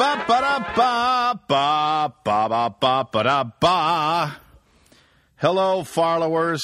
ba 0.00 0.24
ba 0.26 0.40
da 0.40 0.58
ba 0.74 1.40
ba 1.46 2.14
ba 2.24 2.48
ba 2.48 2.70
ba 2.80 3.04
ba 3.12 3.22
da 3.22 3.44
ba. 3.44 4.40
Hello, 5.36 5.84
followers. 5.84 6.62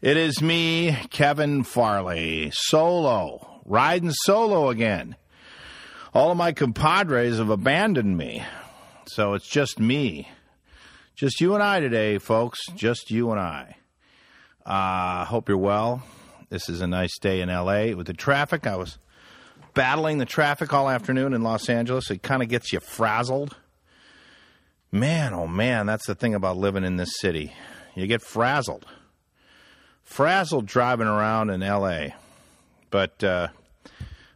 It 0.00 0.16
is 0.16 0.40
me, 0.40 0.96
Kevin 1.10 1.62
Farley, 1.62 2.50
solo, 2.54 3.60
riding 3.66 4.12
solo 4.12 4.70
again. 4.70 5.16
All 6.14 6.30
of 6.30 6.38
my 6.38 6.52
compadres 6.52 7.36
have 7.36 7.50
abandoned 7.50 8.16
me, 8.16 8.42
so 9.06 9.34
it's 9.34 9.46
just 9.46 9.78
me. 9.78 10.30
Just 11.14 11.38
you 11.42 11.52
and 11.52 11.62
I 11.62 11.80
today, 11.80 12.16
folks. 12.16 12.60
Just 12.74 13.10
you 13.10 13.30
and 13.30 13.38
I. 13.38 13.76
I 14.64 15.20
uh, 15.20 15.24
hope 15.26 15.50
you're 15.50 15.58
well. 15.58 16.02
This 16.48 16.70
is 16.70 16.80
a 16.80 16.86
nice 16.86 17.18
day 17.18 17.42
in 17.42 17.50
LA 17.50 17.94
with 17.94 18.06
the 18.06 18.14
traffic. 18.14 18.66
I 18.66 18.76
was 18.76 18.96
battling 19.74 20.18
the 20.18 20.24
traffic 20.24 20.72
all 20.72 20.88
afternoon 20.88 21.34
in 21.34 21.42
Los 21.42 21.68
Angeles. 21.68 22.10
It 22.10 22.22
kind 22.22 22.42
of 22.42 22.48
gets 22.48 22.72
you 22.72 22.80
frazzled. 22.80 23.56
Man, 24.90 25.34
oh 25.34 25.48
man, 25.48 25.86
that's 25.86 26.06
the 26.06 26.14
thing 26.14 26.34
about 26.34 26.56
living 26.56 26.84
in 26.84 26.96
this 26.96 27.18
city. 27.18 27.52
You 27.94 28.06
get 28.06 28.22
frazzled. 28.22 28.86
Frazzled 30.04 30.66
driving 30.66 31.08
around 31.08 31.50
in 31.50 31.60
LA. 31.60 32.08
But 32.90 33.24
uh, 33.24 33.48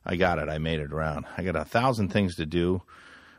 I 0.05 0.17
got 0.17 0.39
it. 0.39 0.49
I 0.49 0.59
made 0.59 0.81
it 0.81 0.93
around. 0.93 1.27
I 1.37 1.43
got 1.43 1.55
a 1.55 1.65
thousand 1.65 2.09
things 2.09 2.35
to 2.37 2.47
do. 2.47 2.83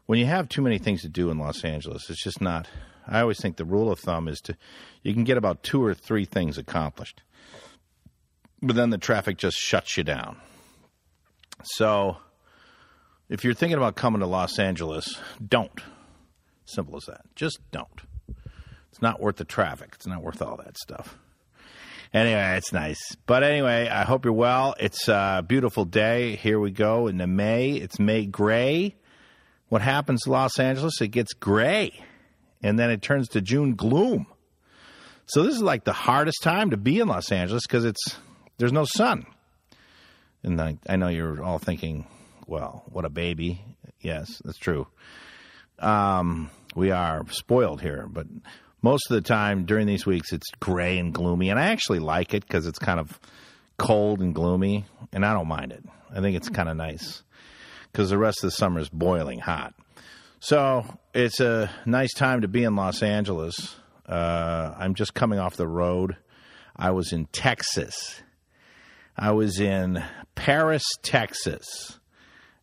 When 0.06 0.18
you 0.18 0.26
have 0.26 0.48
too 0.48 0.62
many 0.62 0.78
things 0.78 1.02
to 1.02 1.10
do 1.10 1.30
in 1.30 1.38
Los 1.38 1.64
Angeles, 1.64 2.10
it's 2.10 2.24
just 2.24 2.42
not. 2.42 2.68
I 3.08 3.22
always 3.22 3.42
think 3.42 3.58
the 3.58 3.66
rule 3.66 3.92
of 3.92 4.00
thumb 4.00 4.28
is 4.28 4.40
to 4.42 4.56
you 5.04 5.14
can 5.14 5.24
get 5.24 5.38
about 5.38 5.64
two 5.64 5.84
or 5.84 5.94
three 5.94 6.26
things 6.26 6.58
accomplished. 6.58 7.22
But 8.62 8.76
then 8.76 8.90
the 8.90 8.98
traffic 8.98 9.38
just 9.38 9.58
shuts 9.58 9.98
you 9.98 10.04
down. 10.04 10.38
So 11.64 12.18
if 13.30 13.44
you're 13.44 13.54
thinking 13.54 13.78
about 13.78 13.96
coming 13.96 14.22
to 14.22 14.28
Los 14.28 14.58
Angeles, 14.60 15.18
don't. 15.46 15.82
Simple 16.66 16.98
as 16.98 17.06
that. 17.06 17.22
Just 17.36 17.60
don't. 17.72 18.02
It's 18.92 19.02
not 19.02 19.22
worth 19.22 19.38
the 19.38 19.46
traffic. 19.46 19.92
It's 19.94 20.08
not 20.08 20.24
worth 20.24 20.42
all 20.42 20.58
that 20.58 20.78
stuff. 20.78 21.18
Anyway, 22.12 22.58
it's 22.58 22.74
nice. 22.74 23.00
But 23.28 23.44
anyway, 23.44 23.88
I 23.88 24.04
hope 24.04 24.26
you're 24.26 24.34
well. 24.34 24.74
It's 24.80 25.08
a 25.08 25.46
beautiful 25.48 25.86
day. 25.86 26.36
Here 26.38 26.60
we 26.60 26.72
go 26.72 27.08
into 27.08 27.28
May. 27.28 27.74
It's 27.74 28.00
May 28.00 28.26
gray. 28.26 28.96
What 29.68 29.84
happens 29.84 30.22
to 30.24 30.32
Los 30.32 30.58
Angeles? 30.58 31.02
It 31.02 31.10
gets 31.10 31.34
gray. 31.34 31.94
And 32.64 32.80
then 32.80 32.90
it 32.90 33.04
turns 33.04 33.28
to 33.30 33.42
June 33.42 33.76
gloom. 33.76 34.26
So 35.28 35.44
this 35.44 35.56
is 35.56 35.62
like 35.62 35.84
the 35.84 35.94
hardest 35.94 36.42
time 36.42 36.72
to 36.72 36.78
be 36.78 37.00
in 37.00 37.08
Los 37.08 37.32
Angeles 37.32 37.68
because 37.68 37.86
it's 37.86 38.18
there's 38.58 38.74
no 38.74 38.86
sun. 38.86 39.28
And 40.44 40.60
I, 40.62 40.78
I 40.88 40.96
know 40.96 41.08
you're 41.08 41.44
all 41.44 41.60
thinking, 41.60 42.06
well, 42.48 42.84
what 42.88 43.06
a 43.06 43.10
baby. 43.10 43.62
Yes, 44.00 44.42
that's 44.44 44.58
true. 44.58 44.88
Um, 45.80 46.50
we 46.76 46.92
are 46.92 47.26
spoiled 47.30 47.82
here, 47.82 48.08
but 48.10 48.28
most 48.82 49.10
of 49.10 49.16
the 49.16 49.22
time 49.22 49.66
during 49.66 49.88
these 49.88 50.06
weeks 50.06 50.32
it's 50.32 50.50
gray 50.60 50.98
and 50.98 51.14
gloomy, 51.14 51.50
and 51.50 51.60
I 51.60 51.68
actually 51.68 52.00
like 52.00 52.34
it 52.34 52.46
because 52.46 52.66
it's 52.66 52.80
kind 52.80 53.00
of 53.00 53.20
cold 53.78 54.22
and 54.22 54.34
gloomy, 54.34 54.86
and 55.12 55.26
I 55.26 55.34
don't 55.34 55.48
mind 55.48 55.72
it. 55.72 55.84
I 56.14 56.22
think 56.22 56.36
it's 56.36 56.50
kind 56.50 56.70
of 56.70 56.78
nice 56.78 57.24
because 57.92 58.10
the 58.10 58.18
rest 58.18 58.44
of 58.44 58.48
the 58.48 58.56
summer 58.56 58.80
is 58.80 58.90
boiling 58.90 59.40
hot. 59.40 59.74
So 60.40 60.86
it's 61.14 61.40
a 61.40 61.70
nice 61.86 62.14
time 62.14 62.42
to 62.42 62.48
be 62.48 62.64
in 62.64 62.76
Los 62.76 63.04
Angeles. 63.04 63.76
Uh, 64.06 64.74
I'm 64.78 64.96
just 64.96 65.14
coming 65.14 65.40
off 65.40 65.56
the 65.56 65.68
road. 65.68 66.18
I 66.76 66.92
was 66.92 67.12
in 67.12 67.26
Texas. 67.28 68.22
I 69.22 69.32
was 69.32 69.60
in 69.60 70.02
Paris, 70.36 70.86
Texas 71.02 72.00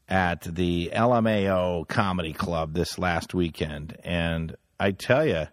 at 0.08 0.40
the 0.40 0.90
LMAO 0.94 1.86
Comedy 1.86 2.32
Club 2.32 2.72
this 2.72 2.98
last 2.98 3.34
weekend. 3.34 3.94
And 4.03 4.56
I 4.81 4.92
tell 4.92 5.26
you, 5.26 5.48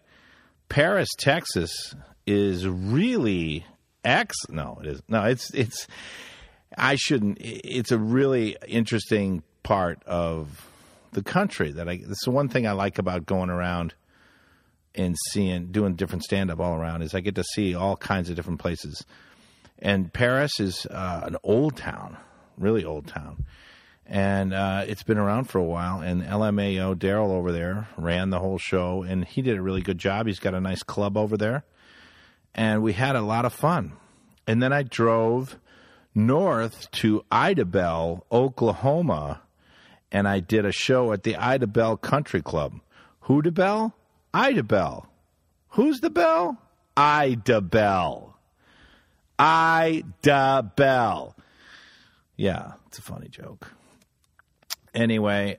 Paris, 0.69 1.09
Texas 1.19 1.93
is 2.25 2.65
really 2.65 3.65
ex 4.05 4.35
no 4.49 4.77
it 4.81 4.87
is 4.87 5.01
no 5.09 5.23
it's 5.23 5.53
it's 5.53 5.87
I 6.77 6.95
shouldn't 6.95 7.37
it's 7.41 7.91
a 7.91 7.97
really 7.97 8.55
interesting 8.65 9.43
part 9.61 10.01
of 10.05 10.69
the 11.11 11.21
country 11.21 11.73
that 11.73 11.89
I 11.89 11.97
this 11.97 12.19
is 12.21 12.27
one 12.27 12.47
thing 12.47 12.65
I 12.65 12.71
like 12.71 12.97
about 12.97 13.25
going 13.25 13.49
around 13.49 13.93
and 14.95 15.17
seeing 15.31 15.67
doing 15.67 15.95
different 15.95 16.23
stand 16.23 16.49
up 16.49 16.61
all 16.61 16.75
around 16.75 17.01
is 17.01 17.13
I 17.13 17.19
get 17.19 17.35
to 17.35 17.43
see 17.43 17.75
all 17.75 17.97
kinds 17.97 18.29
of 18.29 18.37
different 18.37 18.59
places. 18.59 19.03
And 19.79 20.13
Paris 20.13 20.59
is 20.59 20.85
uh, 20.85 21.21
an 21.23 21.37
old 21.43 21.77
town, 21.77 22.17
really 22.57 22.85
old 22.85 23.07
town. 23.07 23.45
And 24.05 24.53
uh, 24.53 24.85
it's 24.87 25.03
been 25.03 25.17
around 25.17 25.45
for 25.45 25.59
a 25.59 25.63
while. 25.63 26.01
And 26.01 26.23
LMAO, 26.23 26.95
Daryl 26.95 27.31
over 27.31 27.51
there, 27.51 27.87
ran 27.97 28.29
the 28.29 28.39
whole 28.39 28.57
show, 28.57 29.03
and 29.03 29.25
he 29.25 29.41
did 29.41 29.57
a 29.57 29.61
really 29.61 29.81
good 29.81 29.97
job. 29.97 30.27
He's 30.27 30.39
got 30.39 30.53
a 30.53 30.61
nice 30.61 30.83
club 30.83 31.17
over 31.17 31.37
there. 31.37 31.63
And 32.53 32.83
we 32.83 32.93
had 32.93 33.15
a 33.15 33.21
lot 33.21 33.45
of 33.45 33.53
fun. 33.53 33.93
And 34.45 34.61
then 34.61 34.73
I 34.73 34.83
drove 34.83 35.57
north 36.13 36.91
to 36.91 37.23
Idabel, 37.31 38.21
Oklahoma, 38.31 39.41
and 40.11 40.27
I 40.27 40.39
did 40.39 40.65
a 40.65 40.71
show 40.71 41.11
at 41.11 41.23
the 41.23 41.33
Idabel 41.33 41.99
Country 41.99 42.41
Club. 42.41 42.79
Who 43.21 43.41
the 43.41 43.51
bell? 43.51 43.95
Idabel. 44.33 45.07
Who's 45.69 46.01
the 46.01 46.09
bell? 46.09 46.57
Idabel. 46.95 48.32
Idabel. 49.39 51.33
Yeah, 52.35 52.73
it's 52.87 52.99
a 52.99 53.01
funny 53.01 53.27
joke. 53.29 53.71
Anyway, 54.93 55.57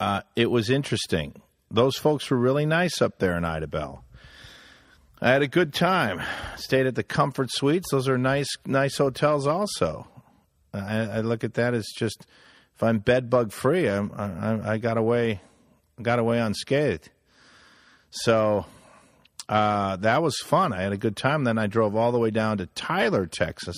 uh, 0.00 0.22
it 0.36 0.50
was 0.50 0.70
interesting. 0.70 1.40
Those 1.70 1.96
folks 1.96 2.30
were 2.30 2.36
really 2.36 2.66
nice 2.66 3.00
up 3.00 3.18
there 3.18 3.36
in 3.36 3.44
Idabel. 3.44 4.00
I 5.20 5.30
had 5.30 5.42
a 5.42 5.48
good 5.48 5.72
time. 5.72 6.20
Stayed 6.56 6.86
at 6.86 6.94
the 6.94 7.02
Comfort 7.02 7.50
Suites. 7.50 7.90
Those 7.90 8.08
are 8.08 8.18
nice, 8.18 8.56
nice 8.66 8.98
hotels. 8.98 9.46
Also, 9.46 10.06
I, 10.72 10.98
I 10.98 11.20
look 11.20 11.44
at 11.44 11.54
that 11.54 11.72
as 11.72 11.86
just 11.96 12.26
if 12.74 12.82
I'm 12.82 12.98
bed 12.98 13.30
bug 13.30 13.52
free, 13.52 13.88
I'm, 13.88 14.12
I, 14.16 14.72
I 14.72 14.78
got 14.78 14.98
away, 14.98 15.40
got 16.02 16.18
away 16.18 16.40
unscathed. 16.40 17.08
So 18.10 18.66
uh, 19.48 19.96
that 19.96 20.22
was 20.22 20.36
fun. 20.38 20.72
I 20.72 20.82
had 20.82 20.92
a 20.92 20.98
good 20.98 21.16
time. 21.16 21.44
Then 21.44 21.58
I 21.58 21.66
drove 21.66 21.94
all 21.94 22.12
the 22.12 22.18
way 22.18 22.30
down 22.30 22.58
to 22.58 22.66
Tyler, 22.66 23.26
Texas, 23.26 23.76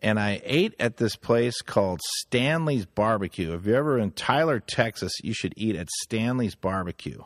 and 0.00 0.20
I 0.20 0.40
ate 0.44 0.74
at 0.78 0.98
this 0.98 1.16
place 1.16 1.60
called 1.62 2.00
Stanley's 2.18 2.86
Barbecue. 2.86 3.54
If 3.54 3.66
you're 3.66 3.76
ever 3.76 3.98
in 3.98 4.12
Tyler, 4.12 4.60
Texas, 4.60 5.12
you 5.22 5.32
should 5.32 5.54
eat 5.56 5.74
at 5.76 5.90
Stanley's 6.02 6.54
Barbecue. 6.54 7.22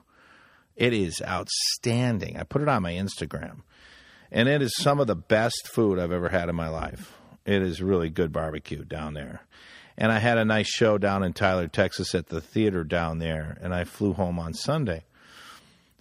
It 0.77 0.95
is 0.95 1.21
outstanding. 1.27 2.39
I 2.39 2.45
put 2.45 2.63
it 2.63 2.69
on 2.69 2.83
my 2.83 2.93
Instagram, 2.93 3.63
and 4.33 4.49
it 4.49 4.63
is 4.63 4.75
some 4.77 4.99
of 4.99 5.07
the 5.07 5.17
best 5.17 5.69
food 5.69 5.99
I've 5.99 6.13
ever 6.13 6.31
had 6.31 6.49
in 6.49 6.55
my 6.55 6.69
life. 6.69 7.15
It 7.45 7.61
is 7.63 7.83
really 7.83 8.09
good 8.09 8.33
barbecue 8.33 8.85
down 8.85 9.15
there. 9.15 9.43
And 9.99 10.11
I 10.11 10.19
had 10.19 10.39
a 10.39 10.45
nice 10.47 10.69
show 10.69 10.97
down 10.97 11.23
in 11.23 11.35
Tyler, 11.35 11.69
Texas 11.69 12.15
at 12.15 12.29
the 12.29 12.41
theater 12.41 12.85
down 12.85 13.19
there, 13.19 13.59
and 13.61 13.75
I 13.75 13.85
flew 13.85 14.15
home 14.15 14.39
on 14.39 14.55
Sunday. 14.55 15.05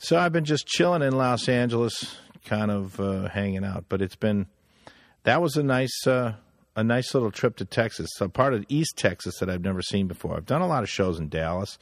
So 0.01 0.17
I've 0.17 0.31
been 0.31 0.45
just 0.45 0.65
chilling 0.65 1.01
in 1.01 1.17
Los 1.17 1.49
Angeles, 1.49 2.15
kind 2.45 2.71
of 2.71 2.97
uh, 3.01 3.27
hanging 3.27 3.65
out. 3.65 3.85
But 3.89 4.01
it's 4.01 4.15
been 4.15 4.47
that 5.23 5.41
was 5.41 5.57
a 5.57 5.63
nice 5.63 6.07
uh, 6.07 6.35
a 6.73 6.83
nice 6.85 7.13
little 7.13 7.31
trip 7.31 7.57
to 7.57 7.65
Texas, 7.65 8.09
a 8.21 8.29
part 8.29 8.53
of 8.53 8.63
East 8.69 8.95
Texas 8.95 9.39
that 9.39 9.49
I've 9.49 9.61
never 9.61 9.81
seen 9.81 10.07
before. 10.07 10.37
I've 10.37 10.45
done 10.45 10.61
a 10.61 10.67
lot 10.67 10.83
of 10.83 10.89
shows 10.89 11.19
in 11.19 11.27
Dallas 11.27 11.77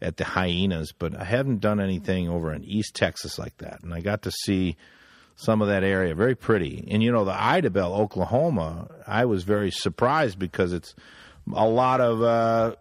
at 0.00 0.16
the 0.16 0.22
Hyenas, 0.22 0.92
but 0.96 1.20
I 1.20 1.24
haven't 1.24 1.60
done 1.60 1.80
anything 1.80 2.28
over 2.28 2.52
in 2.52 2.62
East 2.62 2.94
Texas 2.94 3.36
like 3.36 3.56
that. 3.58 3.82
And 3.82 3.92
I 3.92 4.00
got 4.00 4.22
to 4.22 4.30
see 4.30 4.76
some 5.34 5.60
of 5.60 5.66
that 5.66 5.82
area, 5.82 6.14
very 6.14 6.36
pretty. 6.36 6.86
And 6.88 7.02
you 7.02 7.10
know, 7.10 7.24
the 7.24 7.32
Idabel, 7.32 7.98
Oklahoma, 7.98 8.88
I 9.08 9.24
was 9.24 9.42
very 9.42 9.72
surprised 9.72 10.38
because 10.38 10.72
it's 10.72 10.94
a 11.52 11.66
lot 11.66 12.00
of 12.00 12.22
uh, 12.22 12.76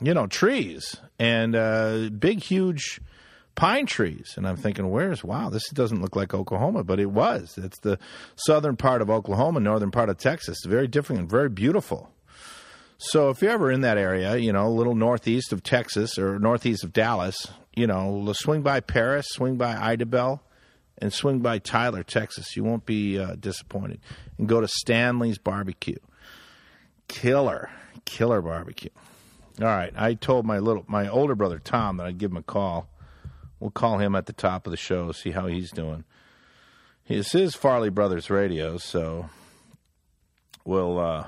you 0.00 0.14
know 0.14 0.28
trees 0.28 0.94
and 1.18 1.56
uh, 1.56 2.08
big, 2.16 2.40
huge 2.40 3.00
pine 3.56 3.86
trees. 3.86 4.34
And 4.36 4.46
I'm 4.46 4.56
thinking, 4.56 4.88
where's, 4.90 5.24
wow, 5.24 5.50
this 5.50 5.68
doesn't 5.70 6.00
look 6.00 6.14
like 6.14 6.32
Oklahoma, 6.32 6.84
but 6.84 7.00
it 7.00 7.10
was. 7.10 7.58
It's 7.58 7.80
the 7.80 7.98
southern 8.36 8.76
part 8.76 9.02
of 9.02 9.10
Oklahoma, 9.10 9.58
northern 9.58 9.90
part 9.90 10.08
of 10.08 10.18
Texas. 10.18 10.58
Very 10.64 10.86
different 10.86 11.20
and 11.22 11.30
very 11.30 11.48
beautiful. 11.48 12.10
So 12.98 13.30
if 13.30 13.42
you're 13.42 13.50
ever 13.50 13.70
in 13.70 13.80
that 13.80 13.98
area, 13.98 14.36
you 14.36 14.52
know, 14.52 14.66
a 14.66 14.70
little 14.70 14.94
northeast 14.94 15.52
of 15.52 15.62
Texas 15.62 16.18
or 16.18 16.38
northeast 16.38 16.84
of 16.84 16.92
Dallas, 16.92 17.48
you 17.74 17.86
know, 17.86 18.32
swing 18.34 18.62
by 18.62 18.80
Paris, 18.80 19.26
swing 19.30 19.56
by 19.56 19.74
Idabel, 19.74 20.40
and 20.98 21.12
swing 21.12 21.40
by 21.40 21.58
Tyler, 21.58 22.02
Texas. 22.02 22.56
You 22.56 22.64
won't 22.64 22.86
be 22.86 23.18
uh, 23.18 23.34
disappointed. 23.34 24.00
And 24.38 24.48
go 24.48 24.60
to 24.60 24.68
Stanley's 24.68 25.36
Barbecue. 25.36 25.98
Killer, 27.08 27.70
killer 28.04 28.40
barbecue. 28.40 28.90
All 29.60 29.66
right, 29.66 29.92
I 29.96 30.14
told 30.14 30.44
my 30.44 30.58
little 30.58 30.84
my 30.86 31.08
older 31.08 31.34
brother 31.34 31.58
Tom 31.58 31.98
that 31.98 32.06
I'd 32.06 32.18
give 32.18 32.30
him 32.30 32.36
a 32.36 32.42
call 32.42 32.88
We'll 33.58 33.70
call 33.70 33.98
him 33.98 34.14
at 34.14 34.26
the 34.26 34.32
top 34.32 34.66
of 34.66 34.70
the 34.70 34.76
show, 34.76 35.10
see 35.12 35.30
how 35.30 35.46
he's 35.46 35.70
doing. 35.70 36.04
This 37.08 37.34
is 37.34 37.54
Farley 37.54 37.88
Brothers 37.88 38.28
Radio, 38.28 38.76
so 38.76 39.30
we'll 40.64 40.98
uh, 40.98 41.26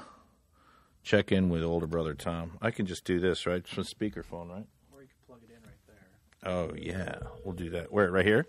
check 1.02 1.32
in 1.32 1.48
with 1.48 1.62
older 1.62 1.86
brother 1.86 2.14
Tom. 2.14 2.58
I 2.60 2.70
can 2.70 2.84
just 2.84 3.04
do 3.04 3.18
this, 3.18 3.46
right? 3.46 3.66
From 3.66 3.84
speakerphone, 3.84 4.50
right? 4.50 4.66
Or 4.92 5.02
you 5.02 5.08
can 5.08 5.26
plug 5.26 5.40
it 5.42 5.50
in 5.50 5.62
right 5.64 5.86
there. 5.86 6.52
Oh 6.52 6.74
yeah, 6.76 7.28
we'll 7.44 7.54
do 7.54 7.70
that. 7.70 7.92
Where? 7.92 8.10
Right 8.10 8.26
here? 8.26 8.46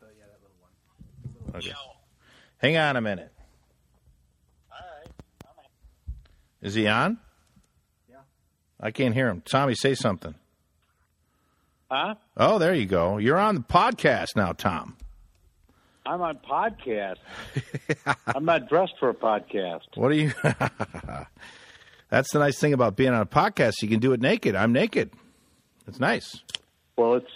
Uh, 0.00 0.06
yeah, 0.16 0.24
that 0.26 0.40
little 0.42 1.52
one. 1.52 1.56
Okay. 1.56 1.72
Hang 2.58 2.76
on 2.76 2.96
a 2.96 3.00
minute. 3.00 3.32
Is 6.60 6.74
he 6.74 6.86
on? 6.86 7.18
Yeah. 8.08 8.18
I 8.80 8.92
can't 8.92 9.14
hear 9.14 9.28
him. 9.28 9.42
Tommy, 9.44 9.74
say 9.74 9.96
something. 9.96 10.36
Huh? 11.92 12.14
Oh, 12.38 12.58
there 12.58 12.72
you 12.72 12.86
go. 12.86 13.18
You're 13.18 13.38
on 13.38 13.54
the 13.54 13.60
podcast 13.60 14.28
now, 14.34 14.52
Tom. 14.52 14.96
I'm 16.06 16.22
on 16.22 16.38
podcast. 16.38 17.16
I'm 18.34 18.46
not 18.46 18.66
dressed 18.70 18.94
for 18.98 19.10
a 19.10 19.14
podcast. 19.14 19.82
What 19.94 20.10
are 20.10 20.14
you? 20.14 20.32
That's 22.08 22.32
the 22.32 22.38
nice 22.38 22.58
thing 22.58 22.72
about 22.72 22.96
being 22.96 23.10
on 23.12 23.20
a 23.20 23.26
podcast. 23.26 23.74
You 23.82 23.88
can 23.88 24.00
do 24.00 24.14
it 24.14 24.22
naked. 24.22 24.56
I'm 24.56 24.72
naked. 24.72 25.10
It's 25.86 26.00
nice. 26.00 26.42
Well, 26.96 27.16
it's 27.16 27.30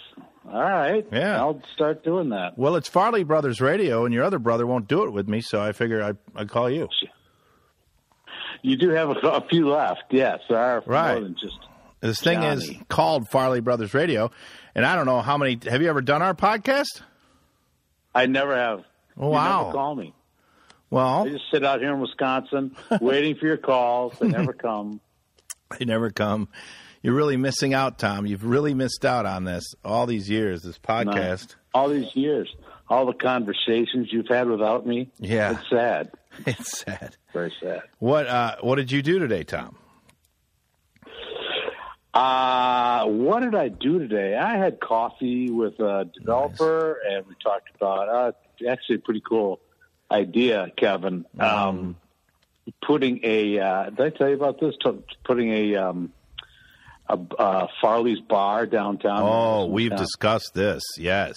all 0.51 0.59
right. 0.59 1.05
Yeah. 1.11 1.37
I'll 1.37 1.61
start 1.75 2.03
doing 2.03 2.29
that. 2.29 2.57
Well, 2.57 2.75
it's 2.77 2.89
Farley 2.89 3.23
Brothers 3.23 3.61
Radio, 3.61 4.05
and 4.05 4.13
your 4.13 4.23
other 4.23 4.39
brother 4.39 4.65
won't 4.65 4.87
do 4.87 5.03
it 5.03 5.11
with 5.13 5.27
me, 5.27 5.39
so 5.39 5.61
I 5.61 5.71
figure 5.71 6.01
I 6.03 6.13
I'd 6.35 6.49
call 6.49 6.67
you. 6.67 6.89
You 8.63 8.75
do 8.75 8.89
have 8.89 9.09
a, 9.09 9.13
a 9.27 9.47
few 9.47 9.69
left. 9.69 10.05
Yes, 10.09 10.39
there 10.49 10.57
are 10.57 10.83
Right. 10.87 11.13
more 11.13 11.21
than 11.25 11.35
just. 11.39 11.59
This 11.99 12.21
thing 12.21 12.43
is 12.43 12.71
called 12.89 13.27
Farley 13.29 13.59
Brothers 13.59 13.93
Radio, 13.93 14.29
and 14.75 14.85
I 14.85 14.95
don't 14.95 15.05
know 15.07 15.21
how 15.21 15.37
many. 15.37 15.57
Have 15.69 15.81
you 15.81 15.89
ever 15.89 16.01
done 16.01 16.21
our 16.21 16.33
podcast? 16.35 17.01
I 18.13 18.25
never 18.27 18.55
have. 18.55 18.83
Oh, 19.17 19.25
You 19.27 19.31
wow. 19.31 19.61
never 19.63 19.71
call 19.73 19.95
me. 19.95 20.13
Well, 20.89 21.25
I 21.25 21.29
just 21.29 21.45
sit 21.51 21.65
out 21.65 21.81
here 21.81 21.93
in 21.93 21.99
Wisconsin 21.99 22.75
waiting 23.01 23.35
for 23.35 23.45
your 23.47 23.57
calls. 23.57 24.13
They 24.19 24.27
never 24.27 24.53
come. 24.67 25.01
they 25.77 25.85
never 25.85 26.11
come. 26.11 26.47
You're 27.01 27.15
really 27.15 27.37
missing 27.37 27.73
out, 27.73 27.99
Tom. 27.99 28.25
You've 28.25 28.45
really 28.45 28.73
missed 28.73 29.03
out 29.05 29.25
on 29.25 29.43
this 29.43 29.63
all 29.83 30.05
these 30.05 30.29
years. 30.29 30.61
This 30.63 30.77
podcast. 30.79 31.55
All 31.73 31.89
these 31.89 32.15
years, 32.15 32.49
all 32.89 33.05
the 33.05 33.13
conversations 33.13 34.09
you've 34.11 34.27
had 34.29 34.47
without 34.47 34.85
me. 34.85 35.09
Yeah. 35.19 35.57
It's 35.59 35.69
sad. 35.69 36.11
It's 36.45 36.79
sad. 36.81 37.17
Very 37.33 37.51
sad. 37.59 37.81
What 37.97 38.27
uh, 38.27 38.57
What 38.61 38.75
did 38.75 38.91
you 38.91 39.01
do 39.01 39.17
today, 39.17 39.43
Tom? 39.43 39.75
Uh, 42.17 43.05
what 43.05 43.41
did 43.41 43.53
I 43.53 43.67
do 43.67 43.99
today? 43.99 44.35
I 44.35 44.57
had 44.57 44.79
coffee 44.79 45.51
with 45.51 45.79
a 45.79 46.09
developer, 46.17 46.99
and 47.07 47.27
we 47.27 47.35
talked 47.43 47.69
about 47.75 48.09
uh, 48.09 48.31
actually 48.67 48.95
a 48.95 48.99
pretty 48.99 49.21
cool 49.21 49.59
idea, 50.09 50.71
Kevin. 50.77 51.25
Um, 51.39 51.95
putting 52.81 53.19
a 53.23 53.59
uh, 53.59 53.89
did 53.91 54.01
I 54.01 54.09
tell 54.17 54.29
you 54.29 54.35
about 54.35 54.59
this? 54.59 54.73
T- 54.83 55.03
Putting 55.25 55.51
a 55.51 55.75
um, 55.75 56.11
a 57.07 57.19
uh, 57.37 57.67
Farley's 57.81 58.19
bar 58.19 58.65
downtown. 58.65 59.21
Oh, 59.21 59.67
Madison, 59.67 59.73
we've 59.73 59.95
discussed 59.95 60.55
this. 60.55 60.81
Yes. 60.97 61.35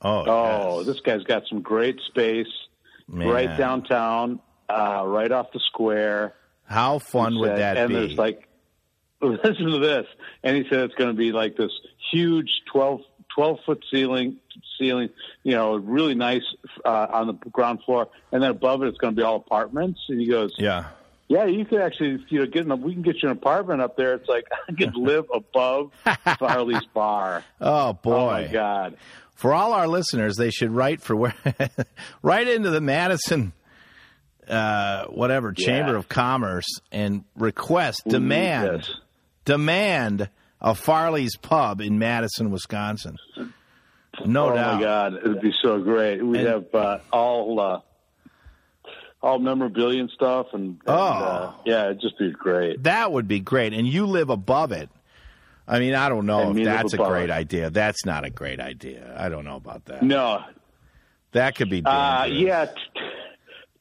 Oh. 0.00 0.24
Oh, 0.26 0.78
yes. 0.78 0.86
this 0.86 1.00
guy's 1.00 1.24
got 1.24 1.42
some 1.48 1.60
great 1.60 2.00
space 2.08 2.46
Man. 3.06 3.28
right 3.28 3.58
downtown, 3.58 4.40
uh, 4.70 5.02
right 5.04 5.30
off 5.30 5.52
the 5.52 5.60
square. 5.66 6.34
How 6.64 7.00
fun 7.00 7.38
would 7.38 7.50
that 7.58 7.76
and 7.76 7.88
be? 7.88 7.94
there's 7.94 8.16
like, 8.16 8.48
listen 9.22 9.70
to 9.70 9.78
this. 9.78 10.06
And 10.42 10.56
he 10.56 10.64
said 10.68 10.80
it's 10.80 10.94
going 10.94 11.10
to 11.10 11.16
be 11.16 11.32
like 11.32 11.56
this 11.56 11.70
huge 12.10 12.50
12, 12.72 13.00
12 13.34 13.58
foot 13.64 13.84
ceiling, 13.90 14.36
ceiling, 14.78 15.10
you 15.42 15.52
know, 15.52 15.76
really 15.76 16.14
nice 16.14 16.42
uh, 16.84 17.06
on 17.10 17.26
the 17.28 17.32
ground 17.50 17.80
floor. 17.84 18.08
And 18.30 18.42
then 18.42 18.50
above 18.50 18.82
it, 18.82 18.88
it's 18.88 18.98
going 18.98 19.14
to 19.14 19.16
be 19.18 19.22
all 19.22 19.36
apartments. 19.36 20.00
And 20.08 20.20
he 20.20 20.28
goes, 20.28 20.54
yeah. 20.58 20.86
yeah, 21.28 21.44
you 21.44 21.64
could 21.64 21.80
actually, 21.80 22.24
you 22.28 22.40
know, 22.40 22.46
get 22.46 22.66
we 22.78 22.92
can 22.92 23.02
get 23.02 23.22
you 23.22 23.28
an 23.28 23.36
apartment 23.36 23.80
up 23.80 23.96
there. 23.96 24.14
It's 24.14 24.28
like 24.28 24.46
I 24.68 24.72
could 24.72 24.96
live 24.96 25.26
above 25.32 25.92
Farley's 26.38 26.84
bar. 26.94 27.44
Oh 27.60 27.92
boy. 27.94 28.12
Oh 28.12 28.26
my 28.26 28.46
God. 28.48 28.96
For 29.34 29.52
all 29.52 29.72
our 29.72 29.88
listeners, 29.88 30.36
they 30.36 30.50
should 30.50 30.70
write 30.70 31.00
for 31.00 31.16
where, 31.16 31.34
right 32.22 32.46
into 32.46 32.70
the 32.70 32.80
Madison, 32.80 33.52
uh, 34.46 35.06
whatever 35.06 35.52
Chamber 35.52 35.96
of 35.96 36.08
Commerce 36.08 36.66
and 36.92 37.24
request, 37.34 38.02
We 38.04 38.12
demand. 38.12 38.88
Demand 39.44 40.28
a 40.60 40.74
Farley's 40.74 41.36
Pub 41.36 41.80
in 41.80 41.98
Madison, 41.98 42.50
Wisconsin. 42.50 43.16
No 44.26 44.50
oh 44.50 44.54
doubt. 44.54 44.74
my 44.76 44.80
God, 44.80 45.14
it 45.14 45.24
would 45.26 45.40
be 45.40 45.52
so 45.62 45.80
great. 45.80 46.22
We 46.24 46.38
And- 46.38 46.46
have 46.48 46.74
uh, 46.74 46.98
all 47.12 47.58
uh, 47.60 47.80
all 49.22 49.38
memorabilia 49.38 50.00
and 50.00 50.10
stuff, 50.10 50.48
and, 50.52 50.62
and 50.64 50.80
Oh. 50.86 50.92
uh, 50.94 51.52
yeah, 51.64 51.84
it'd 51.86 52.00
just 52.00 52.18
be 52.18 52.30
great. 52.32 52.82
That 52.82 53.10
would 53.12 53.28
be 53.28 53.40
great. 53.40 53.72
And 53.72 53.86
you 53.86 54.06
live 54.06 54.30
above 54.30 54.72
it. 54.72 54.90
I 55.66 55.78
mean, 55.78 55.94
I 55.94 56.08
don't 56.08 56.26
know 56.26 56.50
And 56.50 56.58
if 56.58 56.64
that's 56.64 56.92
a 56.92 56.96
great 56.96 57.24
it. 57.24 57.30
idea. 57.30 57.70
That's 57.70 58.04
not 58.04 58.24
a 58.24 58.30
great 58.30 58.58
idea. 58.60 59.14
I 59.16 59.28
don't 59.28 59.44
know 59.44 59.54
about 59.56 59.84
that. 59.86 60.02
No, 60.02 60.42
That 61.32 61.54
could 61.54 61.70
be 61.70 61.82
uh, 61.84 62.24
dangerous. 62.26 62.42
yeah. 62.42 63.02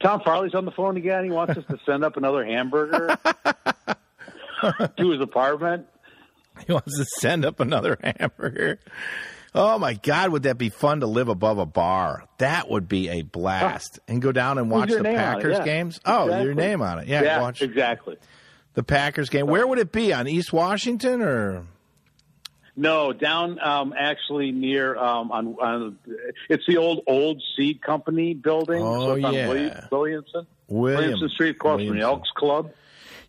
Tom 0.03 0.21
Farley's 0.23 0.53
on 0.55 0.65
the 0.65 0.71
phone 0.71 0.95
again. 0.97 1.23
He 1.25 1.31
wants 1.31 1.57
us 1.57 1.65
to 1.69 1.77
send 1.85 2.03
up 2.03 2.17
another 2.17 2.45
hamburger 2.45 3.17
to 4.97 5.09
his 5.11 5.21
apartment. 5.21 5.87
He 6.65 6.73
wants 6.73 6.97
to 6.97 7.05
send 7.19 7.45
up 7.45 7.59
another 7.59 7.97
hamburger. 8.19 8.79
Oh 9.53 9.77
my 9.79 9.93
God, 9.95 10.31
would 10.31 10.43
that 10.43 10.57
be 10.57 10.69
fun 10.69 11.01
to 11.01 11.07
live 11.07 11.27
above 11.27 11.57
a 11.57 11.65
bar? 11.65 12.23
That 12.37 12.69
would 12.69 12.87
be 12.87 13.09
a 13.09 13.21
blast. 13.21 13.99
And 14.07 14.21
go 14.21 14.31
down 14.31 14.57
and 14.57 14.69
watch 14.71 14.89
the 14.89 15.01
name 15.01 15.07
on 15.07 15.11
it, 15.13 15.17
Packers 15.17 15.57
yeah. 15.59 15.65
games. 15.65 15.99
Oh, 16.05 16.41
your 16.41 16.53
name 16.53 16.81
on 16.81 16.99
it. 16.99 17.07
Yeah, 17.07 17.21
Yeah, 17.23 17.41
watch 17.41 17.61
exactly. 17.61 18.17
the 18.75 18.83
Packers 18.83 19.29
game. 19.29 19.47
Where 19.47 19.67
would 19.67 19.79
it 19.79 19.91
be? 19.91 20.13
On 20.13 20.25
East 20.27 20.53
Washington 20.53 21.21
or 21.21 21.65
No, 22.77 23.11
down 23.11 23.59
um, 23.59 23.93
actually 23.97 24.51
near 24.51 24.95
um, 24.95 25.31
on, 25.33 25.47
on 25.55 25.97
it's 26.49 26.63
the 26.65 26.77
old 26.77 27.01
old 27.07 27.41
seed 27.57 27.81
company 27.81 28.33
building. 28.33 28.81
Oh, 28.81 29.01
so 29.07 29.15
yeah. 29.15 29.47
William, 29.49 29.77
Williamson. 29.91 30.47
William- 30.69 30.99
Williamson 31.01 31.29
Street, 31.29 31.55
across 31.57 31.81
from 31.81 31.97
the 31.97 32.03
Elks 32.03 32.29
Club. 32.37 32.71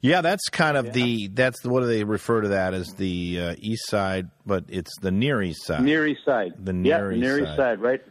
Yeah, 0.02 0.20
that's 0.20 0.48
kind 0.48 0.76
of 0.76 0.92
the 0.92 1.28
that's 1.28 1.62
the, 1.62 1.70
what 1.70 1.80
do 1.80 1.86
they 1.86 2.02
refer 2.02 2.40
to 2.40 2.48
that 2.48 2.74
as 2.74 2.92
the 2.94 3.40
uh, 3.40 3.54
east 3.58 3.88
side, 3.88 4.28
but 4.44 4.64
it's 4.68 4.90
the 5.00 5.12
near 5.12 5.40
east 5.40 5.64
side. 5.64 5.84
Near 5.84 6.06
East 6.06 6.24
Side. 6.24 6.54
The 6.58 6.72
yeah, 6.72 6.98
Near 6.98 7.12
East 7.12 7.20
Near 7.20 7.38
East 7.38 7.48
Side. 7.50 7.56
Side, 7.56 7.80
right 7.80 8.02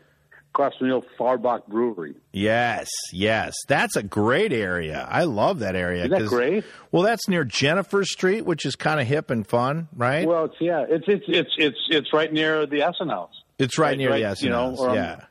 across 0.53 0.73
from 0.77 0.87
the 0.87 0.93
old 0.95 1.05
Fauerbach 1.17 1.67
Brewery. 1.67 2.15
Yes, 2.31 2.89
yes, 3.11 3.53
that's 3.67 3.97
a 3.97 4.03
great 4.03 4.53
area. 4.53 5.05
I 5.09 5.25
love 5.25 5.59
that 5.59 5.75
area. 5.75 6.05
Isn't 6.05 6.17
that 6.17 6.27
great? 6.27 6.63
Well, 6.93 7.03
that's 7.03 7.27
near 7.27 7.43
Jenifer 7.43 8.05
Street, 8.05 8.45
which 8.45 8.65
is 8.65 8.77
kind 8.77 9.01
of 9.01 9.07
hip 9.07 9.29
and 9.29 9.45
fun, 9.45 9.89
right? 9.93 10.25
Well, 10.25 10.45
it's 10.45 10.55
yeah, 10.61 10.85
it's 10.87 11.05
it's 11.09 11.25
it's 11.27 11.51
it's 11.57 11.77
it's 11.89 12.13
right 12.13 12.31
near 12.31 12.65
the 12.65 12.83
Essen 12.83 13.09
Haus. 13.09 13.31
it's 13.59 13.77
right, 13.77 13.89
right- 13.89 13.97
near 13.97 14.09
the 14.09 14.13
right, 14.13 14.23
Essen 14.23 14.45
you 14.45 14.51
know, 14.51 14.69
House. 14.69 14.79
or 14.79 14.95
yeah. 14.95 15.21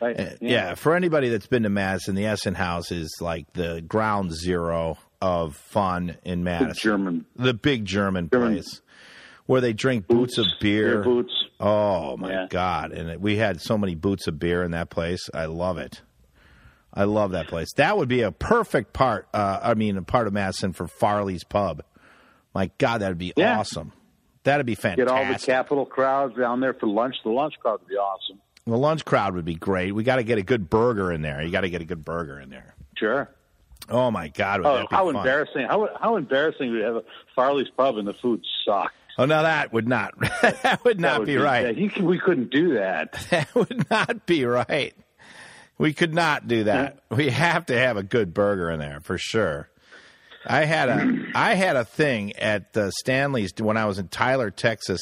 Right? 0.00 0.18
Uh, 0.18 0.30
yeah, 0.40 0.74
for 0.74 0.96
anybody 0.96 1.28
that's 1.28 1.46
been 1.46 1.62
to 1.62 1.68
Madison, 1.68 2.16
the 2.16 2.26
Essen 2.26 2.54
Haus 2.54 2.90
is 2.90 3.18
like 3.20 3.52
the 3.52 3.82
ground 3.82 4.32
zero 4.32 4.98
of 5.22 5.56
fun 5.56 6.16
in 6.24 6.40
The 6.40 6.44
Madison. 6.44 6.74
German 6.82 7.26
the 7.36 7.54
big 7.54 7.86
German, 7.86 8.28
German 8.30 8.54
place 8.56 8.82
where 9.46 9.60
they 9.62 9.72
drink 9.72 10.06
boots, 10.06 10.36
of 10.36 10.44
beer. 10.60 10.96
beer 10.96 11.02
boots. 11.04 11.32
Oh 11.58 12.16
my 12.16 12.30
Yeah. 12.30 12.46
god! 12.50 12.92
And 12.92 13.08
it, 13.08 13.20
we 13.20 13.36
had 13.36 13.60
so 13.60 13.78
many 13.78 13.94
boots 13.94 14.26
of 14.26 14.38
beer 14.38 14.62
in 14.62 14.72
that 14.72 14.90
place. 14.90 15.30
I 15.32 15.46
love 15.46 15.78
it. 15.78 16.02
I 16.92 17.04
love 17.04 17.30
that 17.32 17.46
place. 17.48 17.72
That 17.76 17.96
would 17.96 18.08
be 18.08 18.20
a 18.22 18.30
perfect 18.32 18.92
part. 18.92 19.26
Uh, 19.32 19.60
I 19.62 19.74
mean, 19.74 19.96
a 19.96 20.02
part 20.02 20.26
of 20.26 20.32
Madison 20.34 20.72
for 20.74 20.86
Farley's 20.86 21.44
Pub. 21.44 21.82
My 22.54 22.70
God, 22.78 22.98
that'd 23.00 23.16
be 23.16 23.32
Yeah. 23.36 23.58
awesome. 23.60 23.92
That'd 24.44 24.66
be 24.66 24.74
fantastic. 24.74 25.06
Get 25.06 25.14
all 25.14 25.32
the 25.32 25.38
capital 25.38 25.86
crowds 25.86 26.36
down 26.36 26.60
there 26.60 26.74
for 26.74 26.86
lunch. 26.88 27.14
The 27.24 27.30
lunch 27.30 27.54
crowd 27.60 27.80
would 27.80 27.88
be 27.88 27.94
awesome. 27.94 28.40
the 28.66 28.76
lunch 28.76 29.04
crowd 29.04 29.34
would 29.34 29.44
be 29.44 29.54
great. 29.54 29.92
We 29.92 30.02
got 30.04 30.16
to 30.16 30.22
get 30.22 30.38
a 30.38 30.42
good 30.42 30.68
burger 30.70 31.10
in 31.10 31.22
there. 31.22 31.42
You 31.42 31.50
got 31.50 31.62
to 31.62 31.70
get 31.70 31.80
a 31.80 31.84
good 31.84 32.04
burger 32.04 32.38
in 32.38 32.48
there. 32.50 32.74
Sure. 32.96 33.28
Oh 33.88 34.10
my 34.10 34.28
God, 34.28 34.60
would 34.60 34.66
Oh, 34.68 34.76
that 34.78 34.90
be 34.90 34.96
how 34.96 35.06
fun? 35.06 35.16
embarrassing! 35.16 35.66
How 35.68 35.88
how 36.00 36.16
embarrassing 36.16 36.70
would 36.72 36.82
have 36.82 36.96
a 36.96 37.02
Farley's 37.34 37.68
Pub 37.76 37.96
and 37.98 38.06
the 38.08 38.14
food 38.14 38.44
sucked. 38.64 38.94
Oh, 39.18 39.26
now 39.26 39.42
that 39.42 39.72
would 39.72 39.86
not. 39.88 40.14
that 40.42 40.80
would 40.84 40.98
not 41.00 41.10
That 41.12 41.18
would 41.20 41.26
be 41.26 41.36
right. 41.36 41.76
yeah, 41.76 41.88
you- 41.96 42.04
we 42.06 42.18
couldn't 42.18 42.50
do 42.50 42.74
that. 42.74 43.12
That 43.30 43.54
would 43.54 43.90
not 43.90 44.24
be 44.26 44.44
right. 44.44 44.94
We 45.78 45.92
could 45.92 46.14
not 46.14 46.46
do 46.48 46.64
that. 46.64 47.00
We 47.10 47.30
have 47.30 47.66
to 47.66 47.76
have 47.78 47.96
a 47.96 48.02
good 48.02 48.32
burger 48.32 48.70
in 48.70 48.78
there 48.78 49.00
for 49.00 49.18
sure. 49.18 49.68
I 50.46 50.64
had 50.64 50.88
a 50.88 51.24
I 51.34 51.54
had 51.54 51.76
a 51.76 51.84
thing 51.84 52.34
at 52.36 52.76
uh, 52.76 52.90
Stanley's 52.90 53.50
when 53.58 53.76
I 53.76 53.84
was 53.86 53.98
in 53.98 54.08
Tyler, 54.08 54.50
Texas, 54.50 55.00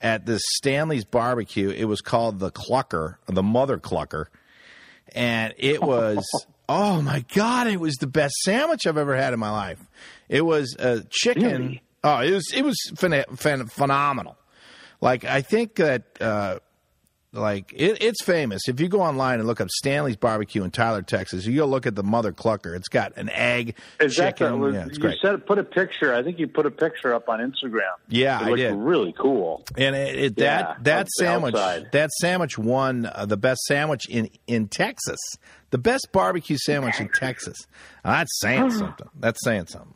at 0.00 0.26
this 0.26 0.42
Stanley's 0.56 1.04
barbecue. 1.04 1.70
It 1.70 1.84
was 1.86 2.00
called 2.00 2.38
the 2.40 2.50
Clucker, 2.50 3.16
the 3.26 3.42
Mother 3.42 3.78
Clucker, 3.78 4.26
and 5.14 5.54
it 5.58 5.82
was 5.82 6.24
oh 6.70 7.02
my 7.02 7.24
god, 7.34 7.66
it 7.66 7.80
was 7.80 7.96
the 7.96 8.06
best 8.06 8.34
sandwich 8.42 8.86
I've 8.86 8.96
ever 8.96 9.16
had 9.16 9.32
in 9.34 9.40
my 9.40 9.50
life. 9.50 9.80
It 10.28 10.42
was 10.42 10.76
a 10.78 11.02
chicken. 11.10 11.42
Really? 11.44 11.82
Oh, 12.04 12.20
it 12.20 12.30
was 12.32 12.52
it 12.54 12.62
was 12.62 12.78
phen- 12.94 13.26
phen- 13.26 13.70
phenomenal. 13.70 14.36
Like 15.00 15.24
I 15.24 15.42
think 15.42 15.74
that 15.76 16.04
uh, 16.20 16.60
Like 17.32 17.72
it, 17.72 18.02
it's 18.02 18.24
famous. 18.24 18.62
If 18.66 18.80
you 18.80 18.88
go 18.88 19.00
online 19.00 19.38
and 19.38 19.46
look 19.46 19.60
up 19.60 19.68
Stanley's 19.70 20.16
Barbecue 20.16 20.64
in 20.64 20.72
Tyler, 20.72 21.02
Texas, 21.02 21.46
you'll 21.46 21.68
look 21.68 21.86
at 21.86 21.94
the 21.94 22.02
Mother 22.02 22.32
Clucker. 22.32 22.74
It's 22.74 22.88
got 22.88 23.16
an 23.16 23.28
egg, 23.30 23.76
that 24.00 24.10
chicken. 24.10 24.58
was, 24.58 24.74
yeah, 24.74 24.86
it's 24.86 24.96
you 24.96 25.00
great. 25.02 25.18
said 25.22 25.46
put 25.46 25.58
a 25.58 25.62
picture. 25.62 26.12
I 26.12 26.24
think 26.24 26.40
you 26.40 26.48
put 26.48 26.66
a 26.66 26.72
picture 26.72 27.14
up 27.14 27.28
on 27.28 27.38
Instagram. 27.38 27.82
Yeah, 28.08 28.40
it 28.48 28.52
I 28.52 28.56
did. 28.56 28.74
Really 28.74 29.14
cool. 29.16 29.64
And 29.78 29.94
it, 29.94 30.16
it, 30.18 30.34
Yeah, 30.38 30.74
that 30.74 30.84
that 30.84 31.08
sandwich 31.10 31.54
outside. 31.54 31.92
that 31.92 32.10
sandwich 32.20 32.58
won 32.58 33.06
uh, 33.06 33.26
the 33.26 33.36
best 33.36 33.60
sandwich 33.62 34.08
in 34.08 34.28
in 34.48 34.66
Texas. 34.66 35.20
The 35.70 35.78
best 35.78 36.08
barbecue 36.10 36.56
sandwich 36.58 36.98
in 36.98 37.10
Texas. 37.10 37.56
Now, 38.04 38.10
that's 38.10 38.40
saying 38.40 38.70
something. 38.76 39.08
That's 39.14 39.38
saying 39.44 39.66
something. 39.68 39.94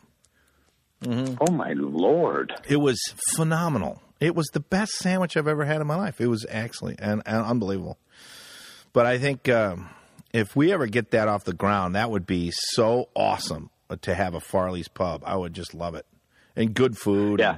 Oh 1.41 1.51
my 1.51 1.73
lord! 1.73 2.53
It 2.67 2.77
was 2.77 2.97
phenomenal. 3.35 4.01
It 4.19 4.35
was 4.35 4.47
the 4.53 4.59
best 4.59 4.93
sandwich 4.93 5.35
I've 5.35 5.47
ever 5.47 5.65
had 5.65 5.81
in 5.81 5.87
my 5.87 5.95
life. 5.95 6.21
It 6.21 6.27
was 6.27 6.45
actually 6.49 6.95
and, 6.99 7.21
and 7.25 7.45
unbelievable. 7.45 7.97
But 8.93 9.05
I 9.05 9.17
think 9.17 9.49
um, 9.49 9.89
if 10.33 10.55
we 10.55 10.71
ever 10.71 10.87
get 10.87 11.11
that 11.11 11.27
off 11.27 11.43
the 11.43 11.53
ground, 11.53 11.95
that 11.95 12.09
would 12.09 12.25
be 12.25 12.51
so 12.53 13.09
awesome 13.13 13.69
to 14.01 14.15
have 14.15 14.33
a 14.33 14.39
Farley's 14.39 14.87
pub. 14.87 15.21
I 15.25 15.35
would 15.35 15.53
just 15.53 15.73
love 15.73 15.95
it. 15.95 16.05
And 16.55 16.73
good 16.73 16.97
food. 16.97 17.39
Yeah, 17.41 17.57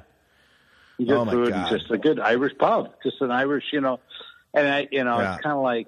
good 0.98 1.12
Oh, 1.12 1.26
food 1.26 1.54
and 1.54 1.68
just 1.70 1.92
a 1.92 1.98
good 1.98 2.20
Irish 2.20 2.58
pub, 2.58 2.92
just 3.04 3.22
an 3.22 3.30
Irish, 3.32 3.66
you 3.72 3.82
know. 3.82 4.00
And 4.54 4.68
I, 4.68 4.88
you 4.92 5.04
know, 5.04 5.20
Yeah. 5.20 5.36
it's 5.36 5.44
kind 5.44 5.56
of 5.56 5.62
like, 5.62 5.88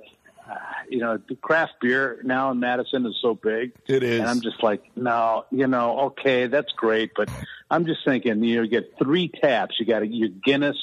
you 0.90 1.00
know, 1.00 1.20
the 1.28 1.36
craft 1.36 1.74
beer 1.82 2.20
now 2.24 2.52
in 2.52 2.60
Madison 2.60 3.06
is 3.06 3.16
so 3.22 3.36
big. 3.36 3.74
It 3.88 4.04
is. 4.04 4.20
and 4.20 4.30
I'm 4.30 4.42
just 4.42 4.64
like, 4.64 4.84
no, 4.96 5.46
you 5.52 5.68
know, 5.68 6.00
okay, 6.08 6.48
that's 6.48 6.72
great, 6.74 7.12
but 7.16 7.30
I'm 7.70 7.86
just 7.86 8.04
thinking, 8.06 8.44
you 8.44 8.58
know, 8.58 8.64
you 8.64 8.70
get 8.70 8.94
three 9.02 9.30
taps. 9.30 9.76
You 9.80 9.86
got 9.86 10.10
your 10.12 10.30
Guinness, 10.30 10.78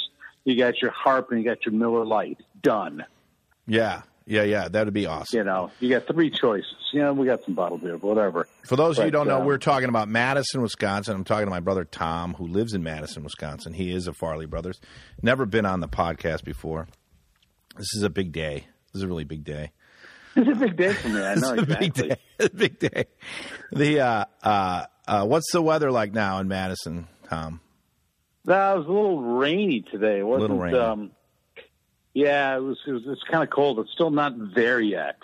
you 0.44 0.56
got 0.56 0.80
your 0.80 0.90
Harp, 0.90 1.30
and 1.30 1.40
you 1.40 1.44
got 1.44 1.64
your 1.64 1.74
Miller 1.74 2.04
Lite. 2.04 2.38
Done. 2.62 3.04
Yeah. 3.66 4.02
Yeah, 4.28 4.42
yeah. 4.42 4.68
That 4.68 4.86
would 4.86 4.94
be 4.94 5.06
awesome. 5.06 5.38
You 5.38 5.44
know, 5.44 5.70
you 5.78 5.88
got 5.88 6.06
three 6.08 6.30
choices. 6.30 6.74
You 6.92 7.00
know, 7.00 7.12
we 7.12 7.26
got 7.26 7.44
some 7.44 7.54
bottled 7.54 7.82
beer, 7.82 7.96
but 7.96 8.08
whatever. 8.08 8.48
For 8.64 8.74
those 8.74 8.98
of 8.98 9.04
you 9.04 9.06
who 9.06 9.10
don't 9.12 9.28
know, 9.28 9.40
um, 9.40 9.46
we're 9.46 9.58
talking 9.58 9.88
about 9.88 10.08
Madison, 10.08 10.62
Wisconsin. 10.62 11.14
I'm 11.14 11.24
talking 11.24 11.46
to 11.46 11.50
my 11.50 11.60
brother 11.60 11.84
Tom, 11.84 12.34
who 12.34 12.46
lives 12.48 12.74
in 12.74 12.82
Madison, 12.82 13.22
Wisconsin. 13.22 13.72
He 13.72 13.92
is 13.92 14.08
a 14.08 14.12
Farley 14.12 14.46
Brothers. 14.46 14.80
Never 15.22 15.46
been 15.46 15.64
on 15.64 15.78
the 15.78 15.88
podcast 15.88 16.42
before. 16.42 16.88
This 17.76 17.94
is 17.94 18.02
a 18.02 18.10
big 18.10 18.32
day. 18.32 18.66
This 18.96 19.00
is 19.02 19.04
a 19.04 19.08
really 19.08 19.24
big 19.24 19.44
day. 19.44 19.72
It's 20.36 20.48
a 20.48 20.54
big 20.54 20.74
day 20.74 20.90
for 20.94 21.08
me. 21.10 21.20
I 21.22 21.34
know 21.34 21.52
It's 21.52 21.62
a 21.62 21.66
big 21.66 21.82
exactly. 21.82 22.08
day. 22.08 22.16
It's 22.38 22.46
a 22.54 22.56
big 22.56 22.78
day. 22.78 23.04
The 23.72 24.00
uh, 24.00 24.24
uh, 24.42 24.84
uh, 25.06 25.26
what's 25.26 25.52
the 25.52 25.60
weather 25.60 25.90
like 25.92 26.14
now 26.14 26.38
in 26.38 26.48
Madison, 26.48 27.08
Tom? 27.28 27.60
That 28.46 28.74
was 28.78 28.86
a 28.86 28.90
little 28.90 29.20
rainy 29.20 29.82
today. 29.90 30.20
It 30.20 30.26
wasn't, 30.26 30.40
Little 30.52 30.58
rainy. 30.58 30.78
Um, 30.78 31.10
yeah, 32.14 32.56
it 32.56 32.60
was. 32.60 32.78
It 32.86 32.92
was 32.92 33.02
it's 33.06 33.22
kind 33.30 33.42
of 33.42 33.50
cold. 33.50 33.78
It's 33.80 33.92
still 33.92 34.10
not 34.10 34.32
there 34.54 34.80
yet. 34.80 35.18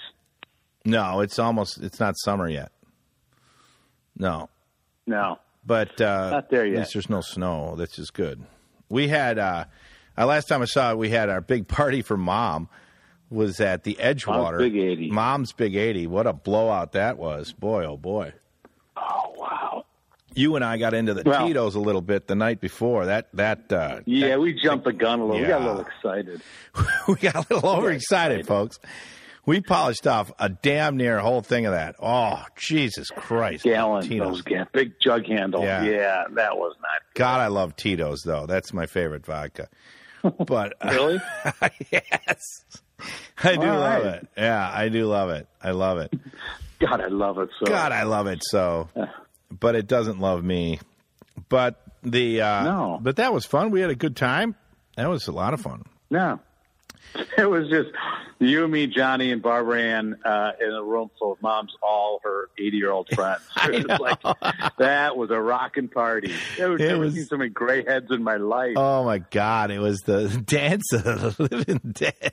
No, 0.85 1.21
it's 1.21 1.39
almost. 1.39 1.81
It's 1.83 1.99
not 1.99 2.15
summer 2.19 2.47
yet. 2.47 2.73
No, 4.19 4.51
No. 5.07 5.39
but 5.65 5.99
uh, 5.99 6.29
Not 6.31 6.51
there 6.51 6.65
At 6.67 6.71
yet. 6.73 6.79
least 6.81 6.93
there's 6.93 7.09
no 7.09 7.23
snow. 7.23 7.75
That's 7.77 7.97
just 7.97 8.13
good. 8.13 8.45
We 8.91 9.09
had 9.09 9.39
uh, 9.39 9.65
uh, 10.19 10.27
last 10.27 10.49
time 10.49 10.61
I 10.61 10.67
saw 10.67 10.91
it, 10.93 10.99
we 10.99 11.09
had 11.09 11.31
our 11.31 11.41
big 11.41 11.67
party 11.67 12.03
for 12.03 12.19
mom. 12.19 12.69
Was 13.33 13.61
at 13.61 13.85
the 13.85 13.95
Edgewater. 14.01 14.59
Big 14.59 14.77
80. 14.77 15.11
Mom's 15.11 15.53
Big 15.53 15.75
Eighty. 15.75 16.07
What 16.07 16.27
a 16.27 16.33
blowout 16.33 16.93
that 16.93 17.17
was! 17.19 17.53
Boy, 17.53 17.85
oh 17.87 17.97
boy. 17.97 18.33
Oh 18.97 19.35
wow. 19.37 19.85
You 20.35 20.57
and 20.57 20.65
I 20.65 20.77
got 20.79 20.95
into 20.95 21.15
the 21.15 21.23
Well- 21.25 21.47
Tito's 21.47 21.75
a 21.75 21.81
little 21.81 22.01
bit 22.03 22.27
the 22.27 22.35
night 22.35 22.61
before. 22.61 23.07
That 23.07 23.29
that 23.35 23.73
uh, 23.73 24.01
Yeah, 24.07 24.37
we 24.37 24.53
jumped 24.55 24.85
the 24.85 24.93
gun 24.93 25.21
a 25.21 25.25
little. 25.25 25.41
We 25.41 25.47
got 25.47 25.63
a 25.63 25.65
little 25.65 25.81
excited. 25.81 26.43
we 27.09 27.15
got 27.17 27.35
a 27.51 27.55
little 27.55 27.69
overexcited, 27.71 28.47
folks. 28.47 28.79
We 29.45 29.61
polished 29.61 30.07
off 30.07 30.31
a 30.39 30.49
damn 30.49 30.97
near 30.97 31.19
whole 31.19 31.41
thing 31.43 31.67
of 31.67 31.73
that. 31.73 31.97
Oh, 32.01 32.45
Jesus 32.57 33.11
Christ. 33.11 33.65
Gallon, 33.65 34.07
Tito's. 34.07 34.41
ga- 34.43 34.67
big 34.73 34.93
jug 35.03 35.27
handle. 35.27 35.65
Yeah. 35.65 35.83
Yeah. 35.83 36.25
that 36.35 36.57
was 36.57 36.77
not 36.81 37.01
God, 37.15 37.41
I 37.41 37.49
love 37.49 37.75
Tito's, 37.75 38.23
though. 38.25 38.47
That's 38.47 38.73
my 38.73 38.87
favorite 38.87 39.27
vodka. 39.27 39.69
But, 40.47 40.75
uh, 40.81 40.91
really. 40.93 41.21
yes. 41.91 42.39
I 43.45 43.57
do 43.57 43.69
All 43.69 43.79
love 43.81 44.05
right. 44.05 44.15
it. 44.15 44.29
Yeah, 44.37 44.71
I 44.73 44.89
do 44.89 45.07
love 45.07 45.31
it. 45.31 45.47
I 45.63 45.71
love 45.73 45.99
it. 45.99 46.13
God, 46.81 47.01
I 47.01 47.07
love 47.09 47.39
it 47.39 47.51
so. 47.59 47.67
God, 47.67 47.93
I 47.93 48.03
love 48.05 48.27
it 48.27 48.43
so. 48.45 48.89
But 49.51 49.75
it 49.77 49.87
doesn't 49.87 50.19
love 50.21 50.43
me. 50.45 50.81
But 51.49 51.81
the, 52.03 52.41
uh, 52.43 52.65
No. 52.65 52.99
but 53.01 53.17
that 53.17 53.33
was 53.33 53.45
fun. 53.45 53.71
We 53.71 53.81
had 53.81 53.91
a 53.91 53.95
good 53.95 54.17
time. 54.17 54.55
That 54.97 55.09
was 55.09 55.29
a 55.29 55.33
lot 55.33 55.55
of 55.55 55.61
fun. 55.61 55.85
No. 56.11 56.41
It 57.39 57.49
was 57.49 57.69
just 57.69 57.91
you, 58.39 58.67
me, 58.69 58.87
Johnny, 58.87 59.33
and 59.33 59.43
Barbara 59.43 59.81
Ann 59.83 60.17
uh, 60.25 60.53
in 60.61 60.71
a 60.73 60.83
room 60.83 61.11
full 61.19 61.33
of 61.33 61.43
moms, 61.43 61.73
all 61.83 62.21
her 62.25 62.49
80 62.59 62.77
year 62.77 62.91
old 62.91 63.09
friends. 63.15 63.41
It 63.65 63.87
was 63.89 64.01
like, 64.01 64.23
that 64.79 65.17
was 65.17 65.31
a 65.31 65.41
rocking 65.41 65.89
party. 65.89 66.33
I've 66.55 66.81
It 66.81 66.99
was- 66.99 67.15
seen 67.15 67.25
so 67.27 67.37
many 67.37 67.51
gray 67.51 67.85
heads 67.85 68.07
in 68.11 68.23
my 68.23 68.37
life. 68.37 68.75
Oh 68.77 69.05
my 69.05 69.19
God! 69.19 69.71
It 69.71 69.79
was 69.79 69.99
the 70.01 70.29
dance 70.47 70.91
of 70.93 71.05
the 71.05 71.49
living 71.51 71.81
dead. 71.93 72.33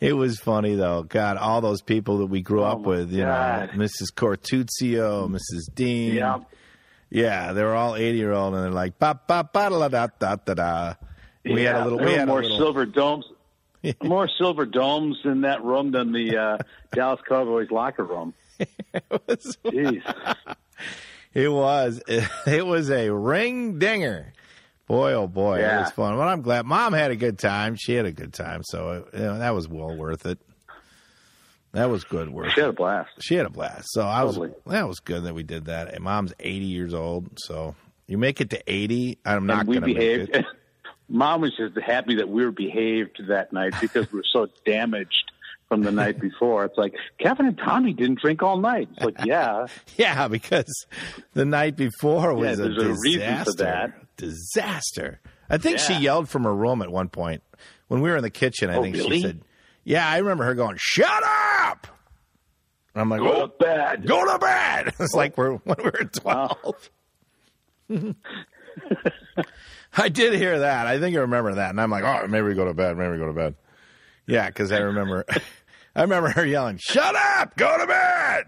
It 0.00 0.12
was 0.14 0.38
funny 0.38 0.74
though. 0.76 1.02
God, 1.02 1.36
all 1.36 1.60
those 1.60 1.82
people 1.82 2.18
that 2.18 2.26
we 2.26 2.42
grew 2.42 2.62
up 2.62 2.78
Oh, 2.78 2.82
my 2.82 2.88
with, 2.88 3.12
you 3.12 3.22
God. 3.22 3.76
know, 3.76 3.84
Mrs. 3.84 4.12
Cortuzio, 4.14 5.28
Mrs. 5.28 5.72
Dean. 5.74 6.14
yeah. 6.14 6.38
yeah, 7.10 7.52
they 7.52 7.62
were 7.62 7.74
all 7.74 7.96
eighty 7.96 8.18
year 8.18 8.32
old, 8.32 8.54
and 8.54 8.62
they're 8.64 8.70
like 8.70 8.98
ba 8.98 9.18
ba 9.26 9.48
ba 9.52 9.68
da 9.70 9.88
da 9.88 10.06
da 10.18 10.36
da 10.36 10.54
da. 10.54 10.94
We 11.44 11.62
had 11.64 11.76
a 11.76 11.84
little. 11.84 11.98
We 11.98 12.12
had 12.12 12.28
more 12.28 12.42
little. 12.42 12.56
silver 12.58 12.86
domes. 12.86 13.24
more 14.02 14.28
silver 14.38 14.66
domes 14.66 15.18
in 15.24 15.42
that 15.42 15.62
room 15.64 15.92
than 15.92 16.12
the 16.12 16.36
uh, 16.36 16.58
Dallas 16.92 17.20
Cowboys 17.28 17.70
locker 17.70 18.04
room. 18.04 18.34
Jeez. 19.28 20.02
It 21.34 21.50
was. 21.50 22.02
It 22.46 22.66
was 22.66 22.90
a 22.90 23.08
ring 23.08 23.78
dinger. 23.78 24.34
Boy, 24.86 25.14
oh 25.14 25.26
boy, 25.26 25.60
it 25.60 25.80
was 25.80 25.90
fun. 25.92 26.14
But 26.16 26.28
I'm 26.28 26.42
glad 26.42 26.66
Mom 26.66 26.92
had 26.92 27.10
a 27.10 27.16
good 27.16 27.38
time. 27.38 27.74
She 27.74 27.94
had 27.94 28.04
a 28.04 28.12
good 28.12 28.34
time, 28.34 28.60
so 28.64 29.06
you 29.14 29.18
know, 29.18 29.38
that 29.38 29.54
was 29.54 29.66
well 29.66 29.96
worth 29.96 30.26
it. 30.26 30.38
That 31.72 31.88
was 31.88 32.04
good 32.04 32.28
work. 32.28 32.50
She 32.50 32.60
had 32.60 32.68
a 32.68 32.74
blast. 32.74 33.10
She 33.20 33.34
had 33.34 33.46
a 33.46 33.50
blast. 33.50 33.88
So 33.92 34.02
I 34.02 34.24
was 34.24 34.36
Totally. 34.36 34.54
that 34.66 34.86
was 34.86 35.00
good 35.00 35.24
that 35.24 35.34
we 35.34 35.42
did 35.42 35.64
that. 35.66 35.94
And 35.94 36.04
mom's 36.04 36.34
80 36.38 36.66
years 36.66 36.92
old, 36.92 37.30
so 37.38 37.74
you 38.06 38.18
make 38.18 38.42
it 38.42 38.50
to 38.50 38.62
80. 38.70 39.18
I'm 39.24 39.46
not 39.46 39.64
going 39.64 39.80
to 39.80 39.86
make 39.86 39.96
it. 39.96 40.44
Mom 41.12 41.40
was 41.42 41.54
just 41.56 41.78
happy 41.78 42.16
that 42.16 42.28
we 42.28 42.44
were 42.44 42.50
behaved 42.50 43.20
that 43.28 43.52
night 43.52 43.74
because 43.80 44.10
we 44.10 44.18
were 44.18 44.24
so 44.32 44.48
damaged 44.66 45.30
from 45.68 45.82
the 45.82 45.92
night 45.92 46.18
before. 46.20 46.64
It's 46.64 46.76
like 46.76 46.94
Kevin 47.18 47.46
and 47.46 47.56
Tommy 47.58 47.92
didn't 47.92 48.18
drink 48.20 48.42
all 48.42 48.56
night. 48.58 48.88
It's 48.96 49.04
like, 49.04 49.24
yeah, 49.24 49.66
Yeah, 49.96 50.28
because 50.28 50.72
the 51.34 51.44
night 51.44 51.76
before 51.76 52.34
was 52.34 52.58
Yeah, 52.58 52.64
a 52.64 52.68
there's 52.68 52.76
a 52.76 52.88
disaster. 52.88 53.00
reason 53.02 53.44
for 53.44 53.52
that. 53.58 54.16
Disaster. 54.16 55.20
I 55.50 55.58
think 55.58 55.78
she 55.78 55.94
yelled 55.94 56.28
from 56.28 56.44
her 56.44 56.54
room 56.54 56.82
at 56.82 56.90
one 56.90 57.08
point 57.08 57.42
when 57.88 58.00
we 58.00 58.08
were 58.10 58.16
in 58.16 58.22
the 58.22 58.30
kitchen. 58.30 58.70
I 58.70 58.76
Oh, 58.76 58.82
think 58.82 58.96
she 58.96 59.20
said, 59.20 59.42
"Yeah, 59.84 60.08
I 60.08 60.18
remember 60.18 60.44
her 60.44 60.54
going, 60.54 60.76
"Shut 60.78 61.22
up." 61.62 61.86
I'm 62.94 63.08
like, 63.10 63.20
go 63.20 63.32
"Oh, 63.42 63.46
to 63.48 63.52
bed. 63.58 64.06
go 64.06 64.30
to 64.32 64.38
bed." 64.38 64.94
It's 65.00 65.14
like 65.14 65.36
we're 65.36 65.52
when 65.56 65.76
we 65.78 65.84
were 65.84 66.04
12. 66.04 66.90
I 69.96 70.08
did 70.08 70.34
hear 70.34 70.60
that. 70.60 70.86
I 70.86 70.98
think 70.98 71.16
I 71.16 71.20
remember 71.20 71.54
that, 71.54 71.70
and 71.70 71.80
I'm 71.80 71.90
like, 71.90 72.04
"Oh, 72.04 72.26
maybe 72.26 72.46
we 72.48 72.54
go 72.54 72.64
to 72.64 72.74
bed. 72.74 72.96
Maybe 72.96 73.12
we 73.12 73.18
go 73.18 73.26
to 73.26 73.32
bed." 73.32 73.54
Yeah, 74.26 74.46
because 74.46 74.72
I 74.72 74.78
remember, 74.78 75.24
I 75.96 76.02
remember 76.02 76.30
her 76.30 76.44
yelling, 76.46 76.78
"Shut 76.78 77.14
up! 77.14 77.56
Go 77.56 77.76
to 77.78 77.86
bed!" 77.86 78.44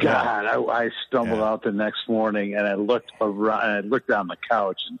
God, 0.00 0.46
I, 0.46 0.56
I 0.60 0.90
stumbled 1.06 1.38
Yeah. 1.38 1.44
out 1.44 1.62
the 1.62 1.70
next 1.70 2.08
morning 2.08 2.54
and 2.56 2.66
I 2.66 2.74
looked 2.74 3.12
around 3.20 3.62
and 3.62 3.72
I 3.72 3.80
looked 3.88 4.08
down 4.08 4.26
the 4.26 4.36
couch 4.50 4.80
and 4.90 4.98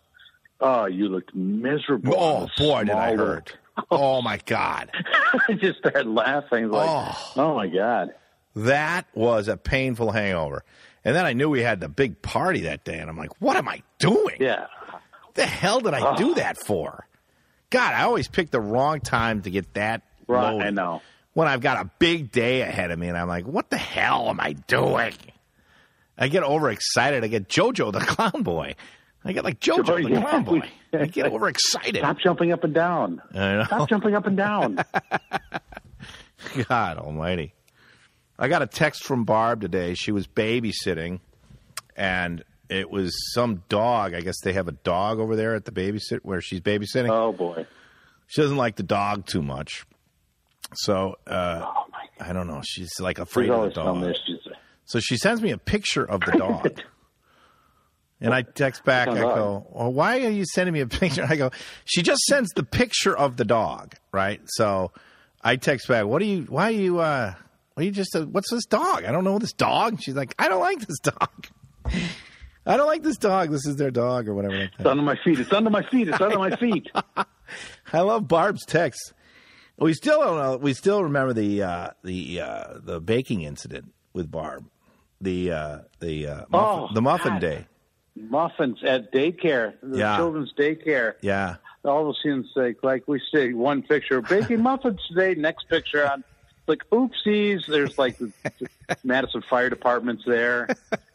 oh, 0.60 0.86
you 0.86 1.08
looked 1.08 1.34
miserable. 1.34 2.14
Oh 2.16 2.48
boy, 2.56 2.84
did 2.84 2.94
I 2.94 3.16
hurt! 3.16 3.56
Oh 3.90 4.22
my 4.22 4.38
god, 4.46 4.88
I 5.48 5.54
just 5.54 5.80
started 5.80 6.06
laughing 6.06 6.70
like, 6.70 6.88
Oh. 6.88 7.32
oh. 7.36 7.54
my 7.56 7.66
god. 7.66 8.10
that 8.54 9.04
was 9.14 9.48
a 9.48 9.56
painful 9.56 10.12
hangover. 10.12 10.62
And 11.04 11.16
then 11.16 11.26
I 11.26 11.32
knew 11.32 11.50
we 11.50 11.62
had 11.62 11.80
the 11.80 11.88
big 11.88 12.22
party 12.22 12.60
that 12.60 12.84
day, 12.84 12.98
and 13.00 13.10
I'm 13.10 13.16
like, 13.18 13.40
"What 13.40 13.56
am 13.56 13.68
I 13.68 13.82
doing? 13.98 14.36
Yeah. 14.38 14.66
What 15.34 15.46
the 15.46 15.46
hell 15.46 15.80
did 15.80 15.94
I 15.94 16.14
do 16.16 16.34
that 16.34 16.56
for?" 16.64 17.06
God, 17.70 17.92
I 17.94 18.02
always 18.04 18.28
pick 18.28 18.50
the 18.50 18.60
wrong 18.60 19.00
time 19.00 19.42
to 19.42 19.50
get 19.50 19.74
that 19.74 20.02
Right. 20.28 20.60
I 20.66 20.70
know. 20.70 21.02
When 21.34 21.48
I've 21.48 21.60
got 21.60 21.84
a 21.84 21.90
big 21.98 22.30
day 22.30 22.60
ahead 22.62 22.90
of 22.92 22.98
me, 22.98 23.08
and 23.08 23.18
I'm 23.18 23.26
like, 23.28 23.44
"What 23.46 23.68
the 23.68 23.76
hell 23.76 24.30
am 24.30 24.38
I 24.40 24.52
doing?" 24.52 25.12
I 26.16 26.28
get 26.28 26.44
overexcited. 26.44 27.24
I 27.24 27.26
get 27.26 27.48
JoJo 27.48 27.92
the 27.92 27.98
clown 28.06 28.42
boy. 28.44 28.76
I 29.24 29.32
get 29.32 29.42
like 29.44 29.58
JoJo 29.58 29.88
Oh, 29.88 30.02
the 30.02 30.10
yeah. 30.10 30.20
clown 30.22 30.44
boy. 30.44 30.62
I 30.92 31.06
get 31.06 31.26
overexcited. 31.26 31.96
Stop 31.96 32.20
jumping 32.20 32.52
up 32.52 32.62
and 32.62 32.72
down. 32.72 33.20
Stop 33.32 33.88
jumping 33.88 34.14
up 34.14 34.26
and 34.26 34.36
down. 34.36 34.84
God 36.68 36.98
almighty. 36.98 37.54
I 38.38 38.48
got 38.48 38.62
a 38.62 38.66
text 38.66 39.04
from 39.04 39.24
Barb 39.24 39.60
today. 39.60 39.94
She 39.94 40.12
was 40.12 40.26
babysitting, 40.26 41.20
and 41.96 42.44
it 42.68 42.90
was 42.90 43.14
some 43.34 43.62
dog. 43.68 44.14
I 44.14 44.20
guess 44.20 44.40
they 44.42 44.52
have 44.54 44.68
a 44.68 44.72
dog 44.72 45.18
over 45.18 45.36
there 45.36 45.54
at 45.54 45.64
the 45.64 45.72
babysit 45.72 46.20
where 46.22 46.40
she's 46.40 46.60
babysitting. 46.60 47.10
Oh 47.10 47.32
boy. 47.32 47.66
She 48.26 48.40
doesn't 48.40 48.56
like 48.56 48.76
the 48.76 48.82
dog 48.82 49.26
too 49.26 49.42
much. 49.42 49.84
So 50.74 51.16
uh, 51.26 51.62
Oh! 51.64 51.84
I 52.20 52.32
don't 52.32 52.46
know. 52.46 52.62
She's 52.64 52.90
like 53.00 53.18
afraid 53.18 53.50
of 53.50 53.74
the 53.74 53.82
dog. 53.82 54.14
So 54.84 55.00
she 55.00 55.16
sends 55.16 55.42
me 55.42 55.50
a 55.50 55.58
picture 55.58 56.04
of 56.04 56.20
the 56.20 56.32
dog. 56.38 56.80
And 58.20 58.32
I 58.32 58.42
text 58.42 58.84
back, 58.84 59.08
I 59.08 59.10
What 59.10 59.18
kind 59.18 59.30
of 59.30 59.36
go, 59.36 59.66
well, 59.70 59.92
why 59.92 60.24
are 60.24 60.30
you 60.30 60.44
sending 60.54 60.72
me 60.72 60.80
a 60.80 60.86
picture? 60.86 61.26
I 61.28 61.36
go, 61.36 61.50
she 61.84 62.02
just 62.02 62.22
sends 62.22 62.50
the 62.54 62.62
picture 62.62 63.16
of 63.16 63.36
the 63.36 63.44
dog, 63.44 63.94
right? 64.12 64.40
So 64.46 64.92
I 65.42 65.56
text 65.56 65.88
back, 65.88 66.06
what 66.06 66.22
are 66.22 66.26
you, 66.26 66.42
why 66.48 66.68
are 66.68 66.70
you, 66.70 67.00
uh, 67.00 67.34
what 67.74 67.82
are 67.82 67.84
you 67.84 67.90
just, 67.90 68.14
uh, 68.14 68.22
what's 68.22 68.50
this 68.50 68.64
dog? 68.66 69.04
I 69.04 69.12
don't 69.12 69.24
know 69.24 69.38
this 69.38 69.52
dog. 69.52 70.00
She's 70.00 70.14
like, 70.14 70.34
I 70.38 70.48
don't 70.48 70.60
like 70.60 70.78
this 70.78 70.98
dog. 71.00 71.46
I 72.66 72.76
don't 72.76 72.86
like 72.86 73.02
this 73.02 73.16
dog. 73.18 73.50
This 73.50 73.66
is 73.66 73.76
their 73.76 73.90
dog 73.90 74.28
or 74.28 74.34
whatever. 74.34 74.58
like 74.58 74.70
It's 74.78 74.86
under 74.86 75.02
my 75.02 75.16
feet. 75.22 75.38
It's 75.38 75.52
under 75.52 75.70
my 75.70 75.82
feet. 75.90 76.08
It's 76.08 76.20
under 76.20 76.38
my 76.38 76.56
feet. 76.56 76.90
I 77.92 78.00
love 78.00 78.26
Barb's 78.26 78.64
text. 78.64 79.12
We 79.78 79.92
still 79.92 80.20
don't 80.20 80.36
know. 80.38 80.56
We 80.56 80.72
still 80.72 81.02
remember 81.02 81.32
the 81.34 81.62
uh, 81.62 81.90
the 82.02 82.40
uh, 82.40 82.64
the 82.80 83.00
baking 83.00 83.42
incident 83.42 83.92
with 84.12 84.30
Barb, 84.30 84.64
the 85.20 85.50
uh, 85.50 85.78
the 86.00 86.26
uh, 86.28 86.34
muffin, 86.48 86.48
Oh, 86.52 86.88
the 86.94 87.02
muffin 87.02 87.32
God. 87.34 87.40
day. 87.40 87.66
Muffins 88.16 88.78
at 88.84 89.12
daycare, 89.12 89.74
the 89.82 89.98
Yeah. 89.98 90.16
children's 90.16 90.52
daycare. 90.56 91.14
Yeah, 91.20 91.56
All 91.84 92.02
of 92.08 92.08
a 92.10 92.12
sudden, 92.22 92.48
like, 92.54 92.76
like 92.84 93.08
we 93.08 93.20
see 93.34 93.52
one 93.52 93.82
picture, 93.82 94.22
baking 94.22 94.62
muffins 94.62 95.00
today. 95.08 95.34
Next 95.34 95.68
picture 95.68 96.08
on, 96.08 96.22
like, 96.66 96.82
oopsies. 96.90 97.66
There's 97.66 97.98
like 97.98 98.18
the 98.18 98.32
Madison 99.04 99.42
Fire 99.48 99.70
Department's 99.70 100.24
there. 100.26 100.68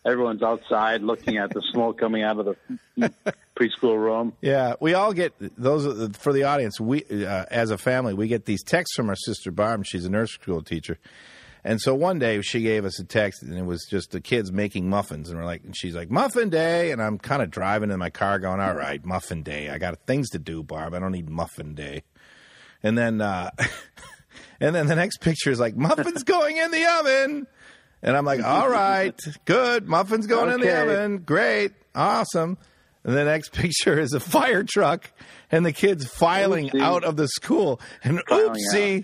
Everyone's 0.05 0.41
outside 0.43 1.01
looking 1.01 1.37
at 1.37 1.51
the 1.51 1.61
smoke 1.71 1.99
coming 1.99 2.23
out 2.23 2.39
of 2.39 2.57
the 2.97 3.13
preschool 3.55 3.97
room. 3.97 4.33
yeah. 4.41 4.73
We 4.79 4.93
all 4.93 5.13
get 5.13 5.33
those 5.57 6.15
for 6.17 6.33
the 6.33 6.43
audience. 6.43 6.79
We 6.79 7.03
uh, 7.03 7.45
as 7.51 7.71
a 7.71 7.77
family, 7.77 8.13
we 8.13 8.27
get 8.27 8.45
these 8.45 8.63
texts 8.63 8.95
from 8.95 9.09
our 9.09 9.15
sister 9.15 9.51
Barb. 9.51 9.85
She's 9.85 10.05
a 10.05 10.09
nursery 10.09 10.41
school 10.41 10.61
teacher, 10.63 10.97
and 11.63 11.81
so 11.81 11.93
one 11.93 12.17
day 12.19 12.41
she 12.41 12.61
gave 12.61 12.85
us 12.85 12.99
a 12.99 13.03
text, 13.03 13.43
and 13.43 13.57
it 13.57 13.65
was 13.65 13.85
just 13.89 14.11
the 14.11 14.21
kids 14.21 14.51
making 14.51 14.89
muffins, 14.89 15.29
and 15.29 15.37
we're 15.37 15.45
like, 15.45 15.63
and 15.63 15.75
she's 15.75 15.95
like, 15.95 16.09
"Muffin 16.09 16.49
day," 16.49 16.91
and 16.91 17.01
I'm 17.01 17.17
kind 17.17 17.41
of 17.41 17.51
driving 17.51 17.91
in 17.91 17.99
my 17.99 18.09
car, 18.09 18.39
going, 18.39 18.61
"All 18.61 18.73
right, 18.75 19.03
muffin 19.03 19.43
day. 19.43 19.69
I 19.69 19.77
got 19.77 19.99
things 20.07 20.29
to 20.29 20.39
do, 20.39 20.63
Barb. 20.63 20.93
I 20.93 20.99
don't 20.99 21.11
need 21.11 21.29
muffin 21.29 21.75
day." 21.75 22.03
And 22.81 22.97
then, 22.97 23.19
uh, 23.19 23.51
and 24.59 24.75
then 24.75 24.87
the 24.87 24.95
next 24.95 25.19
picture 25.21 25.51
is 25.51 25.59
like 25.59 25.75
muffins 25.75 26.23
going 26.23 26.57
in 26.57 26.71
the 26.71 26.85
oven, 26.99 27.47
and 28.01 28.17
I'm 28.17 28.25
like, 28.25 28.43
"All 28.43 28.69
right, 28.69 29.19
good. 29.45 29.87
Muffins 29.87 30.27
going 30.27 30.51
in 30.53 30.59
the 30.61 30.81
oven. 30.81 31.19
Great, 31.19 31.71
awesome." 31.95 32.57
And 33.03 33.15
the 33.15 33.23
next 33.23 33.53
picture 33.53 33.97
is 33.99 34.13
a 34.13 34.19
fire 34.19 34.63
truck, 34.63 35.11
and 35.51 35.65
the 35.65 35.71
kids 35.73 36.05
filing 36.07 36.69
Oopsie. 36.69 36.81
out 36.81 37.03
of 37.03 37.15
the 37.15 37.27
school, 37.27 37.79
and 38.03 38.21
oh, 38.29 38.53
oopsie, 38.73 39.03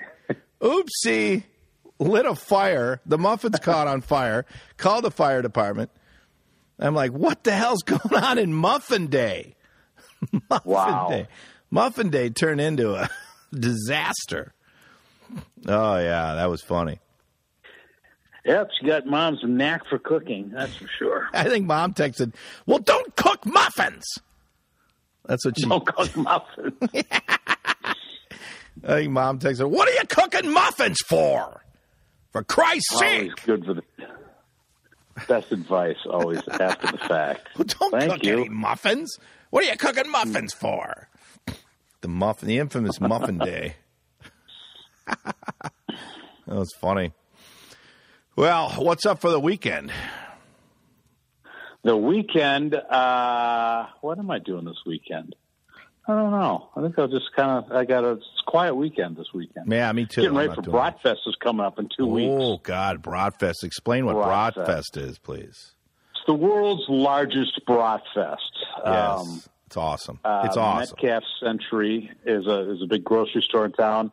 oopsie, 0.61 1.43
lit 1.99 2.25
a 2.25 2.35
fire. 2.35 3.01
The 3.05 3.17
muffins 3.17 3.59
caught 3.61 3.87
on 3.87 4.01
fire. 4.01 4.45
Called 4.77 5.03
the 5.05 5.11
fire 5.11 5.41
department. 5.41 5.91
I'm 6.77 6.93
like, 6.93 7.11
what 7.11 7.45
the 7.45 7.51
hell's 7.53 7.83
going 7.85 8.21
on 8.21 8.37
in 8.37 8.53
Muffin 8.53 9.07
Day? 9.07 9.55
Muffin 10.49 10.71
Wow. 10.71 11.07
Day. 11.09 11.27
Muffin 11.71 12.09
Day 12.09 12.29
turned 12.29 12.59
into 12.59 12.93
a 12.95 13.09
disaster. 13.53 14.53
Oh 15.67 15.97
yeah, 15.97 16.35
that 16.35 16.49
was 16.49 16.61
funny. 16.61 16.99
Yep, 18.45 18.69
she 18.79 18.85
got 18.85 19.07
mom's 19.07 19.39
knack 19.43 19.87
for 19.87 19.97
cooking. 19.97 20.51
That's 20.53 20.75
for 20.75 20.87
sure. 20.99 21.29
I 21.33 21.45
think 21.45 21.65
mom 21.65 21.93
texted, 21.93 22.35
"Well, 22.65 22.79
don't 22.79 23.15
cook 23.15 23.45
muffins." 23.45 24.05
That's 25.25 25.43
what 25.45 25.59
she. 25.59 25.67
Don't 25.67 25.85
cook 25.85 26.15
muffins. 26.15 26.73
I 28.83 28.87
think 28.87 29.11
mom 29.11 29.39
texted, 29.39 29.69
"What 29.69 29.87
are 29.89 29.93
you 29.93 30.05
cooking 30.07 30.51
muffins 30.53 30.99
for? 31.07 31.61
For 32.31 32.43
Christ's 32.43 32.93
always 32.93 33.09
sake, 33.09 33.43
good 33.45 33.65
for 33.65 33.73
the 33.73 33.83
best 35.27 35.51
advice. 35.51 35.97
Always 36.05 36.41
after 36.47 36.91
the 36.91 36.97
fact. 36.99 37.47
Well, 37.57 37.65
don't 37.65 37.91
Thank 37.99 38.11
cook 38.11 38.23
you. 38.23 38.39
any 38.41 38.49
muffins. 38.49 39.17
What 39.49 39.63
are 39.63 39.67
you 39.71 39.77
cooking 39.77 40.11
muffins 40.11 40.53
for?" 40.53 41.07
The 42.01 42.07
muffin, 42.09 42.47
the 42.47 42.59
infamous 42.59 43.01
Muffin 43.01 43.39
Day. 43.39 43.77
that 45.07 45.71
was 46.47 46.73
funny. 46.73 47.11
Well, 48.35 48.69
what's 48.77 49.05
up 49.05 49.21
for 49.21 49.29
the 49.29 49.39
weekend? 49.39 49.91
The 51.83 51.95
weekend. 51.95 52.73
Uh, 52.75 53.87
what 54.01 54.17
am 54.19 54.31
I 54.31 54.39
doing 54.39 54.65
this 54.65 54.81
weekend? 54.85 55.35
I 56.07 56.13
don't 56.13 56.31
know. 56.31 56.69
I 56.75 56.81
think 56.81 56.97
I'll 56.99 57.07
just 57.07 57.31
kind 57.35 57.63
of. 57.65 57.71
I 57.71 57.85
got 57.85 58.03
a 58.03 58.11
it's 58.13 58.25
quiet 58.45 58.75
weekend 58.75 59.15
this 59.17 59.27
weekend. 59.33 59.71
Yeah, 59.71 59.91
me 59.91 60.05
too. 60.05 60.21
Getting 60.21 60.37
ready 60.37 60.53
for 60.53 60.69
much. 60.69 60.97
Bratfest 61.03 61.27
is 61.27 61.35
coming 61.41 61.65
up 61.65 61.79
in 61.79 61.85
two 61.97 62.03
Oh 62.05 62.07
weeks. 62.07 62.35
Oh 62.37 62.57
God, 62.57 63.01
Bratfest! 63.01 63.63
Explain 63.63 64.05
what 64.05 64.15
Bratfest. 64.15 64.65
Bratfest 64.65 64.97
is, 64.97 65.17
please. 65.19 65.73
It's 66.11 66.21
the 66.27 66.33
world's 66.33 66.83
largest 66.89 67.59
Bratfest. 67.67 68.37
Yes, 68.85 69.19
Um, 69.19 69.41
it's 69.67 69.77
awesome. 69.77 70.19
uh, 70.23 70.43
it's 70.45 70.57
awesome. 70.57 70.97
Metcalfe 71.01 71.23
Sentry 71.39 72.11
is 72.25 72.45
a 72.45 72.71
is 72.71 72.81
a 72.83 72.87
big 72.87 73.03
grocery 73.03 73.41
store 73.41 73.65
in 73.65 73.71
town, 73.71 74.11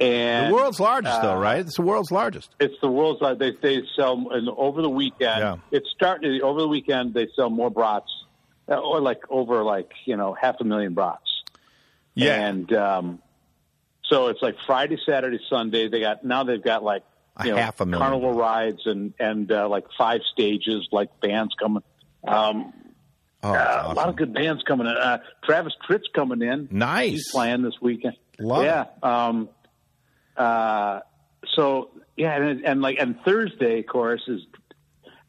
and 0.00 0.50
The 0.50 0.54
world's 0.54 0.78
largest, 0.80 1.22
though, 1.22 1.34
uh, 1.34 1.40
right? 1.40 1.60
It's 1.60 1.76
the 1.76 1.82
world's 1.82 2.10
largest. 2.12 2.54
It's 2.60 2.74
the 2.80 2.88
world's 2.90 3.20
largest. 3.20 3.60
they 3.62 3.76
they 3.80 3.82
sell 3.96 4.28
and 4.30 4.48
over 4.48 4.80
the 4.82 4.88
weekend. 4.90 5.40
Yeah. 5.40 5.56
It's 5.70 5.88
starting 5.94 6.40
over 6.42 6.60
the 6.60 6.68
weekend. 6.68 7.14
They 7.14 7.28
sell 7.34 7.50
more 7.50 7.70
brats, 7.70 8.10
uh, 8.68 8.74
or 8.76 9.00
like 9.00 9.20
over 9.30 9.64
like 9.64 9.90
you 10.04 10.16
know 10.16 10.34
half 10.40 10.56
a 10.60 10.64
million 10.64 10.94
brats. 10.94 11.22
Yeah, 12.14 12.48
And 12.48 12.72
um, 12.72 13.18
so 14.04 14.26
it's 14.28 14.42
like 14.42 14.56
Friday, 14.66 14.98
Saturday, 15.06 15.38
Sunday. 15.48 15.88
They 15.88 16.00
got 16.00 16.24
now 16.24 16.42
they've 16.44 16.62
got 16.62 16.82
like 16.82 17.02
A 17.36 17.46
you 17.46 17.50
know, 17.52 17.58
half 17.58 17.80
a 17.80 17.86
million. 17.86 18.00
carnival 18.08 18.32
rides 18.32 18.80
and 18.86 19.14
and 19.20 19.50
uh, 19.52 19.68
like 19.68 19.84
five 19.96 20.20
stages, 20.32 20.88
like 20.90 21.20
bands 21.20 21.54
coming. 21.60 21.82
Um, 22.26 22.72
oh, 23.42 23.52
uh, 23.52 23.82
it's 23.84 23.92
A 23.92 23.94
lot 23.94 24.08
of 24.08 24.16
good 24.16 24.34
bands 24.34 24.62
coming 24.66 24.86
in. 24.88 24.96
Uh, 24.96 25.18
Travis 25.44 25.72
Tritt's 25.86 26.08
coming 26.14 26.42
in. 26.42 26.68
Nice. 26.72 27.10
He's 27.12 27.30
playing 27.32 27.62
this 27.62 27.74
weekend. 27.80 28.16
Love 28.40 28.64
yeah. 28.64 28.84
Um, 29.02 29.48
uh, 30.38 31.00
so 31.54 31.90
yeah, 32.16 32.36
and, 32.36 32.64
and 32.64 32.80
like 32.80 32.98
and 32.98 33.18
Thursday, 33.24 33.80
of 33.80 33.86
course, 33.86 34.22
is 34.28 34.42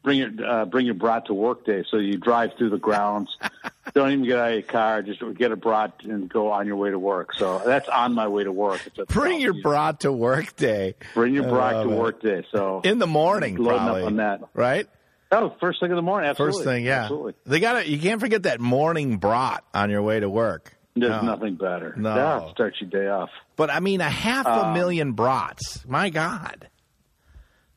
bring 0.02 0.18
your 0.18 0.30
uh, 0.46 0.64
bring 0.64 0.86
your 0.86 0.94
brat 0.94 1.26
to 1.26 1.34
work 1.34 1.64
day. 1.66 1.84
So 1.90 1.98
you 1.98 2.16
drive 2.18 2.50
through 2.58 2.70
the 2.70 2.78
grounds. 2.78 3.28
Don't 3.94 4.12
even 4.12 4.24
get 4.24 4.38
out 4.38 4.48
of 4.48 4.54
your 4.54 4.62
car. 4.62 5.02
Just 5.02 5.20
get 5.36 5.50
a 5.50 5.56
brat 5.56 5.94
and 6.04 6.28
go 6.28 6.52
on 6.52 6.66
your 6.66 6.76
way 6.76 6.90
to 6.90 6.98
work. 6.98 7.34
So 7.34 7.60
that's 7.64 7.88
on 7.88 8.14
my 8.14 8.28
way 8.28 8.44
to 8.44 8.52
work. 8.52 8.80
It's 8.86 8.98
a- 8.98 9.06
Bring 9.06 9.40
your 9.40 9.54
brat 9.62 10.00
to 10.00 10.12
work 10.12 10.54
day. 10.56 10.94
bring 11.14 11.34
your 11.34 11.48
brat 11.48 11.84
to 11.84 11.90
it. 11.92 11.96
work 11.98 12.22
day. 12.22 12.44
So 12.52 12.82
in 12.84 12.98
the 13.00 13.08
morning, 13.08 13.56
Loading 13.56 13.80
up 13.88 14.04
on 14.04 14.16
that. 14.16 14.40
right? 14.54 14.86
oh, 15.32 15.54
first 15.60 15.80
thing 15.80 15.90
in 15.90 15.96
the 15.96 16.02
morning. 16.02 16.28
Absolutely. 16.30 16.58
First 16.58 16.64
thing, 16.64 16.84
yeah. 16.84 17.02
Absolutely. 17.02 17.34
They 17.46 17.60
got 17.60 17.82
to 17.82 17.88
You 17.88 17.98
can't 17.98 18.20
forget 18.20 18.44
that 18.44 18.60
morning 18.60 19.18
brat 19.18 19.64
on 19.74 19.90
your 19.90 20.02
way 20.02 20.20
to 20.20 20.28
work. 20.30 20.76
There's 21.00 21.22
No. 21.22 21.34
nothing 21.34 21.56
better. 21.56 21.94
No. 21.96 22.14
That 22.14 22.50
starts 22.50 22.80
your 22.80 22.90
day 22.90 23.08
off. 23.08 23.30
But 23.56 23.70
I 23.70 23.80
mean, 23.80 24.00
a 24.00 24.08
half 24.10 24.46
a 24.46 24.66
Um, 24.66 24.74
million 24.74 25.12
brats. 25.12 25.84
My 25.88 26.10
God. 26.10 26.68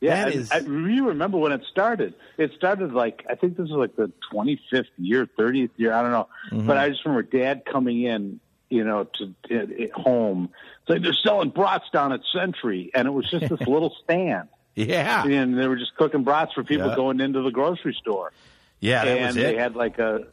Yeah, 0.01 0.25
That 0.25 0.35
is- 0.35 0.51
I, 0.51 0.59
you 0.59 1.07
remember 1.07 1.37
when 1.37 1.53
it 1.53 1.61
started? 1.71 2.13
It 2.37 2.51
started 2.57 2.91
like 2.93 3.25
I 3.29 3.35
think 3.35 3.55
this 3.55 3.69
was 3.69 3.77
like 3.77 3.95
the 3.95 4.11
25th 4.33 4.87
year, 4.97 5.25
30th 5.39 5.69
year. 5.77 5.93
I 5.93 6.01
don't 6.01 6.11
know, 6.11 6.27
Mm-hmm. 6.51 6.67
but 6.67 6.77
I 6.77 6.89
just 6.89 7.05
remember 7.05 7.23
Dad 7.23 7.63
coming 7.65 8.03
in, 8.03 8.41
you 8.69 8.83
know, 8.83 9.05
to 9.19 9.33
at, 9.49 9.71
at 9.71 9.91
home. 9.93 10.49
It's 10.81 10.89
like 10.89 11.01
they're 11.03 11.13
selling 11.13 11.51
brats 11.51 11.85
down 11.93 12.11
at 12.11 12.19
Sentry, 12.35 12.91
and 12.93 13.07
it 13.07 13.11
was 13.11 13.29
just 13.31 13.47
this 13.47 13.61
little 13.67 13.95
stand, 14.03 14.49
Yeah. 14.75 15.25
and 15.25 15.57
they 15.57 15.67
were 15.69 15.77
just 15.77 15.95
cooking 15.95 16.23
brats 16.25 16.51
for 16.53 16.65
people 16.65 16.87
Yeah. 16.89 16.95
going 16.97 17.21
into 17.21 17.41
the 17.41 17.51
grocery 17.51 17.93
store. 17.93 18.33
Yeah, 18.81 19.05
that 19.05 19.17
and 19.17 19.25
was 19.27 19.35
they 19.35 19.55
had 19.55 19.77
like 19.77 19.99
a 19.99 20.27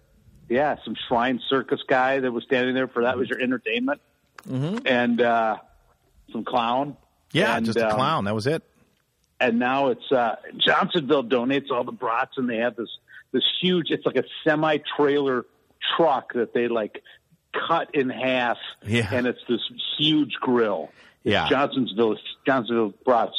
yeah, 0.51 0.77
some 0.85 0.95
shrine 1.09 1.41
circus 1.49 1.81
guy 1.89 2.21
that 2.21 2.31
was 2.31 2.45
standing 2.45 2.75
there 2.75 2.89
for 2.89 3.05
that 3.05 3.17
was 3.17 3.29
your 3.31 3.41
entertainment, 3.41 4.01
mm-hmm. 4.47 4.87
and 4.87 5.21
uh, 5.23 5.57
some 6.33 6.45
clown. 6.45 6.97
yeah, 7.33 7.57
and, 7.57 7.65
just 7.65 7.79
a 7.79 7.89
um, 7.89 7.95
clown. 7.95 8.25
That 8.25 8.35
was 8.35 8.47
it. 8.47 8.63
and 9.41 9.59
now 9.59 9.89
it's 9.89 10.11
uh, 10.13 10.37
Johnsonville 10.59 11.25
donates 11.25 11.71
all 11.71 11.85
the 11.85 11.93
brats, 11.93 12.33
and 12.37 12.51
they 12.51 12.59
have 12.59 12.77
this 12.77 12.91
this 13.33 13.45
huge. 13.63 13.87
It's 13.91 14.05
like 14.05 14.17
a 14.17 14.25
semi 14.45 14.79
trailer 14.97 15.47
truck 15.97 16.35
that 16.35 16.53
they 16.53 16.69
like 16.69 17.03
cut 17.69 17.95
in 17.95 18.11
half, 18.11 18.59
Yeah. 18.85 19.09
and 19.13 19.27
it's 19.27 19.41
this 19.49 19.61
huge 19.99 20.35
grill. 20.41 20.91
It's 21.25 21.33
Yeah. 21.33 21.49
Johnsonville 21.49 22.17
Johnsonville 22.45 22.93
brats, 23.05 23.33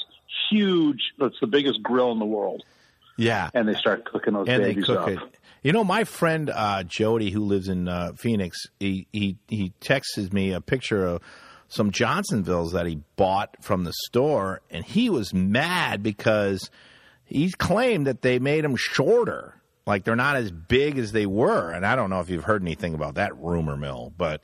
huge. 0.49 1.01
It's 1.19 1.39
the 1.41 1.47
biggest 1.47 1.83
grill 1.83 2.11
in 2.13 2.19
the 2.19 2.25
world, 2.25 2.63
Yeah. 3.17 3.49
and 3.53 3.67
they 3.67 3.73
start 3.75 4.05
cooking 4.05 4.33
those 4.33 4.47
and 4.47 4.63
they 4.63 4.69
babies 4.69 4.85
cook 4.85 4.99
up. 4.99 5.09
it. 5.09 5.19
You 5.63 5.73
know, 5.73 5.83
my 5.83 6.05
friend 6.05 6.49
uh, 6.49 6.83
Jody, 6.83 7.29
who 7.29 7.41
lives 7.41 7.67
in 7.67 7.87
uh, 7.87 8.13
Phoenix, 8.17 8.57
he, 8.79 9.07
he 9.13 9.37
he 9.47 9.73
texts 9.79 10.31
me 10.33 10.53
a 10.53 10.61
picture 10.61 11.05
of 11.05 11.21
some 11.67 11.91
Johnsonvilles 11.91 12.73
that 12.73 12.87
he 12.87 13.01
bought 13.15 13.55
from 13.61 13.83
the 13.83 13.93
store, 14.05 14.61
and 14.71 14.83
he 14.83 15.09
was 15.09 15.33
mad 15.33 16.01
because 16.01 16.69
he 17.23 17.51
claimed 17.51 18.07
that 18.07 18.23
they 18.23 18.39
made 18.39 18.63
them 18.63 18.75
shorter, 18.75 19.55
like 19.85 20.03
they're 20.03 20.15
not 20.15 20.35
as 20.35 20.51
big 20.51 20.97
as 20.97 21.11
they 21.11 21.25
were. 21.25 21.71
And 21.71 21.85
I 21.85 21.95
don't 21.95 22.09
know 22.09 22.19
if 22.19 22.29
you've 22.29 22.43
heard 22.43 22.63
anything 22.63 22.93
about 22.93 23.15
that 23.15 23.37
rumor 23.37 23.77
mill, 23.77 24.11
but 24.17 24.41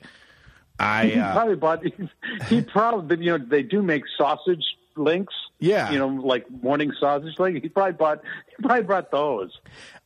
I 0.78 1.06
He 1.06 1.18
uh, 1.18 1.32
probably 1.32 1.56
bought. 1.56 1.82
He 2.48 2.62
probably, 2.62 3.24
you 3.24 3.36
know, 3.36 3.44
they 3.44 3.62
do 3.62 3.82
make 3.82 4.04
sausage 4.16 4.64
links. 4.96 5.34
Yeah. 5.60 5.90
You 5.90 5.98
know, 5.98 6.08
like 6.08 6.46
morning 6.62 6.92
sausage 6.98 7.38
link. 7.38 7.62
He 7.62 7.68
probably 7.68 7.92
bought. 7.94 8.22
He 8.56 8.62
probably 8.62 8.84
brought 8.84 9.10
those. 9.10 9.50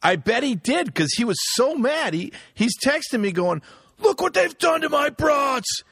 I 0.03 0.17
bet 0.17 0.43
he 0.43 0.55
did 0.55 0.87
because 0.87 1.13
he 1.15 1.25
was 1.25 1.37
so 1.55 1.75
mad. 1.75 2.15
He 2.15 2.33
he's 2.55 2.73
texting 2.79 3.21
me 3.21 3.33
going, 3.33 3.63
"Look 4.01 4.21
what 4.21 4.35
they've 4.35 4.57
done 4.57 4.81
to 4.81 4.89
my 4.89 5.11
brats," 5.11 5.83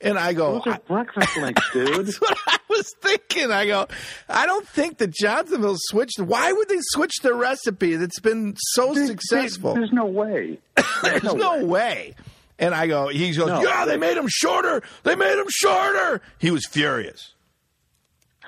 and 0.00 0.18
I 0.18 0.32
go, 0.32 0.54
Those 0.54 0.74
are 0.74 0.80
breakfast 0.86 1.36
links, 1.40 1.62
dude. 1.72 2.06
That's 2.06 2.20
what 2.20 2.38
I 2.46 2.58
was 2.68 2.92
thinking. 3.00 3.50
I 3.50 3.66
go, 3.66 3.86
I 4.28 4.46
don't 4.46 4.66
think 4.68 4.98
that 4.98 5.12
Johnsonville 5.12 5.76
switched. 5.78 6.18
Why 6.20 6.52
would 6.52 6.68
they 6.68 6.78
switch 6.80 7.14
their 7.22 7.34
recipe? 7.34 7.96
That's 7.96 8.20
been 8.20 8.54
so 8.56 8.94
successful. 8.94 9.74
There's 9.74 9.92
no 9.92 10.06
way. 10.06 10.58
There's 11.02 11.22
no 11.22 11.64
way. 11.64 12.14
And 12.58 12.74
I 12.74 12.86
go, 12.86 13.08
he 13.08 13.32
goes, 13.32 13.48
No. 13.48 13.62
yeah, 13.62 13.84
they 13.84 13.96
made 13.96 14.16
them 14.16 14.28
shorter. 14.28 14.82
They 15.02 15.16
made 15.16 15.36
them 15.38 15.48
shorter. 15.48 16.20
He 16.38 16.50
was 16.50 16.66
furious. 16.66 17.34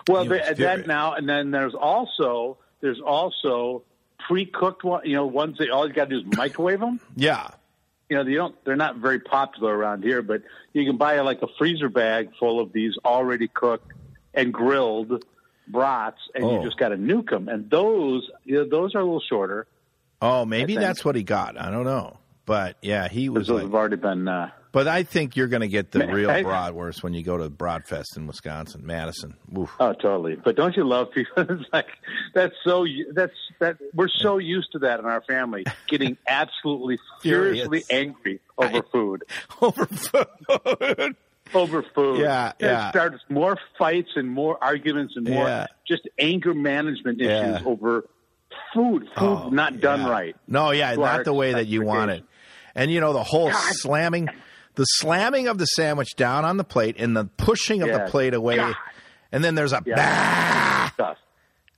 Well, 0.08 0.22
He 0.24 0.28
the, 0.28 0.54
then 0.56 0.84
now 0.86 1.14
and 1.14 1.28
then 1.28 1.50
there's 1.50 1.74
also 1.74 2.58
there's 2.80 3.00
also 3.00 3.82
pre-cooked 4.26 4.84
one. 4.84 5.02
You 5.04 5.14
know, 5.16 5.26
ones 5.26 5.58
that 5.58 5.70
all 5.70 5.86
you 5.86 5.94
got 5.94 6.08
to 6.10 6.20
do 6.22 6.28
is 6.28 6.36
microwave 6.36 6.80
them. 6.80 7.00
Yeah. 7.16 7.48
You 8.10 8.16
know, 8.18 8.24
they 8.24 8.34
don't. 8.34 8.54
They're 8.66 8.76
not 8.76 8.96
very 8.96 9.18
popular 9.18 9.74
around 9.74 10.04
here, 10.04 10.20
but 10.20 10.42
you 10.74 10.84
can 10.84 10.98
buy 10.98 11.18
like 11.20 11.40
a 11.40 11.46
freezer 11.58 11.88
bag 11.88 12.30
full 12.38 12.60
of 12.60 12.70
these 12.72 12.92
already 13.02 13.48
cooked 13.48 13.92
and 14.34 14.52
grilled 14.52 15.24
brats, 15.66 16.18
and 16.34 16.44
Oh. 16.44 16.58
you 16.58 16.64
just 16.66 16.76
got 16.76 16.90
to 16.90 16.96
nuke 16.96 17.30
them. 17.30 17.48
And 17.48 17.70
those, 17.70 18.28
you 18.44 18.56
know, 18.56 18.68
those 18.68 18.94
are 18.94 18.98
a 18.98 19.04
little 19.04 19.22
shorter. 19.26 19.66
Oh, 20.20 20.44
maybe 20.44 20.76
that's 20.76 21.02
what 21.02 21.16
he 21.16 21.22
got. 21.22 21.58
I 21.58 21.70
don't 21.70 21.84
know. 21.84 22.18
But 22.44 22.76
yeah, 22.82 23.08
he 23.08 23.30
was 23.30 23.46
those 23.48 23.54
like, 23.54 23.62
have 23.64 23.74
already 23.74 23.96
been. 23.96 24.28
Uh, 24.28 24.50
but 24.74 24.86
I 24.86 25.04
think 25.04 25.36
you're 25.36 25.46
going 25.48 25.62
to 25.62 25.68
get 25.68 25.90
the 25.92 26.06
real 26.06 26.28
bratwurst 26.28 27.02
when 27.02 27.14
you 27.14 27.22
go 27.22 27.38
to 27.38 27.48
Bratfest 27.48 28.16
in 28.18 28.26
Wisconsin, 28.26 28.84
Madison. 28.84 29.34
Oof. 29.56 29.70
Oh, 29.80 29.94
totally. 29.94 30.34
But 30.36 30.56
don't 30.56 30.76
you 30.76 30.84
love 30.86 31.12
people? 31.12 31.44
It's 31.54 31.62
like 31.72 31.86
that's 32.34 32.54
so. 32.64 32.84
That's 33.12 33.32
that. 33.60 33.78
We're 33.94 34.08
so 34.08 34.36
used 34.38 34.72
to 34.72 34.80
that 34.80 34.98
in 35.00 35.06
our 35.06 35.22
family, 35.22 35.64
getting 35.88 36.18
absolutely 36.28 36.98
Furious. 37.22 37.66
furiously 37.66 37.96
angry 37.96 38.40
over 38.58 38.82
food. 38.92 39.22
Over 39.62 39.86
food. 39.86 41.16
Over 41.54 41.82
food. 41.94 42.18
Yeah, 42.20 42.52
And 42.58 42.70
yeah. 42.70 42.88
It 42.88 42.90
starts 42.90 43.16
more 43.28 43.56
fights 43.78 44.10
and 44.16 44.28
more 44.28 44.58
arguments 44.62 45.14
and 45.16 45.28
more 45.28 45.46
Yeah. 45.46 45.66
just 45.86 46.08
anger 46.18 46.52
management 46.54 47.20
issues 47.20 47.60
Yeah. 47.60 47.62
over 47.64 48.02
food. 48.72 49.02
Food 49.02 49.08
Oh, 49.16 49.48
not 49.50 49.80
done 49.80 50.00
yeah. 50.00 50.10
right. 50.10 50.36
No, 50.48 50.70
yeah, 50.72 50.94
not 50.94 51.24
the 51.24 51.32
way 51.34 51.52
that 51.52 51.66
you 51.66 51.82
want 51.84 52.10
it. 52.10 52.24
And 52.74 52.90
you 52.90 53.00
know 53.00 53.12
the 53.12 53.22
whole 53.22 53.50
God. 53.50 53.72
slamming, 53.74 54.28
the 54.76 54.84
slamming 54.84 55.48
of 55.48 55.58
the 55.58 55.66
sandwich 55.66 56.14
down 56.16 56.44
on 56.44 56.56
the 56.56 56.64
plate 56.64 56.96
and 56.98 57.16
the 57.16 57.24
pushing 57.36 57.82
of 57.82 57.88
the 57.90 58.06
plate 58.10 58.34
away, 58.34 58.56
God. 58.56 58.74
and 59.32 59.42
then 59.44 59.54
there's 59.54 59.72
a 59.72 59.82
Yeah. 59.86 60.90
bah, 60.96 61.14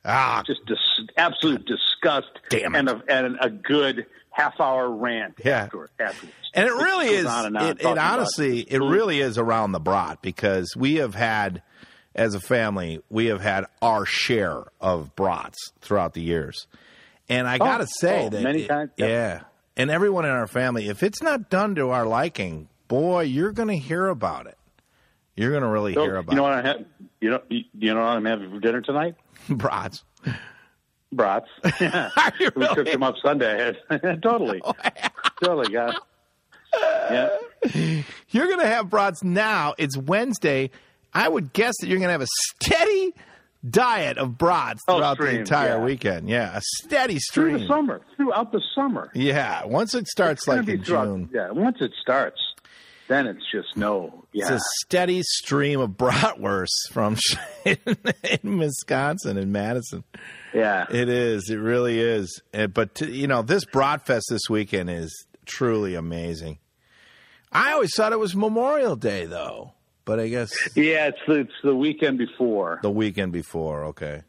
ah, 0.04 0.42
Just 0.46 0.64
dis- 0.66 0.78
absolute 1.16 1.64
disgust. 1.66 2.28
Damn 2.48 2.74
it. 2.74 2.78
And 2.78 2.88
a, 2.88 3.02
and 3.08 3.38
a 3.40 3.50
good 3.50 4.06
half 4.30 4.60
hour 4.60 4.90
rant 4.90 5.34
Yeah. 5.44 5.62
after, 5.64 5.88
afterwards. 5.98 6.34
and 6.54 6.66
it 6.68 6.72
really 6.72 7.06
goes 7.06 7.18
is. 7.20 7.26
on 7.26 7.46
and 7.46 7.56
on 7.56 7.66
it, 7.68 7.80
it 7.80 7.98
honestly, 7.98 8.60
it 8.60 8.78
food. 8.78 8.90
really 8.92 9.20
is 9.20 9.38
around 9.38 9.72
the 9.72 9.80
brat 9.80 10.20
because 10.22 10.74
we 10.76 10.96
have 10.96 11.14
had, 11.14 11.62
as 12.14 12.34
a 12.34 12.40
family, 12.40 13.00
we 13.08 13.26
have 13.26 13.40
had 13.40 13.64
our 13.80 14.04
share 14.04 14.64
of 14.80 15.16
brats 15.16 15.58
throughout 15.80 16.12
the 16.14 16.20
years, 16.22 16.66
and 17.28 17.48
I 17.48 17.56
got 17.58 17.78
to 17.78 17.86
say 17.86 18.26
oh, 18.26 18.28
that 18.28 18.42
many 18.42 18.62
it- 18.64 18.68
times, 18.68 18.90
yeah. 18.98 19.06
yeah, 19.06 19.40
and 19.76 19.90
everyone 19.90 20.24
in 20.26 20.30
our 20.32 20.46
family, 20.46 20.88
if 20.88 21.02
it's 21.02 21.22
not 21.22 21.48
done 21.50 21.74
to 21.76 21.88
our 21.90 22.04
liking, 22.06 22.68
boy, 22.88 23.22
you're 23.22 23.52
going 23.52 23.68
to 23.68 23.76
hear 23.76 24.06
about 24.08 24.46
it. 24.46 24.56
You're 25.34 25.50
going 25.50 25.62
to 25.62 25.68
really 25.68 25.94
So, 25.94 26.02
hear 26.02 26.16
about 26.16 26.32
you 26.32 26.36
know 26.36 26.42
what 26.44 26.52
I 26.52 26.62
have? 26.62 26.84
You 27.20 27.30
know, 27.30 27.42
you, 27.48 27.64
you 27.78 27.92
know 27.94 28.00
what 28.00 28.08
I'm 28.16 28.24
having 28.24 28.50
for 28.50 28.58
dinner 28.60 28.80
tonight? 28.80 29.14
brats. 29.48 30.02
Brats. 31.12 31.48
Yeah. 31.80 32.10
You 32.40 32.50
We 32.56 32.66
cooked 32.68 32.90
them 32.92 33.02
up 33.02 33.16
Sunday. 33.22 33.72
totally, 34.22 34.62
totally, 35.42 35.72
guys. 35.72 35.94
Yeah. 37.10 37.28
You're 38.30 38.46
going 38.46 38.60
to 38.60 38.66
have 38.66 38.90
brats 38.90 39.22
now. 39.22 39.74
It's 39.78 39.96
Wednesday. 39.96 40.70
I 41.14 41.28
would 41.28 41.52
guess 41.52 41.74
that 41.80 41.86
you're 41.88 41.98
going 41.98 42.08
to 42.08 42.12
have 42.12 42.20
a 42.22 42.26
steady 42.62 43.14
diet 43.68 44.18
of 44.18 44.36
brats 44.36 44.82
Oh, 44.88 44.96
throughout 44.98 45.18
the 45.18 45.38
entire 45.38 45.78
yeah. 45.78 45.84
weekend. 45.84 46.28
Yeah, 46.28 46.56
a 46.56 46.60
steady 46.82 47.14
Through 47.14 47.50
stream. 47.50 47.58
the 47.60 47.66
summer, 47.66 48.00
throughout 48.16 48.52
the 48.52 48.60
summer. 48.74 49.10
Yeah, 49.14 49.64
once 49.64 49.94
it 49.94 50.06
starts 50.08 50.46
like 50.46 50.68
in 50.68 50.82
June, 50.82 51.30
Yeah, 51.32 51.50
once 51.50 51.78
it 51.80 51.92
starts, 52.00 52.40
then 53.08 53.26
it's 53.26 53.44
just 53.50 53.76
no. 53.76 54.24
it's 54.32 54.50
a 54.50 54.58
steady 54.84 55.22
stream 55.22 55.80
of 55.80 55.90
bratwurst 55.90 56.90
from 56.90 57.16
in 57.64 58.58
Wisconsin 58.58 59.36
and 59.38 59.52
Madison. 59.52 60.04
Yeah. 60.54 60.86
It 60.90 61.08
is. 61.08 61.50
It 61.50 61.56
really 61.56 61.98
is. 62.00 62.42
Uh, 62.54 62.66
But 62.66 63.00
you 63.00 63.26
know, 63.26 63.42
this 63.42 63.64
Bratfest 63.66 64.24
this 64.30 64.48
weekend 64.50 64.90
is 64.90 65.26
truly 65.44 65.94
amazing. 65.94 66.58
I 67.52 67.72
always 67.72 67.94
thought 67.94 68.12
it 68.12 68.18
was 68.18 68.34
Memorial 68.34 68.96
Day, 68.96 69.26
though. 69.26 69.72
But 70.04 70.20
I 70.20 70.28
guess 70.28 70.50
yeah, 70.76 71.08
it's 71.08 71.18
the, 71.26 71.34
it's 71.40 71.52
the 71.64 71.74
weekend 71.74 72.18
before. 72.18 72.78
the 72.82 72.90
weekend 72.90 73.32
before. 73.32 73.84
Okay. 73.86 74.22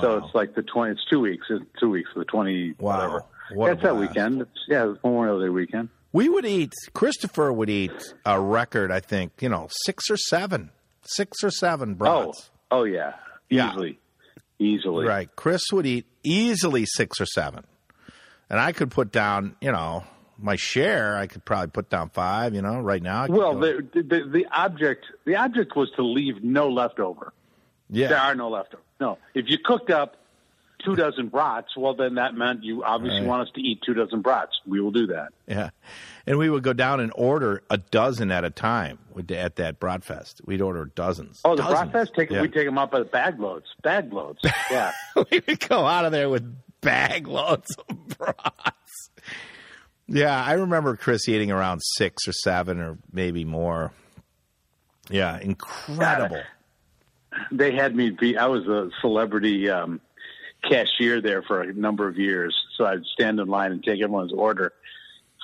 So 0.00 0.18
it's 0.18 0.34
like 0.34 0.54
the 0.54 0.62
20, 0.62 0.92
it's 0.92 1.04
two 1.08 1.20
weeks. 1.20 1.46
It's 1.50 1.64
two 1.78 1.88
weeks, 1.90 2.10
the 2.16 2.24
20, 2.24 2.74
Wow. 2.78 2.96
whatever. 2.96 3.24
What 3.54 3.66
That's 3.68 3.82
that 3.82 3.96
weekend. 3.96 4.42
It's, 4.42 4.50
yeah, 4.68 4.90
it's 4.90 5.02
Memorial 5.04 5.40
Day 5.40 5.48
weekend. 5.50 5.88
We 6.14 6.28
would 6.28 6.46
eat. 6.46 6.72
Christopher 6.92 7.52
would 7.52 7.68
eat 7.68 8.14
a 8.24 8.40
record. 8.40 8.92
I 8.92 9.00
think 9.00 9.32
you 9.40 9.48
know 9.48 9.66
six 9.84 10.08
or 10.08 10.16
seven, 10.16 10.70
six 11.02 11.42
or 11.42 11.50
seven 11.50 11.90
oh, 11.90 11.94
brats. 11.94 12.50
oh 12.70 12.84
yeah. 12.84 13.14
Yeah. 13.50 13.72
Easily. 13.72 13.98
Easily. 14.60 15.06
Right. 15.06 15.28
Chris 15.34 15.62
would 15.72 15.86
eat 15.86 16.06
easily 16.22 16.86
six 16.86 17.20
or 17.20 17.26
seven, 17.26 17.64
and 18.48 18.60
I 18.60 18.70
could 18.70 18.92
put 18.92 19.10
down. 19.10 19.56
You 19.60 19.72
know, 19.72 20.04
my 20.38 20.54
share. 20.54 21.16
I 21.16 21.26
could 21.26 21.44
probably 21.44 21.70
put 21.72 21.90
down 21.90 22.10
five. 22.10 22.54
You 22.54 22.62
know, 22.62 22.78
right 22.78 23.02
now. 23.02 23.24
I 23.24 23.26
could 23.26 23.36
Well, 23.36 23.58
the, 23.58 23.84
the 23.92 24.22
the 24.32 24.46
object 24.52 25.06
the 25.24 25.34
object 25.34 25.74
was 25.74 25.90
to 25.96 26.02
leave 26.02 26.44
no 26.44 26.68
leftover. 26.68 27.32
yeah. 27.90 28.06
There 28.06 28.20
are 28.20 28.36
no 28.36 28.50
leftover. 28.50 28.84
No, 29.00 29.18
if 29.34 29.46
you 29.48 29.58
cooked 29.58 29.90
up 29.90 30.16
two 30.84 30.96
dozen 30.96 31.28
brats, 31.28 31.76
well, 31.76 31.94
then 31.94 32.14
that 32.16 32.34
meant 32.34 32.62
you 32.64 32.84
obviously 32.84 33.20
Right. 33.20 33.28
want 33.28 33.48
us 33.48 33.54
to 33.54 33.60
eat 33.60 33.80
two 33.84 33.94
dozen 33.94 34.20
brats. 34.22 34.52
We 34.66 34.80
will 34.80 34.90
do 34.90 35.06
that. 35.08 35.28
Yeah, 35.46 35.70
and 36.26 36.38
we 36.38 36.48
would 36.50 36.62
go 36.62 36.72
down 36.72 37.00
and 37.00 37.10
order 37.14 37.62
a 37.70 37.78
dozen 37.78 38.30
at 38.30 38.44
a 38.44 38.50
time 38.50 38.98
at 39.30 39.56
that 39.56 39.80
Bratfest. 39.80 40.44
We'd 40.44 40.60
order 40.60 40.84
dozens. 40.86 41.40
Oh, 41.44 41.56
the 41.56 41.62
Dozens. 41.62 41.80
brat 41.80 41.92
fest, 41.92 42.12
take 42.16 42.30
Yeah. 42.30 42.42
we 42.42 42.48
take 42.48 42.66
them 42.66 42.78
up 42.78 42.94
at 42.94 43.10
bag 43.10 43.38
loads, 43.40 43.66
bag 43.82 44.12
loads. 44.12 44.38
Yeah, 44.70 44.92
we 45.30 45.42
would 45.46 45.60
go 45.68 45.86
out 45.86 46.04
of 46.04 46.12
there 46.12 46.28
with 46.28 46.44
bag 46.80 47.26
loads 47.28 47.74
of 47.88 48.08
brats. 48.18 49.10
Yeah, 50.06 50.42
I 50.44 50.52
remember 50.54 50.96
Chris 50.96 51.28
eating 51.28 51.50
around 51.50 51.80
six 51.96 52.28
or 52.28 52.32
seven 52.32 52.78
or 52.80 52.98
maybe 53.12 53.44
more. 53.44 53.92
Yeah, 55.10 55.38
incredible. 55.40 56.42
they 57.50 57.72
had 57.72 57.94
me 57.96 58.10
be. 58.10 58.36
I 58.36 58.46
was 58.46 58.66
a 58.66 58.90
celebrity 59.00 59.68
um, 59.70 60.00
cashier 60.68 61.20
there 61.20 61.42
for 61.42 61.60
a 61.62 61.72
number 61.72 62.08
of 62.08 62.18
years, 62.18 62.54
so 62.76 62.84
I'd 62.86 63.04
stand 63.06 63.38
in 63.40 63.48
line 63.48 63.72
and 63.72 63.82
take 63.82 64.00
everyone's 64.02 64.32
order. 64.32 64.72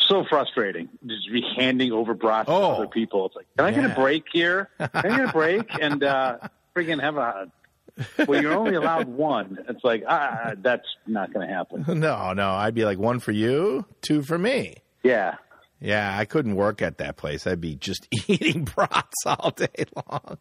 So 0.09 0.25
frustrating, 0.25 0.89
just 1.07 1.31
be 1.31 1.43
handing 1.57 1.93
over 1.93 2.15
brats 2.15 2.49
Oh. 2.51 2.61
to 2.61 2.67
other 2.69 2.87
people. 2.89 3.27
It's 3.27 3.37
like, 3.37 3.47
can 3.57 3.67
I 3.67 3.71
get 3.71 3.85
a 3.91 3.95
break 3.95 4.25
here? 4.33 4.69
Can 4.79 4.89
I 4.95 5.03
get 5.17 5.29
a 5.29 5.33
break 5.33 5.69
and 5.81 6.03
uh, 6.03 6.39
freaking 6.75 7.01
have 7.01 7.17
a? 7.17 7.51
Well, 8.27 8.41
you're 8.41 8.55
only 8.55 8.77
allowed 8.77 9.09
one. 9.09 9.59
It's 9.69 9.85
like 9.85 10.05
ah, 10.09 10.53
that's 10.59 10.87
not 11.07 11.33
going 11.35 11.47
to 11.47 11.53
happen. 11.55 11.85
No, 12.01 12.33
no, 12.33 12.51
I'd 12.53 12.75
be 12.75 12.85
like 12.87 12.99
one 12.99 13.21
for 13.21 13.33
you, 13.33 13.85
two 14.01 14.23
for 14.23 14.39
me. 14.39 14.77
Yeah, 15.03 15.35
Yeah, 15.81 16.17
I 16.19 16.25
couldn't 16.25 16.57
work 16.57 16.81
at 16.83 16.99
that 16.99 17.17
place. 17.19 17.47
I'd 17.47 17.61
be 17.61 17.75
just 17.77 18.09
eating 18.27 18.65
brats 18.65 19.27
all 19.27 19.51
day 19.51 19.85
long. 20.09 20.39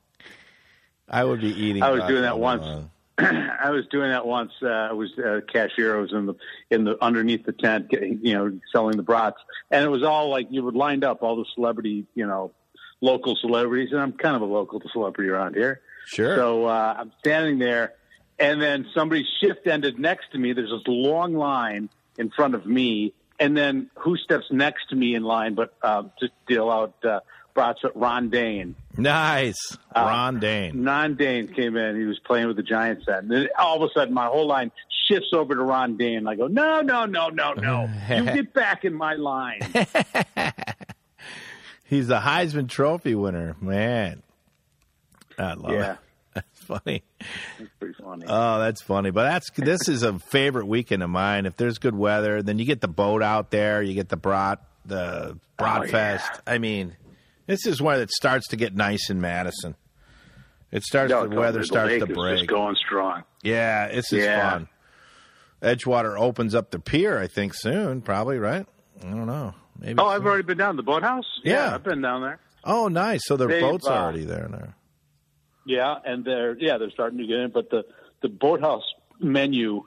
I 1.09 1.23
would 1.25 1.41
be 1.41 1.49
eating. 1.49 1.83
I 1.83 1.89
was 1.89 2.03
doing 2.05 2.21
that 2.21 2.39
once. 2.39 2.61
long. 2.63 2.91
I 3.61 3.69
was 3.71 3.85
doing 3.87 4.09
that 4.11 4.25
once. 4.25 4.51
Uh, 4.61 4.67
I 4.67 4.93
was 4.93 5.11
a 5.17 5.41
cashier. 5.41 5.97
I 5.97 6.01
was 6.01 6.13
in 6.13 6.25
the 6.25 6.35
in 6.69 6.85
the 6.85 7.03
underneath 7.03 7.45
the 7.45 7.51
tent, 7.51 7.87
you 7.91 8.33
know, 8.33 8.59
selling 8.71 8.95
the 8.95 9.03
brats, 9.03 9.37
and 9.71 9.83
it 9.83 9.89
was 9.89 10.03
all 10.03 10.29
like 10.29 10.47
you 10.51 10.63
would 10.63 10.75
lined 10.75 11.03
up, 11.03 11.21
all 11.21 11.35
the 11.35 11.45
celebrity, 11.53 12.05
you 12.15 12.25
know, 12.25 12.53
local 13.01 13.35
celebrities, 13.35 13.89
and 13.91 13.99
I'm 13.99 14.13
kind 14.13 14.35
of 14.35 14.41
a 14.41 14.45
local 14.45 14.81
celebrity 14.91 15.29
around 15.29 15.55
here. 15.55 15.81
Sure. 16.05 16.35
So 16.35 16.65
uh, 16.65 16.95
I'm 16.97 17.11
standing 17.19 17.59
there, 17.59 17.93
and 18.39 18.61
then 18.61 18.87
somebody 18.93 19.25
shift 19.41 19.67
ended 19.67 19.99
next 19.99 20.31
to 20.31 20.37
me. 20.37 20.53
There's 20.53 20.69
this 20.71 20.81
long 20.87 21.33
line 21.33 21.89
in 22.17 22.29
front 22.29 22.55
of 22.55 22.65
me, 22.65 23.13
and 23.39 23.55
then 23.55 23.89
who 23.95 24.15
steps 24.17 24.45
next 24.49 24.89
to 24.89 24.95
me 24.95 25.15
in 25.15 25.23
line? 25.23 25.55
But 25.55 25.73
uh, 25.81 26.03
to 26.19 26.29
deal 26.47 26.69
out 26.69 26.95
uh, 27.03 27.19
brats, 27.59 27.81
Ron 27.95 28.29
Dayne. 28.29 28.75
nice, 28.97 29.77
Uh, 29.95 30.01
Ron 30.01 30.39
Dayne. 30.39 30.83
Ron 30.83 31.15
Dayne 31.15 31.47
came 31.47 31.75
in. 31.75 31.95
He 31.97 32.05
was 32.05 32.19
playing 32.19 32.47
with 32.47 32.55
the 32.55 32.63
Giants 32.63 33.05
set. 33.05 33.19
And 33.23 33.29
then 33.31 33.47
all 33.57 33.75
of 33.81 33.89
a 33.89 33.93
sudden, 33.93 34.13
my 34.13 34.27
whole 34.27 34.47
line 34.47 34.71
shifts 35.07 35.29
over 35.33 35.55
to 35.55 35.61
Ron 35.61 35.97
Dayne. 35.97 36.25
I 36.27 36.35
go, 36.35 36.47
no, 36.47 36.81
no, 36.81 37.05
no, 37.05 37.29
no, 37.29 37.53
no. 37.53 37.89
You 38.09 38.23
get 38.33 38.53
back 38.53 38.85
in 38.85 38.93
my 38.93 39.15
line. 39.15 39.59
He's 41.85 42.07
the 42.07 42.19
Heisman 42.19 42.69
Trophy 42.69 43.15
winner, 43.15 43.55
man. 43.59 44.21
I 45.37 45.53
love 45.55 45.71
Yeah. 45.71 45.91
it. 45.93 45.97
That's 46.35 46.59
funny. 46.63 47.03
It's 47.59 47.69
pretty 47.79 47.95
funny. 48.01 48.25
Oh, 48.27 48.59
that's 48.59 48.81
funny. 48.83 49.09
But 49.09 49.23
that's 49.23 49.49
this 49.57 49.89
is 49.89 50.03
a 50.03 50.19
favorite 50.19 50.67
weekend 50.67 51.01
of 51.01 51.09
mine. 51.09 51.47
If 51.47 51.57
there's 51.57 51.79
good 51.79 51.95
weather, 51.95 52.43
then 52.43 52.59
you 52.59 52.65
get 52.65 52.79
the 52.81 52.87
boat 52.87 53.23
out 53.23 53.49
there. 53.49 53.81
You 53.81 53.95
get 53.95 54.07
the 54.09 54.15
brat, 54.15 54.59
the 54.85 55.37
brat 55.57 55.81
Oh, 55.81 55.83
yeah. 55.85 55.91
fest. 55.91 56.41
I 56.45 56.59
mean, 56.59 56.95
this 57.49 57.65
is 57.65 57.81
when 57.81 57.99
it 57.99 58.11
starts 58.11 58.47
to 58.49 58.55
get 58.55 58.75
nice 58.75 59.09
in 59.09 59.19
Madison. 59.19 59.75
It 60.71 60.83
starts. 60.83 61.09
No, 61.09 61.27
the 61.27 61.35
weather 61.35 61.59
the 61.59 61.65
starts 61.65 61.97
to 61.99 62.05
break. 62.07 62.37
Just 62.37 62.49
going 62.49 62.75
strong. 62.75 63.23
Yeah, 63.43 63.85
it's 63.87 64.11
Yeah. 64.11 64.51
fun. 64.51 64.69
Edgewater 65.61 66.17
opens 66.17 66.55
up 66.55 66.71
the 66.71 66.79
pier, 66.79 67.17
I 67.19 67.27
think, 67.27 67.53
soon. 67.53 68.01
Probably 68.01 68.37
right. 68.39 68.65
I 69.01 69.05
don't 69.05 69.25
know. 69.25 69.53
Maybe. 69.77 69.99
Oh, 69.99 70.05
I've 70.07 70.25
already 70.25 70.43
been 70.43 70.57
down 70.57 70.75
the 70.75 70.83
boathouse. 70.83 71.25
Yeah. 71.43 71.73
I've 71.75 71.83
been 71.83 72.01
down 72.01 72.21
there. 72.21 72.39
Oh, 72.63 72.87
nice. 72.87 73.21
So 73.25 73.35
the 73.37 73.47
boats 73.47 73.87
uh, 73.87 73.91
already 73.91 74.25
there 74.25 74.47
now. 74.49 74.73
Yeah, 75.65 75.95
and 76.05 76.23
they're 76.25 76.57
yeah 76.57 76.77
they're 76.77 76.89
starting 76.91 77.19
to 77.19 77.27
get 77.27 77.37
in, 77.37 77.51
but 77.51 77.69
the 77.69 77.83
the 78.21 78.29
boathouse 78.29 78.83
menu 79.19 79.83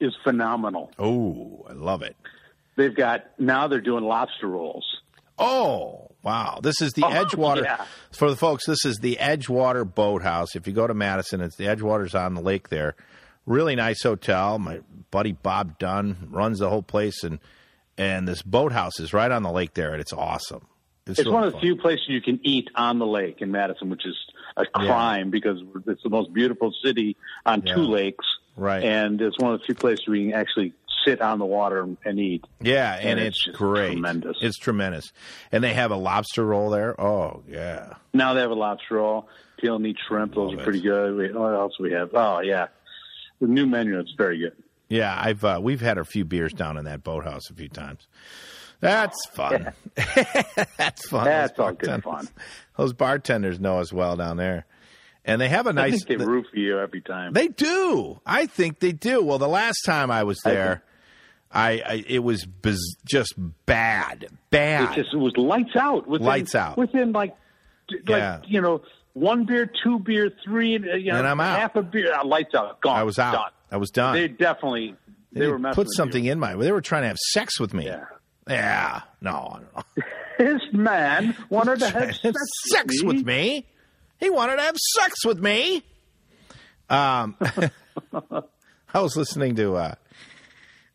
is 0.00 0.14
phenomenal. 0.24 0.90
Oh, 0.98 1.66
I 1.68 1.72
love 1.72 2.02
it. 2.02 2.16
They've 2.76 2.94
got 2.94 3.24
now 3.38 3.66
they're 3.68 3.80
doing 3.80 4.04
lobster 4.04 4.46
rolls. 4.46 4.86
Oh, 5.38 6.07
wow. 6.22 6.60
This 6.62 6.80
is 6.80 6.92
the 6.92 7.04
Oh, 7.04 7.10
Edgewater. 7.10 7.64
yeah. 7.64 7.84
For 8.12 8.30
the 8.30 8.36
folks, 8.36 8.66
this 8.66 8.84
is 8.84 8.98
the 8.98 9.16
Edgewater 9.20 9.84
Boathouse. 9.84 10.54
If 10.56 10.66
you 10.66 10.72
go 10.72 10.86
to 10.86 10.94
Madison, 10.94 11.40
it's 11.40 11.56
the 11.56 11.64
Edgewater's 11.64 12.14
on 12.14 12.34
the 12.34 12.40
lake 12.42 12.68
there. 12.68 12.94
Really 13.46 13.76
nice 13.76 14.02
hotel. 14.02 14.58
My 14.58 14.80
buddy 15.10 15.32
Bob 15.32 15.78
Dunn 15.78 16.28
runs 16.30 16.58
the 16.58 16.68
whole 16.68 16.82
place, 16.82 17.22
and 17.24 17.38
and 17.96 18.28
this 18.28 18.42
boathouse 18.42 19.00
is 19.00 19.12
right 19.12 19.30
on 19.30 19.42
the 19.42 19.50
lake 19.50 19.74
there, 19.74 19.92
and 19.92 20.00
it's 20.00 20.12
awesome. 20.12 20.66
It's 21.06 21.18
really 21.20 21.30
one 21.32 21.44
of 21.44 21.54
the 21.54 21.58
few 21.60 21.74
places 21.76 22.04
you 22.08 22.20
can 22.20 22.38
eat 22.42 22.68
on 22.74 22.98
the 22.98 23.06
lake 23.06 23.40
in 23.40 23.50
Madison, 23.50 23.88
which 23.88 24.04
is 24.04 24.14
a 24.58 24.66
crime 24.66 25.30
because 25.30 25.58
it's 25.86 26.02
the 26.02 26.10
most 26.10 26.32
beautiful 26.34 26.72
city 26.84 27.16
on 27.46 27.62
two 27.62 27.76
lakes. 27.80 28.26
Right. 28.56 28.82
And 28.84 29.18
it's 29.22 29.38
one 29.38 29.54
of 29.54 29.60
the 29.60 29.64
few 29.64 29.74
places 29.74 30.06
where 30.06 30.16
you 30.18 30.30
can 30.32 30.38
actually 30.38 30.74
sit 31.10 31.20
on 31.20 31.38
the 31.38 31.46
water 31.46 31.88
and, 32.04 32.18
eat. 32.20 32.44
Yeah, 32.60 32.94
and, 32.94 33.10
And 33.10 33.20
it's, 33.20 33.46
it's 33.46 33.56
great. 33.56 33.92
tremendous. 33.92 34.36
It's 34.40 34.58
tremendous. 34.58 35.12
And 35.52 35.62
they 35.64 35.74
have 35.74 35.90
a 35.90 35.96
lobster 35.96 36.44
roll 36.44 36.70
there. 36.70 37.00
Oh, 37.00 37.42
yeah. 37.48 37.94
Now 38.12 38.34
they 38.34 38.40
have 38.40 38.50
a 38.50 38.54
lobster 38.54 38.96
roll, 38.96 39.28
peel 39.58 39.76
and 39.76 39.86
eat 39.86 39.96
shrimp. 40.06 40.34
Those 40.34 40.50
Love 40.50 40.58
are 40.58 40.60
it. 40.60 40.64
pretty 40.64 40.80
good. 40.80 41.16
We, 41.16 41.32
what 41.32 41.54
else 41.54 41.78
we 41.78 41.92
have? 41.92 42.10
Oh 42.14 42.40
yeah, 42.40 42.68
the 43.40 43.46
new 43.46 43.66
menu. 43.66 43.98
It's 43.98 44.12
very 44.16 44.38
good. 44.38 44.56
Yeah, 44.88 45.14
I've 45.18 45.44
uh, 45.44 45.60
we've 45.62 45.80
had 45.80 45.98
a 45.98 46.04
few 46.04 46.24
beers 46.24 46.52
down 46.52 46.76
in 46.76 46.84
that 46.86 47.02
boathouse 47.04 47.50
a 47.50 47.54
few 47.54 47.68
times. 47.68 48.06
That's 48.80 49.18
fun. 49.30 49.72
That's 49.94 51.08
fun. 51.08 51.24
That's 51.24 51.52
Those 51.56 51.64
all 51.66 51.72
good 51.72 52.02
fun. 52.02 52.28
Those 52.76 52.92
bartenders 52.92 53.58
know 53.58 53.80
us 53.80 53.92
well 53.92 54.16
down 54.16 54.36
there, 54.36 54.66
and 55.24 55.40
they 55.40 55.48
have 55.48 55.66
a 55.66 55.72
nice. 55.72 56.04
think 56.04 56.20
they 56.20 56.60
you 56.60 56.78
every 56.78 57.00
time. 57.00 57.32
They 57.32 57.48
do. 57.48 58.20
I 58.24 58.46
think 58.46 58.78
they 58.78 58.92
do. 58.92 59.22
Well, 59.22 59.38
the 59.38 59.48
last 59.48 59.78
time 59.84 60.10
I 60.10 60.22
was 60.22 60.38
there, 60.44 60.82
I, 60.84 60.88
I 61.50 62.04
it 62.06 62.18
was 62.22 62.44
biz- 62.44 62.96
just 63.06 63.34
bad, 63.66 64.24
it 64.24 64.32
bad. 64.50 64.94
just 64.94 65.14
it 65.14 65.16
was 65.16 65.36
lights 65.36 65.76
out. 65.76 66.06
Within, 66.06 66.26
Lights 66.26 66.54
out. 66.54 66.76
within 66.76 67.12
like, 67.12 67.34
like 67.90 68.02
Yeah. 68.06 68.40
you 68.46 68.60
know, 68.60 68.82
one 69.14 69.44
beer, 69.46 69.70
two 69.82 69.98
beer, 70.00 70.30
three, 70.44 70.76
uh, 70.76 70.94
you 70.96 71.10
know, 71.12 71.18
And 71.18 71.26
I'm 71.26 71.40
out. 71.40 71.58
half 71.58 71.74
a 71.76 71.82
beer, 71.82 72.12
uh, 72.14 72.24
lights 72.24 72.54
out, 72.54 72.80
gone. 72.82 72.98
I 72.98 73.02
was 73.02 73.18
out. 73.18 73.32
Done. 73.32 73.50
I 73.70 73.76
was 73.78 73.90
done. 73.90 74.14
They 74.14 74.28
definitely 74.28 74.94
they, 75.32 75.40
They 75.40 75.46
were 75.48 75.58
messing 75.58 75.74
put 75.74 75.86
with 75.86 75.94
something 75.96 76.24
You. 76.24 76.32
in 76.32 76.38
my. 76.38 76.54
They 76.54 76.70
were 76.72 76.80
trying 76.80 77.02
to 77.02 77.08
have 77.08 77.18
sex 77.32 77.58
with 77.58 77.72
me. 77.74 77.86
Yeah. 77.86 78.04
Yeah. 78.48 79.00
No, 79.20 79.30
I 79.30 79.60
don't 79.60 79.76
know. 79.76 80.02
This 80.38 80.62
man 80.72 81.36
wanted 81.50 81.80
to 81.80 81.90
have 81.90 82.14
sex, 82.14 82.38
sex 82.70 83.02
with 83.02 83.26
me. 83.26 83.66
He 84.20 84.30
wanted 84.30 84.54
to 84.56 84.62
have 84.62 84.76
sex 84.76 85.24
with 85.26 85.40
me. 85.40 85.82
Um, 86.88 87.36
I 88.94 89.00
was 89.00 89.16
listening 89.16 89.56
to 89.56 89.74
uh, 89.74 89.94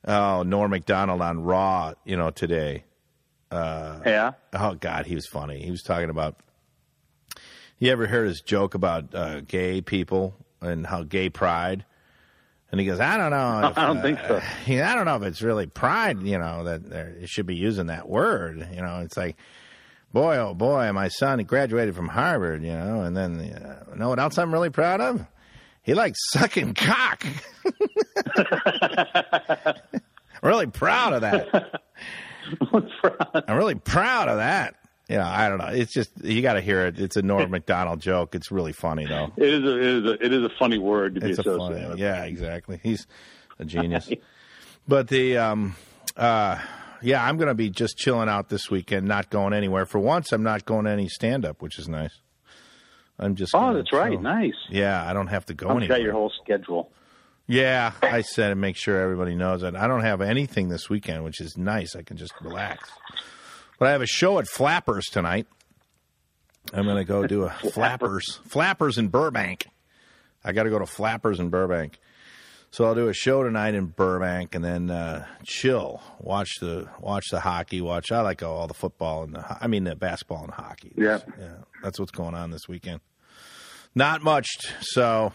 oh 0.06 0.44
Norm 0.44 0.72
Macdonald 0.72 1.22
on 1.22 1.44
Raw, 1.44 1.94
you 2.06 2.18
know, 2.18 2.30
today. 2.32 2.84
Yeah. 3.52 4.32
Oh 4.54 4.74
God, 4.76 5.06
he 5.06 5.16
was 5.16 5.28
funny. 5.28 5.62
He 5.64 5.72
was 5.72 5.84
talking 5.84 6.10
about. 6.10 6.38
You 7.80 7.92
ever 7.92 8.08
heard 8.08 8.28
his 8.28 8.42
joke 8.42 8.76
about 8.76 9.14
uh, 9.14 9.42
gay 9.42 9.82
people 9.82 10.36
and 10.62 10.88
how 10.88 11.04
gay 11.04 11.30
pride? 11.30 11.84
And 12.72 12.80
he 12.80 12.86
goes, 12.88 13.00
I 13.00 13.18
don't 13.18 13.32
know. 13.32 13.68
If, 13.70 13.78
I 13.78 13.88
don't 13.88 14.02
think 14.02 14.20
so. 14.20 14.36
uh, 14.38 14.42
I 14.68 14.96
don't 14.96 15.06
know 15.06 15.18
if 15.18 15.24
it's 15.24 15.42
really 15.42 15.68
pride. 15.68 16.22
You 16.24 16.38
know 16.40 16.64
that 16.64 16.90
they're- 16.90 17.16
they 17.20 17.26
should 17.26 17.46
be 17.46 17.56
using 17.56 17.88
that 17.88 18.08
word. 18.08 18.68
You 18.74 18.82
know, 18.82 19.02
it's 19.02 19.18
like, 19.18 19.36
boy, 20.14 20.38
oh 20.38 20.54
boy, 20.54 20.92
my 20.94 21.10
son 21.10 21.44
graduated 21.44 21.96
from 21.96 22.08
Harvard. 22.08 22.64
You 22.64 22.72
know, 22.74 23.02
and 23.02 23.16
then 23.18 23.40
uh, 23.40 23.84
you 23.92 24.00
know 24.00 24.10
what 24.10 24.20
else 24.20 24.38
I'm 24.38 24.54
really 24.54 24.70
proud 24.70 25.02
of? 25.02 25.26
He 25.84 25.94
likes 25.94 26.18
sucking 26.32 26.74
cock. 26.76 27.26
really 30.42 30.68
proud 30.68 31.14
of 31.14 31.22
that. 31.22 31.82
I'm 33.48 33.58
really 33.58 33.76
proud 33.76 34.30
of 34.30 34.38
that. 34.38 34.76
You 35.10 35.18
know, 35.18 35.26
I 35.26 35.50
don't 35.50 35.58
know. 35.58 35.68
It's 35.68 35.94
just 35.94 36.12
you 36.24 36.42
got 36.42 36.54
to 36.54 36.62
hear 36.62 36.86
it. 36.88 36.98
It's 37.00 37.18
a 37.18 37.22
Norm 37.22 37.52
Macdonald 37.52 38.00
joke. 38.00 38.36
It's 38.36 38.52
really 38.52 38.72
funny 38.72 39.06
though. 39.06 39.32
It 39.36 39.54
is 39.54 39.64
a 39.64 39.78
it 39.78 39.86
is 39.86 40.06
a 40.06 40.26
it 40.26 40.34
is 40.34 40.44
a 40.46 40.50
funny 40.58 40.78
word 40.78 41.16
to 41.16 41.22
be 41.22 41.30
It's 41.30 41.40
a 41.40 41.42
associated 41.42 41.78
funny. 41.78 41.90
with. 41.90 42.00
Yeah, 42.00 42.24
exactly. 42.24 42.80
He's 42.82 43.06
a 43.60 43.66
genius. 43.66 44.10
but 44.88 45.10
the 45.10 45.38
um 45.38 45.76
uh 46.16 46.58
yeah, 47.02 47.22
I'm 47.22 47.36
going 47.36 47.50
to 47.50 47.54
be 47.54 47.70
just 47.70 47.98
chilling 47.98 48.30
out 48.30 48.48
this 48.48 48.72
weekend, 48.72 49.06
not 49.06 49.30
going 49.30 49.52
anywhere. 49.52 49.86
For 49.86 50.00
once, 50.00 50.32
I'm 50.32 50.44
not 50.44 50.64
going 50.64 50.86
to 50.86 50.92
any 50.92 51.10
stand 51.10 51.44
up, 51.44 51.62
which 51.62 51.78
is 51.78 51.90
nice. 51.90 52.22
I'm 53.24 53.36
just 53.36 53.54
Oh, 53.56 53.74
that's 53.74 53.92
right. 53.94 54.12
chill. 54.14 54.22
Nice. 54.22 54.54
Yeah, 54.70 55.04
I 55.10 55.14
don't 55.14 55.28
have 55.28 55.46
to 55.48 55.54
go 55.54 55.68
anywhere. 55.68 55.78
I've 55.78 55.84
anywhere. 55.84 55.98
got 55.98 56.04
your 56.04 56.14
whole 56.14 56.32
schedule. 56.44 56.92
Yeah, 57.46 57.92
I 58.02 58.22
said 58.22 58.50
to 58.50 58.56
make 58.56 58.78
sure 58.78 59.00
everybody 59.02 59.36
knows 59.36 59.62
that 59.62 59.76
I 59.76 59.88
don't 59.88 60.04
have 60.04 60.22
anything 60.22 60.70
this 60.70 60.90
weekend, 60.90 61.24
which 61.24 61.42
is 61.42 61.58
nice. 61.58 61.96
I 61.96 62.02
can 62.02 62.16
just 62.18 62.34
relax. 62.42 62.90
But 63.80 63.90
I 63.90 63.92
have 63.92 64.02
a 64.02 64.06
show 64.08 64.40
at 64.40 64.48
Flappers 64.48 65.06
tonight. 65.06 65.46
I'm 66.74 66.86
going 66.86 66.96
to 66.98 67.04
go 67.04 67.28
do 67.28 67.44
a 67.44 67.50
Flappers, 67.74 68.40
Flappers 68.48 68.98
in 68.98 69.10
Burbank. 69.10 69.68
I 70.46 70.54
got 70.54 70.64
to 70.64 70.70
go 70.70 70.80
to 70.80 70.86
Flappers 70.86 71.40
in 71.40 71.50
Burbank. 71.50 72.00
So 72.72 72.86
I'll 72.86 72.96
do 72.96 73.08
a 73.10 73.14
show 73.14 73.44
tonight 73.44 73.76
in 73.76 73.88
Burbank 73.88 74.56
and 74.56 74.64
then 74.64 74.90
uh, 74.90 75.26
chill, 75.44 76.02
watch 76.20 76.50
the 76.60 76.88
watch 77.00 77.26
the 77.30 77.40
hockey, 77.42 77.82
watch. 77.82 78.12
I 78.12 78.22
like 78.22 78.42
all 78.42 78.66
the 78.68 78.74
football 78.74 79.24
and 79.24 79.36
the 79.36 79.58
I 79.62 79.68
mean 79.68 79.84
the 79.84 79.96
basketball 79.96 80.44
and 80.46 80.52
hockey. 80.54 80.92
Yeah. 80.98 81.20
yeah, 81.38 81.58
that's 81.84 82.00
what's 82.00 82.12
going 82.12 82.34
on 82.34 82.50
this 82.50 82.68
weekend. 82.68 83.02
Not 83.96 84.24
much. 84.24 84.48
So, 84.82 85.34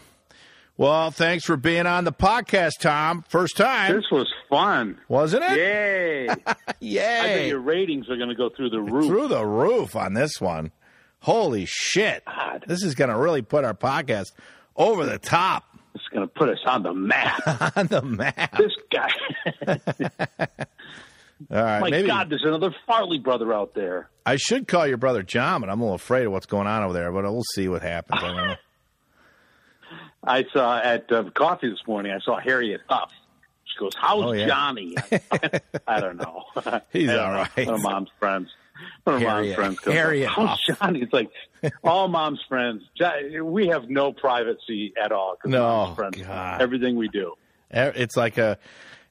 well, 0.77 1.11
thanks 1.11 1.45
for 1.45 1.55
being 1.57 1.85
on 1.85 2.03
the 2.03 2.11
podcast, 2.11 2.79
Tom. 2.81 3.23
First 3.29 3.55
time, 3.57 3.95
This 3.95 4.11
was 4.11 4.27
fun. 4.49 4.97
wasn't 5.07 5.43
it? 5.45 5.57
Yay! 5.57 6.29
I 6.29 6.35
bet 6.35 6.75
Yay! 6.79 7.47
your 7.49 7.59
ratings 7.59 8.09
are 8.09 8.17
going 8.17 8.29
to 8.29 8.35
go 8.35 8.49
through 8.49 8.69
the 8.71 8.81
roof. 8.81 9.05
Through 9.07 9.27
the 9.29 9.45
roof 9.45 9.95
on 9.95 10.13
this 10.13 10.39
one. 10.41 10.71
Holy 11.21 11.65
shit! 11.67 12.23
God. 12.25 12.63
This 12.67 12.83
is 12.83 12.95
going 12.95 13.09
to 13.09 13.17
really 13.17 13.41
put 13.41 13.63
our 13.65 13.73
podcast 13.73 14.27
over 14.75 15.05
the 15.05 15.19
top 15.19 15.65
It's 15.95 16.03
going 16.13 16.25
to 16.27 16.33
put 16.33 16.47
us 16.49 16.59
on 16.65 16.83
the 16.83 16.93
map. 16.93 17.75
on 17.77 17.87
the 17.87 18.01
map. 18.01 18.57
this 18.57 18.71
guy. 18.91 19.79
All 21.51 21.57
right, 21.63 21.79
My 21.79 21.89
maybe 21.89 22.07
God, 22.07 22.29
there's 22.29 22.43
another 22.43 22.75
Farley 22.85 23.17
brother 23.19 23.53
out 23.53 23.73
there. 23.73 24.09
I 24.25 24.35
should 24.35 24.67
call 24.67 24.85
your 24.85 24.97
brother 24.97 25.23
John, 25.23 25.61
but 25.61 25.69
I'm 25.69 25.79
a 25.79 25.83
little 25.83 25.95
afraid 25.95 26.25
of 26.25 26.31
what's 26.31 26.45
going 26.45 26.67
on 26.67 26.83
over 26.83 26.93
there. 26.93 27.11
But 27.11 27.23
we'll 27.23 27.43
see 27.55 27.67
what 27.69 27.81
happens. 27.81 28.21
I 28.21 28.33
know. 28.33 28.55
I 30.23 30.43
saw 30.53 30.77
at 30.79 31.09
uh, 31.11 31.23
coffee 31.33 31.69
this 31.69 31.79
morning. 31.87 32.11
I 32.11 32.19
saw 32.19 32.39
Harriet 32.39 32.81
Huff. 32.89 33.11
She 33.65 33.79
goes, 33.79 33.93
"How's 33.95 34.23
Oh, 34.25 34.31
yeah. 34.33 34.47
Johnny?" 34.47 34.95
I 35.87 35.99
don't 36.01 36.17
know. 36.17 36.43
He's 36.91 37.09
all 37.09 37.31
right. 37.31 37.57
know. 37.57 37.65
One 37.65 37.73
of 37.75 37.81
mom's 37.83 38.09
friends. 38.19 38.49
One 39.05 39.15
of 39.15 39.21
mom's 39.23 39.53
friends 39.55 39.79
goes, 39.79 39.93
Harriet 39.93 40.29
"How's 40.29 40.59
Huff." 40.67 40.77
Johnny?" 40.79 41.01
It's 41.01 41.13
like 41.13 41.31
all 41.85 42.09
mom's 42.09 42.41
friends. 42.49 42.83
We 43.41 43.67
have 43.67 43.89
no 43.89 44.11
privacy 44.11 44.93
at 45.01 45.13
all. 45.13 45.37
No, 45.45 45.59
mom's 45.63 45.95
friends. 45.95 46.17
God. 46.21 46.61
Everything 46.61 46.97
we 46.97 47.07
do. 47.07 47.33
It's 47.71 48.17
like 48.17 48.37
a, 48.37 48.57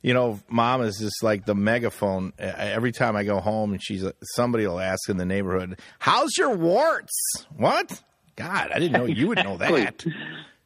you 0.02 0.14
know, 0.14 0.40
mom 0.48 0.82
is 0.82 0.98
just 0.98 1.22
like 1.22 1.44
the 1.44 1.54
megaphone. 1.54 2.32
Every 2.38 2.92
time 2.92 3.16
I 3.16 3.24
go 3.24 3.40
home, 3.40 3.72
and 3.72 3.82
she's 3.82 4.04
somebody 4.34 4.66
will 4.66 4.80
ask 4.80 5.08
in 5.08 5.16
the 5.16 5.24
neighborhood, 5.24 5.80
"How's 5.98 6.36
your 6.36 6.56
warts?" 6.56 7.46
What? 7.56 8.02
God, 8.36 8.70
I 8.72 8.78
didn't 8.78 8.92
know 8.92 9.06
you 9.06 9.28
would 9.28 9.38
know 9.38 9.56
that. 9.58 10.04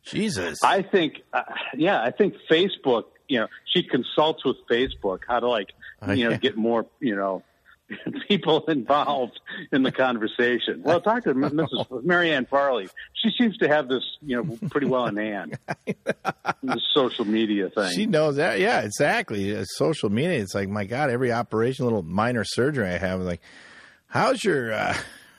Jesus. 0.04 0.58
I 0.62 0.82
think, 0.82 1.22
uh, 1.32 1.42
yeah, 1.76 2.02
I 2.02 2.10
think 2.10 2.34
Facebook. 2.50 3.04
You 3.28 3.40
know, 3.40 3.46
she 3.72 3.82
consults 3.82 4.44
with 4.44 4.56
Facebook 4.70 5.20
how 5.26 5.40
to 5.40 5.48
like, 5.48 5.68
Oh, 6.02 6.12
you 6.12 6.28
know, 6.28 6.36
get 6.36 6.56
more, 6.56 6.84
you 7.00 7.16
know, 7.16 7.42
people 8.28 8.64
involved 8.66 9.40
in 9.72 9.82
the 9.82 9.92
conversation. 9.92 10.82
Well, 10.82 11.00
talk 11.00 11.24
to 11.24 11.34
Mrs. 11.34 12.02
Marianne 12.04 12.46
Farley. 12.46 12.88
She 13.14 13.30
seems 13.38 13.56
to 13.58 13.68
have 13.68 13.88
this, 13.88 14.02
you 14.20 14.36
know, 14.36 14.58
pretty 14.70 14.86
well 14.86 15.06
in 15.06 15.16
hand. 15.16 15.58
the 15.86 16.80
social 16.92 17.24
media 17.24 17.70
thing. 17.70 17.92
She 17.94 18.06
knows 18.06 18.36
that. 18.36 18.60
Yeah, 18.60 18.80
exactly. 18.80 19.56
Uh, 19.56 19.64
social 19.64 20.10
media. 20.10 20.40
It's 20.40 20.54
like, 20.54 20.68
my 20.68 20.84
God, 20.84 21.10
every 21.10 21.32
operation, 21.32 21.84
little 21.84 22.02
minor 22.02 22.44
surgery 22.44 22.88
I 22.88 22.98
have, 22.98 23.20
like, 23.20 23.40
how's 24.06 24.42
your, 24.42 24.72
uh, 24.72 24.96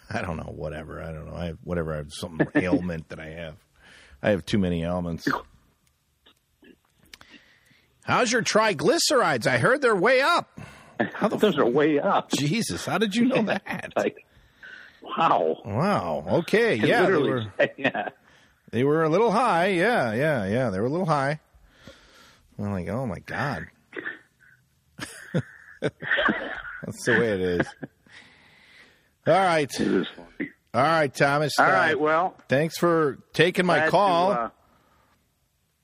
I 0.10 0.22
don't 0.22 0.38
know, 0.38 0.52
whatever. 0.56 1.02
I 1.02 1.12
don't 1.12 1.28
know. 1.28 1.36
I 1.36 1.46
have 1.48 1.58
whatever 1.64 1.94
I 1.94 1.98
have 1.98 2.12
some 2.14 2.40
ailment 2.56 3.10
that 3.10 3.20
I 3.20 3.30
have. 3.30 3.56
I 4.22 4.30
have 4.30 4.46
too 4.46 4.58
many 4.58 4.84
ailments. 4.84 5.28
How's 8.04 8.32
your 8.32 8.44
triglycerides? 8.44 9.48
I 9.48 9.58
heard 9.58 9.82
they're 9.82 9.96
way 9.96 10.22
up. 10.22 10.60
How 11.14 11.28
those 11.30 11.58
are 11.58 11.66
way 11.66 12.00
up. 12.00 12.32
Jesus, 12.32 12.86
how 12.86 12.98
did 12.98 13.16
you 13.16 13.26
know 13.26 13.42
that? 13.44 13.94
Like, 13.96 14.26
wow. 15.02 15.58
Wow. 15.66 16.26
Okay. 16.40 16.76
Yeah, 16.76 17.06
they 17.06 17.12
were 17.18 17.46
yeah. 17.78 18.10
they 18.72 18.84
were 18.84 19.04
a 19.04 19.10
little 19.10 19.32
high. 19.32 19.68
Yeah, 19.68 20.14
yeah, 20.14 20.46
yeah. 20.46 20.70
They 20.70 20.80
were 20.80 20.86
a 20.88 20.90
little 20.90 21.06
high. 21.06 21.40
I'm 22.60 22.72
like, 22.72 22.88
oh 22.90 23.06
my 23.08 23.20
god. 23.20 23.68
That's 25.82 27.06
the 27.06 27.12
way 27.14 27.30
it 27.34 27.42
is. 27.42 27.68
All 29.28 29.34
right. 29.34 29.72
It 29.80 29.88
is 29.88 30.08
funny. 30.16 30.50
All 30.74 30.82
right, 30.82 31.14
Thomas. 31.14 31.54
All 31.60 31.66
Uh, 31.66 31.70
right. 31.72 32.00
Well, 32.00 32.36
Thanks 32.50 32.78
for 32.78 33.20
taking 33.34 33.66
my 33.66 33.78
glad 33.78 33.86
to, 33.86 33.92
call. 33.92 34.32
uh, 34.32 34.36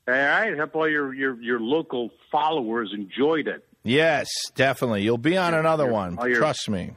all 0.08 0.14
right. 0.14 0.56
Hope 0.58 0.74
all 0.76 0.88
your, 0.88 1.14
your 1.14 1.40
your 1.40 1.60
local 1.60 2.10
followers 2.30 2.92
enjoyed 2.94 3.48
it. 3.48 3.66
Yes, 3.82 4.28
definitely. 4.54 5.02
You'll 5.02 5.18
be 5.18 5.36
on 5.36 5.54
another 5.54 5.84
your- 5.84 5.92
one. 5.92 6.16
your- 6.28 6.36
Trust 6.36 6.68
me. 6.68 6.92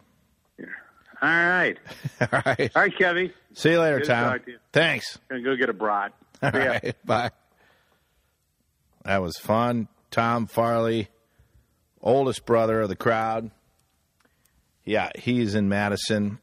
All 1.22 1.30
right. 1.30 1.78
All 2.22 2.28
right. 2.46 2.72
All 2.76 2.82
right, 2.82 2.94
Kevy. 2.98 3.32
See 3.54 3.72
you 3.72 3.80
later, 3.80 4.00
Good 4.00 4.06
to 4.08 4.14
Tom. 4.14 4.40
to 4.40 4.52
you. 4.52 4.58
Thanks. 4.72 5.20
Gonna 5.30 5.42
go 5.42 5.56
get 5.56 5.70
a 5.70 5.74
brat. 5.74 6.12
All 6.42 6.52
See 6.52 6.60
ya. 6.64 6.80
Bye. 7.06 7.32
That 9.06 9.22
was 9.22 9.38
fun. 9.38 9.88
Tom 10.12 10.48
Farley, 10.48 11.08
oldest 12.02 12.46
brother 12.46 12.82
of 12.82 12.90
the 12.90 12.96
crowd. 12.96 13.52
Yeah, 14.86 15.10
he's 15.16 15.56
in 15.56 15.70
Madison, 15.70 16.40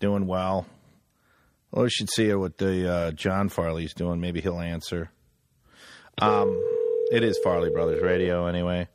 doing 0.00 0.26
well. 0.26 0.66
Well, 1.70 1.84
we 1.84 1.90
should 1.90 2.10
see 2.10 2.32
what 2.34 2.58
the 2.58 2.90
uh, 2.92 3.10
John 3.12 3.48
Farley's 3.48 3.94
doing. 3.94 4.20
Maybe 4.20 4.40
he'll 4.40 4.60
answer. 4.60 5.10
Um, 6.20 6.50
it 7.10 7.22
is 7.24 7.38
Farley 7.42 7.70
Brothers 7.70 8.02
Radio 8.02 8.46
anyway. 8.46 8.88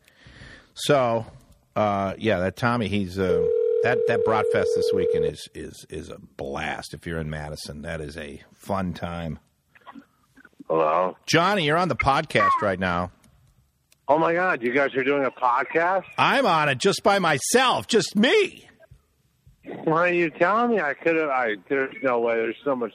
So, 0.82 1.26
uh, 1.76 2.14
yeah, 2.20 2.40
that 2.40 2.56
Tommy, 2.56 2.88
he's 2.88 3.18
uh, 3.18 3.44
that 3.82 3.98
that 4.08 4.24
Bratfest 4.26 4.68
this 4.76 4.92
weekend 4.94 5.26
is 5.26 5.50
is 5.56 5.86
is 5.90 6.10
a 6.10 6.20
blast. 6.20 6.94
If 6.94 7.08
you're 7.08 7.20
in 7.20 7.32
Madison, 7.32 7.82
that 7.82 8.00
is 8.00 8.16
a 8.16 8.44
fun 8.54 8.94
time. 8.94 9.40
Hello. 10.70 11.18
Johnny, 11.26 11.66
you're 11.66 11.78
on 11.78 11.88
the 11.88 11.96
podcast 11.96 12.62
right 12.62 12.80
now. 12.80 13.12
Oh 14.08 14.20
my 14.20 14.34
God, 14.34 14.62
you 14.62 14.72
guys 14.72 14.94
are 14.96 15.04
doing 15.04 15.26
a 15.26 15.32
podcast? 15.32 16.04
I'm 16.18 16.46
on 16.46 16.70
it 16.70 16.78
just 16.78 17.02
by 17.02 17.18
myself, 17.18 17.88
just 17.88 18.16
me. 18.16 18.70
Why 19.84 20.10
are 20.10 20.14
you 20.14 20.30
telling 20.30 20.72
me? 20.72 20.80
I 20.80 20.94
could 20.94 21.16
have. 21.16 21.30
I 21.30 21.56
there's 21.70 21.96
no 22.04 22.20
way. 22.20 22.36
There's 22.36 22.56
so 22.64 22.76
much 22.76 22.94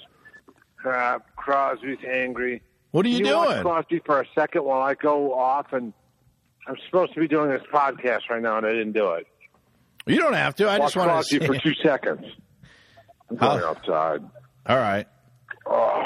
crap. 0.76 1.34
Crosby's 1.34 1.98
angry. 2.08 2.62
What 2.92 3.04
are 3.06 3.08
you 3.08 3.18
you 3.18 3.24
doing? 3.24 3.62
Crosby 3.62 4.00
for 4.06 4.20
a 4.20 4.26
second 4.36 4.64
while 4.64 4.82
I 4.82 4.94
go 4.94 5.34
off 5.34 5.72
and 5.72 5.92
I'm 6.66 6.76
supposed 6.86 7.14
to 7.14 7.20
be 7.20 7.28
doing 7.28 7.50
this 7.50 7.62
podcast 7.72 8.28
right 8.30 8.40
now 8.42 8.56
and 8.58 8.66
I 8.66 8.70
didn't 8.70 8.92
do 8.92 9.12
it. 9.12 9.26
You 10.06 10.18
don't 10.18 10.34
have 10.34 10.54
to. 10.56 10.68
I 10.68 10.78
watch 10.78 10.94
just 10.94 10.96
want 11.06 11.24
to 11.24 11.28
see. 11.28 11.44
for 11.44 11.56
two 11.62 11.74
seconds. 11.82 12.24
I'm 13.30 13.36
going 13.36 13.62
outside. 13.62 14.22
All 14.66 14.76
right. 14.76 15.06
Oh, 15.66 16.02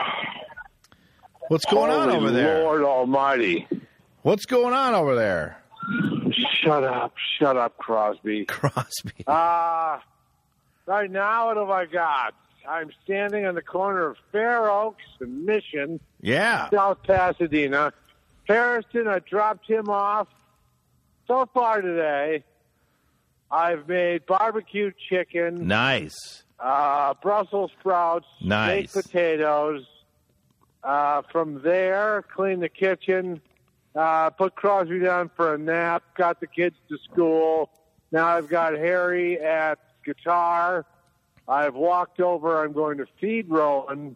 What's 1.49 1.64
going 1.66 1.90
on 1.92 2.11
over 2.11 2.31
there? 2.31 2.62
Lord 2.64 2.83
Almighty! 2.83 3.69
What's 4.23 4.47
going 4.47 4.75
on 4.75 4.95
over 4.95 5.14
there? 5.14 5.62
Shut 6.62 6.83
up! 6.83 7.14
Shut 7.38 7.57
up, 7.57 7.77
Crosby. 7.79 8.45
Crosby. 8.49 9.25
Uh, 9.27 9.99
right 10.87 11.11
now, 11.11 11.47
what 11.47 11.57
have 11.57 11.71
I 11.71 11.87
got? 11.87 12.35
I'm 12.69 12.90
standing 13.05 13.47
on 13.47 13.55
the 13.55 13.62
corner 13.62 14.09
of 14.09 14.16
Fair 14.33 14.69
Oaks 14.69 15.05
and 15.21 15.47
Mission, 15.47 16.01
Yeah. 16.21 16.69
South 16.71 16.99
Pasadena. 17.05 17.92
Harrison, 18.49 19.07
I 19.07 19.21
dropped 19.21 19.69
him 19.71 19.88
off. 19.88 20.27
So 21.27 21.49
far 21.53 21.81
today, 21.83 22.45
I've 23.51 23.89
made 23.89 24.27
barbecue 24.27 24.93
chicken, 25.09 25.67
Nice. 25.67 26.45
uh, 26.61 27.15
Brussels 27.23 27.73
sprouts, 27.81 28.27
Nice. 28.41 28.93
baked 28.95 29.07
potatoes. 29.07 29.85
Uh, 30.85 31.23
from 31.33 31.62
there, 31.62 32.23
cleaned 32.33 32.62
the 32.62 32.69
kitchen, 32.69 33.41
uh, 33.97 34.31
put 34.31 34.55
Crosby 34.55 35.01
down 35.01 35.31
for 35.35 35.55
a 35.55 35.59
nap, 35.59 36.05
got 36.17 36.39
the 36.39 36.47
kids 36.47 36.77
to 36.89 36.97
school. 37.11 37.71
Now 38.12 38.27
I've 38.29 38.49
got 38.49 38.75
Harry 38.75 39.41
at 39.41 39.81
guitar. 40.05 40.87
I've 41.49 41.75
walked 41.75 42.21
over. 42.21 42.62
I'm 42.62 42.73
going 42.73 42.99
to 42.99 43.07
feed 43.21 43.49
Rowan 43.51 44.15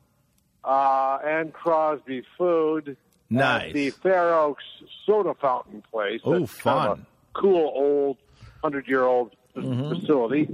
uh, 0.63 1.19
and 1.25 1.53
Crosby 1.53 2.23
food 2.39 2.97
Nice. 3.31 3.73
the 3.73 3.91
Fair 3.91 4.35
Oaks 4.35 4.65
soda 5.07 5.35
fountain 5.35 5.83
place. 5.91 6.21
Oh, 6.25 6.39
That's 6.41 6.55
kind 6.57 6.91
of 6.91 6.97
fun. 6.99 7.07
cool 7.35 7.73
old 7.75 8.17
hundred 8.63 8.89
year 8.89 9.05
old 9.05 9.35
Mm-hmm. 9.57 9.99
facility. 10.01 10.49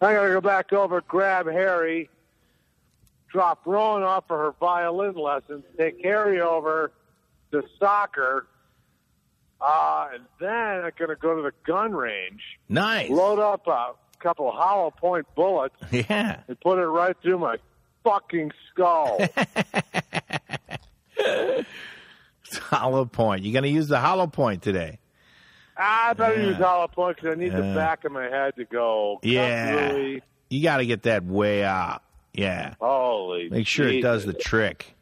I 0.00 0.14
got 0.14 0.22
to 0.22 0.28
go 0.30 0.40
back 0.40 0.72
over, 0.72 1.02
grab 1.02 1.46
Harry, 1.46 2.08
drop 3.30 3.60
Rowan 3.66 4.02
off 4.02 4.24
for 4.28 4.38
her 4.38 4.54
violin 4.58 5.14
lessons, 5.14 5.62
take 5.76 6.02
Harry 6.02 6.40
over 6.40 6.90
to 7.52 7.62
soccer, 7.78 8.46
uh, 9.60 10.08
and 10.14 10.22
then 10.40 10.50
I'm 10.84 10.90
going 10.98 11.10
to 11.10 11.16
go 11.20 11.36
to 11.36 11.42
the 11.42 11.52
gun 11.66 11.92
range, 11.92 12.40
Nice. 12.66 13.10
load 13.10 13.38
up 13.40 13.66
a 13.66 13.90
couple 14.20 14.48
of 14.48 14.54
hollow 14.54 14.90
point 14.90 15.26
bullets, 15.34 15.76
Yeah. 15.92 16.40
and 16.48 16.58
put 16.60 16.78
it 16.78 16.86
right 16.86 17.14
through 17.22 17.40
my 17.40 17.56
fucking 18.04 18.52
skull. 18.72 19.20
Hollow 22.58 23.04
point. 23.04 23.44
You're 23.44 23.52
going 23.52 23.64
to 23.64 23.68
use 23.70 23.88
the 23.88 23.98
hollow 24.00 24.26
point 24.26 24.62
today. 24.62 24.98
Ah, 25.76 26.10
I 26.10 26.12
better 26.14 26.40
Yeah. 26.40 26.48
use 26.48 26.56
hollow 26.56 26.88
point 26.88 27.16
because 27.16 27.32
I 27.36 27.40
need 27.40 27.52
Yeah. 27.52 27.60
the 27.60 27.74
back 27.74 28.04
of 28.04 28.12
my 28.12 28.24
head 28.24 28.54
to 28.56 28.64
go. 28.64 29.18
Yeah. 29.22 29.90
through. 29.90 30.20
You 30.50 30.62
got 30.62 30.78
to 30.78 30.86
get 30.86 31.04
that 31.04 31.24
way 31.24 31.64
up. 31.64 32.02
Yeah. 32.34 32.74
Holy. 32.80 33.48
Make 33.50 33.66
sure 33.66 33.88
it 33.88 34.02
does 34.02 34.24
the 34.24 34.32
trick. 34.34 34.94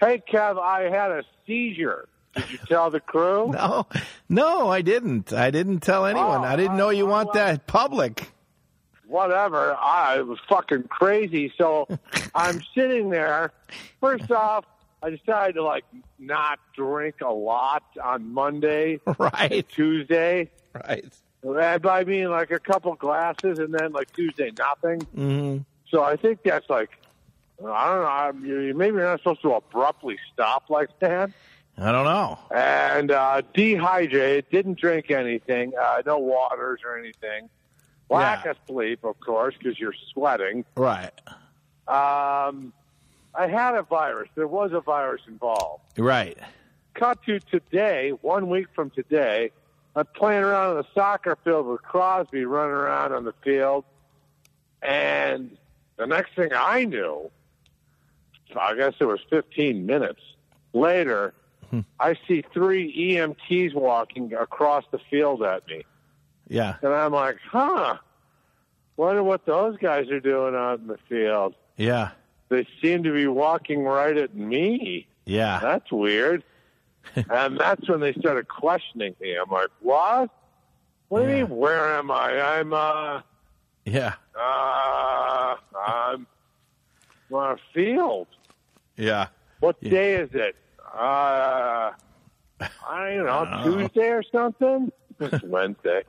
Hey, 0.00 0.22
Kev, 0.30 0.58
I 0.60 0.82
had 0.90 1.10
a 1.10 1.22
seizure. 1.46 2.08
Did 2.34 2.50
you 2.50 2.58
tell 2.68 2.90
the 2.90 3.00
crew? 3.00 3.48
No, 3.52 3.86
no, 4.28 4.68
I 4.70 4.82
didn't. 4.82 5.32
I 5.32 5.50
didn't 5.50 5.80
tell 5.80 6.04
anyone. 6.06 6.40
Oh, 6.42 6.44
I 6.44 6.56
didn't 6.56 6.76
know 6.76 6.90
you 6.90 7.06
I- 7.06 7.10
want 7.10 7.32
that 7.32 7.66
public. 7.66 8.30
Whatever. 9.06 9.74
I 9.76 10.18
it 10.18 10.26
was 10.26 10.38
fucking 10.48 10.84
crazy. 10.88 11.52
So 11.56 11.86
I'm 12.34 12.60
sitting 12.74 13.10
there. 13.10 13.52
First 14.00 14.30
off, 14.32 14.64
I 15.06 15.10
decided 15.10 15.54
to 15.54 15.62
like 15.62 15.84
not 16.18 16.58
drink 16.74 17.16
a 17.22 17.32
lot 17.32 17.84
on 18.02 18.32
Monday, 18.34 18.98
Right. 19.18 19.64
Tuesday. 19.68 20.50
Right. 20.74 21.04
And 21.44 21.80
by 21.82 22.02
mean 22.02 22.28
like 22.30 22.50
a 22.50 22.58
couple 22.58 22.92
glasses, 22.96 23.60
and 23.60 23.72
then 23.72 23.92
like 23.92 24.12
Tuesday 24.14 24.50
nothing. 24.58 25.00
hmm 25.14 25.58
So 25.90 26.02
I 26.02 26.16
think 26.16 26.40
that's 26.44 26.68
like 26.68 26.90
I 27.64 27.88
don't 28.32 28.42
know. 28.42 28.74
Maybe 28.74 28.96
you're 28.96 29.04
not 29.04 29.20
supposed 29.20 29.42
to 29.42 29.52
abruptly 29.54 30.18
stop 30.32 30.68
like 30.70 30.90
that. 30.98 31.30
I 31.78 31.92
don't 31.92 32.04
know. 32.04 32.38
and 32.50 33.10
uh, 33.12 33.42
dehydrated. 33.54 34.46
Didn't 34.50 34.78
drink 34.80 35.10
anything, 35.12 35.72
uh, 35.80 36.02
no 36.04 36.18
waters 36.18 36.80
or 36.84 36.98
anything. 36.98 37.48
Lack 38.10 38.44
Yeah. 38.44 38.52
of 38.52 38.56
sleep, 38.66 39.04
of 39.04 39.20
course, 39.20 39.54
because 39.58 39.78
you're 39.78 39.94
sweating. 40.12 40.64
Right. 40.76 41.12
Um, 41.86 42.72
I 43.36 43.48
had 43.48 43.74
a 43.74 43.82
virus. 43.82 44.28
There 44.34 44.48
was 44.48 44.72
a 44.72 44.80
virus 44.80 45.22
involved. 45.28 45.82
Right. 45.98 46.38
Cut 46.94 47.22
to 47.24 47.38
today, 47.40 48.10
one 48.22 48.48
week 48.48 48.68
from 48.74 48.90
today. 48.90 49.50
I'm 49.94 50.06
playing 50.14 50.44
around 50.44 50.70
on 50.70 50.76
the 50.76 50.86
soccer 50.94 51.36
field 51.44 51.66
with 51.66 51.82
Crosby 51.82 52.44
running 52.44 52.74
around 52.74 53.12
on 53.12 53.24
the 53.24 53.34
field, 53.44 53.84
and 54.82 55.56
the 55.96 56.06
next 56.06 56.34
thing 56.34 56.50
I 56.54 56.84
knew, 56.84 57.30
I 58.54 58.74
guess 58.74 58.94
it 59.00 59.04
was 59.04 59.20
15 59.30 59.86
minutes 59.86 60.20
later, 60.72 61.34
hmm. 61.70 61.80
I 61.98 62.16
see 62.28 62.44
three 62.52 62.94
EMTs 63.14 63.74
walking 63.74 64.32
across 64.34 64.84
the 64.90 64.98
field 65.10 65.42
at 65.42 65.66
me. 65.66 65.84
Yeah. 66.48 66.76
And 66.82 66.92
I'm 66.92 67.12
like, 67.12 67.38
huh, 67.50 67.96
wonder 68.96 69.22
what 69.22 69.46
those 69.46 69.76
guys 69.78 70.10
are 70.10 70.20
doing 70.20 70.54
out 70.54 70.80
in 70.80 70.86
the 70.86 70.98
field. 71.08 71.54
Yeah. 71.76 72.10
They 72.48 72.66
seem 72.80 73.02
to 73.04 73.12
be 73.12 73.26
walking 73.26 73.82
right 73.84 74.16
at 74.16 74.34
me. 74.34 75.06
Yeah. 75.24 75.58
That's 75.60 75.90
weird. 75.90 76.44
and 77.30 77.58
that's 77.58 77.88
when 77.88 78.00
they 78.00 78.12
started 78.14 78.48
questioning 78.48 79.14
me. 79.20 79.34
I'm 79.36 79.50
like, 79.50 79.68
what? 79.80 80.30
What 81.08 81.22
do 81.22 81.28
you 81.28 81.46
mean, 81.46 81.56
where 81.56 81.96
am 81.96 82.10
I? 82.10 82.40
I'm, 82.40 82.72
uh, 82.72 83.20
Yeah. 83.84 84.14
uh, 84.38 85.54
I'm 85.86 86.26
on 87.32 87.52
a 87.52 87.56
field. 87.74 88.26
Yeah. 88.96 89.28
What 89.60 89.76
Yeah. 89.80 89.90
day 89.90 90.14
is 90.16 90.30
it? 90.32 90.56
Uh, 90.94 91.92
I 92.60 93.14
don't 93.14 93.26
know, 93.26 93.32
I 93.32 93.64
don't 93.64 93.78
know. 93.78 93.78
Tuesday 93.88 94.08
or 94.08 94.22
something? 94.24 94.92
It's 95.20 95.42
Wednesday. 95.44 96.02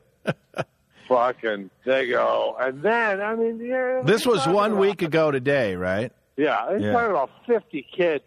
fucking 1.07 1.69
they 1.85 2.07
go, 2.09 2.57
and 2.59 2.81
then 2.81 3.21
I 3.21 3.35
mean, 3.35 3.59
yeah, 3.65 4.01
This 4.03 4.25
was 4.25 4.45
one 4.47 4.71
about- 4.71 4.81
week 4.81 5.01
ago 5.01 5.31
today, 5.31 5.75
right? 5.75 6.11
Yeah, 6.37 6.65
they're 6.69 6.79
Yeah. 6.79 6.91
talking 6.93 7.09
about 7.11 7.31
fifty 7.45 7.81
kids 7.81 8.23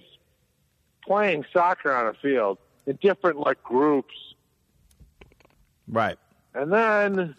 playing 1.06 1.44
soccer 1.52 1.92
on 1.92 2.06
a 2.08 2.14
field 2.14 2.58
in 2.86 2.96
different 3.00 3.38
like 3.38 3.62
groups, 3.62 4.14
Right. 5.88 6.18
and 6.54 6.72
then 6.72 7.34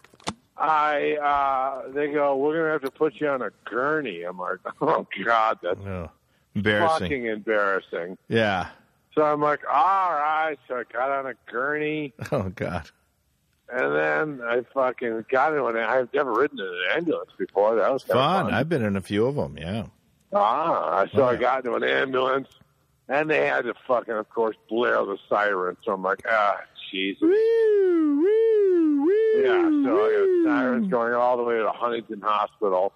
I 0.56 1.16
uh 1.16 1.92
they 1.92 2.10
go, 2.12 2.36
we're 2.36 2.58
gonna 2.58 2.72
have 2.72 2.82
to 2.82 2.90
put 2.90 3.14
you 3.20 3.28
on 3.28 3.42
a 3.42 3.50
gurney. 3.64 4.22
I'm 4.22 4.38
like, 4.38 4.58
oh 4.80 5.06
god, 5.24 5.58
that's 5.62 5.80
Oh, 5.80 6.10
embarrassing. 6.54 6.98
fucking 7.00 7.26
embarrassing. 7.26 8.18
Yeah. 8.28 8.68
So 9.14 9.22
I'm 9.22 9.40
like, 9.42 9.60
all 9.70 10.12
right. 10.12 10.56
So 10.68 10.76
I 10.76 10.84
got 10.90 11.10
on 11.10 11.26
a 11.26 11.34
gurney. 11.50 12.14
Oh 12.32 12.50
God. 12.54 12.88
And 13.74 13.94
then 13.94 14.46
I 14.46 14.62
fucking 14.74 15.24
got 15.30 15.54
in 15.54 15.62
one. 15.62 15.76
I've 15.78 16.12
never 16.12 16.32
ridden 16.32 16.58
in 16.58 16.66
an 16.66 16.96
ambulance 16.96 17.30
before. 17.38 17.74
That 17.76 17.90
was 17.90 18.02
Fun. 18.02 18.44
fun. 18.46 18.54
I've 18.54 18.68
been 18.68 18.82
in 18.82 18.96
a 18.96 19.00
few 19.00 19.24
of 19.26 19.34
them. 19.36 19.56
Yeah. 19.58 19.86
Ah, 20.32 21.06
so 21.14 21.22
Oh, 21.22 21.26
I 21.26 21.36
got 21.36 21.58
into 21.64 21.74
an 21.76 21.84
ambulance, 21.84 22.48
and 23.08 23.28
they 23.30 23.46
had 23.46 23.64
to 23.64 23.74
fucking, 23.86 24.14
of 24.14 24.28
course, 24.30 24.56
blare 24.68 25.04
the 25.04 25.18
siren. 25.28 25.76
So 25.84 25.92
I'm 25.92 26.02
like, 26.02 26.22
ah, 26.28 26.60
Jesus. 26.90 27.20
Woo, 27.22 27.28
woo, 28.22 29.02
woo, 29.04 29.42
Yeah, 29.42 29.62
so 29.84 29.98
I 29.98 30.08
woo. 30.08 30.44
sirens 30.44 30.90
going 30.90 31.14
all 31.14 31.36
the 31.36 31.42
way 31.42 31.58
to 31.58 31.70
Huntington 31.70 32.20
Hospital. 32.22 32.92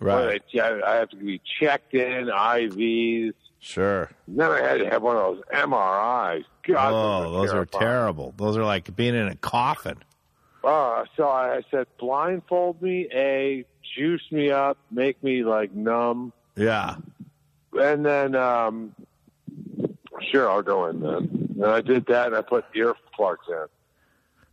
Right. 0.00 0.40
they, 0.52 0.60
I 0.60 0.94
have 0.94 1.10
to 1.10 1.16
be 1.16 1.40
checked 1.60 1.92
in, 1.94 2.26
IVs. 2.28 3.34
Sure. 3.58 4.10
And 4.26 4.38
then 4.40 4.50
I 4.50 4.62
had 4.62 4.78
to 4.78 4.88
have 4.88 5.02
one 5.02 5.16
of 5.18 5.22
those 5.36 5.42
MRIs. 5.52 6.44
God, 6.66 6.92
oh, 6.94 7.32
those 7.32 7.50
are 7.50 7.66
terrifying. 7.66 7.82
terrible. 7.82 8.34
Those 8.38 8.56
are 8.56 8.64
like 8.64 8.96
being 8.96 9.14
in 9.14 9.28
a 9.28 9.34
coffin. 9.36 9.98
Uh, 10.64 11.04
so 11.16 11.28
I 11.28 11.60
said, 11.70 11.86
blindfold 11.98 12.80
me, 12.80 13.08
A, 13.12 13.64
juice 13.96 14.22
me 14.30 14.50
up, 14.50 14.78
make 14.90 15.22
me 15.22 15.42
like 15.44 15.72
numb. 15.74 16.32
Yeah. 16.56 16.96
And 17.72 18.04
then, 18.04 18.34
um, 18.34 18.94
sure, 20.30 20.50
I'll 20.50 20.62
go 20.62 20.86
in 20.86 21.00
then. 21.00 21.56
And 21.56 21.64
I 21.66 21.80
did 21.80 22.06
that 22.06 22.28
and 22.28 22.36
I 22.36 22.42
put 22.42 22.64
earplugs 22.74 23.48
in. 23.48 23.66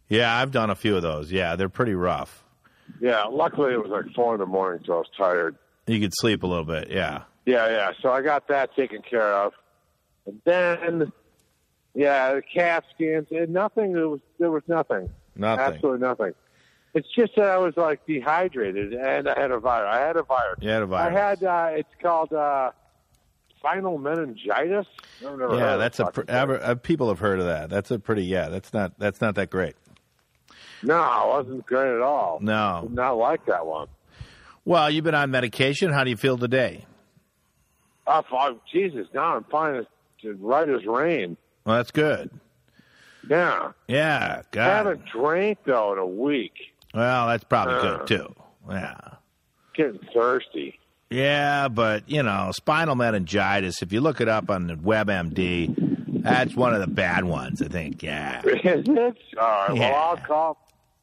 Yeah, 0.09 0.35
I've 0.35 0.51
done 0.51 0.69
a 0.69 0.75
few 0.75 0.95
of 0.95 1.01
those. 1.01 1.31
Yeah, 1.31 1.55
they're 1.55 1.69
pretty 1.69 1.95
rough. 1.95 2.43
Yeah, 3.01 3.23
luckily 3.23 3.73
it 3.73 3.81
was 3.81 3.89
like 3.89 4.13
four 4.15 4.33
in 4.33 4.39
the 4.39 4.45
morning, 4.45 4.83
so 4.85 4.93
I 4.93 4.97
was 4.97 5.09
tired. 5.17 5.55
You 5.85 5.99
could 5.99 6.13
sleep 6.15 6.43
a 6.43 6.47
little 6.47 6.65
bit. 6.65 6.89
Yeah. 6.89 7.23
Yeah, 7.45 7.69
yeah. 7.69 7.91
So 8.01 8.09
I 8.09 8.21
got 8.21 8.47
that 8.47 8.75
taken 8.75 9.01
care 9.01 9.33
of. 9.33 9.53
And 10.25 10.41
then, 10.45 11.11
yeah, 11.93 12.35
the 12.35 12.41
CAT 12.41 12.83
scans, 12.93 13.27
and 13.31 13.49
nothing, 13.49 13.93
there 13.93 14.09
was, 14.09 14.19
there 14.39 14.51
was 14.51 14.63
nothing. 14.67 15.09
Nothing. 15.35 15.65
Absolutely 15.65 16.07
nothing. 16.07 16.33
It's 16.97 17.07
just 17.15 17.35
that 17.35 17.45
I 17.45 17.57
was 17.57 17.75
like 17.77 18.05
dehydrated 18.07 18.91
and 18.93 19.29
I 19.29 19.39
had 19.39 19.51
a 19.51 19.59
virus. 19.59 19.89
I 19.93 19.99
had 19.99 20.15
a 20.17 20.23
virus. 20.23 20.57
You 20.61 20.69
had 20.69 20.81
a 20.81 20.85
virus. 20.87 21.15
I 21.15 21.19
had 21.19 21.43
uh, 21.43 21.77
it's 21.77 21.89
called 22.01 22.33
uh, 22.33 22.71
spinal 23.59 23.99
meningitis. 23.99 24.87
I've 25.25 25.37
never 25.37 25.55
yeah, 25.55 25.75
that's 25.77 25.99
a 25.99 26.05
pr- 26.07 26.21
ever, 26.27 26.59
uh, 26.59 26.73
people 26.75 27.09
have 27.09 27.19
heard 27.19 27.39
of 27.39 27.45
that. 27.45 27.69
That's 27.69 27.91
a 27.91 27.99
pretty 27.99 28.23
yeah. 28.23 28.49
That's 28.49 28.73
not 28.73 28.97
that's 28.97 29.21
not 29.21 29.35
that 29.35 29.51
great. 29.51 29.75
no, 30.81 30.95
it 30.95 31.27
wasn't 31.27 31.65
great 31.67 31.93
at 31.95 32.01
all. 32.01 32.39
No. 32.41 32.81
Did 32.83 32.95
not 32.95 33.11
like 33.17 33.45
that 33.45 33.65
one. 33.65 33.87
Well, 34.65 34.89
you've 34.89 35.03
been 35.05 35.15
on 35.15 35.29
medication. 35.29 35.91
How 35.93 36.03
do 36.03 36.09
you 36.09 36.17
feel 36.17 36.37
today? 36.37 36.85
Oh, 38.07 38.23
fuck, 38.29 38.57
Jesus! 38.71 39.07
Now 39.13 39.35
I'm 39.35 39.43
fine 39.45 39.75
as 39.75 39.85
right 40.39 40.67
as 40.67 40.85
rain. 40.85 41.37
Well, 41.63 41.75
that's 41.77 41.91
good. 41.91 42.31
Yeah, 43.29 43.73
Yeah. 43.87 44.41
God. 44.51 44.61
I 44.69 44.77
haven't 44.77 45.05
drank 45.05 45.59
though 45.65 45.93
in 45.93 45.99
a 45.99 46.05
week. 46.07 46.53
Well, 46.97 47.27
that's 47.27 47.43
probably 47.43 47.75
Uh. 47.75 47.97
good 47.97 48.07
too. 48.07 48.35
Yeah. 48.69 48.97
Getting 49.75 49.99
thirsty. 50.13 50.79
Yeah, 51.09 51.67
but 51.69 52.09
you 52.09 52.23
know, 52.23 52.51
spinal 52.55 52.95
meningitis. 52.95 53.81
If 53.81 53.93
you 53.93 54.01
look 54.01 54.19
it 54.19 54.27
up 54.27 54.49
on 54.49 54.67
the 54.67 54.73
WebMD, 54.75 56.21
that's 56.23 56.53
one 56.55 56.73
of 56.73 56.81
the 56.81 56.87
bad 56.87 57.23
ones. 57.23 57.61
I 57.61 57.67
think. 57.67 58.03
Yeah. 58.03 58.41
Is 58.45 58.87
it? 58.87 59.17
All 59.39 59.67
right. 59.67 59.75
Yeah. 59.77 59.91
Well, 59.91 59.95
I'll 59.95 60.17
call. 60.17 60.57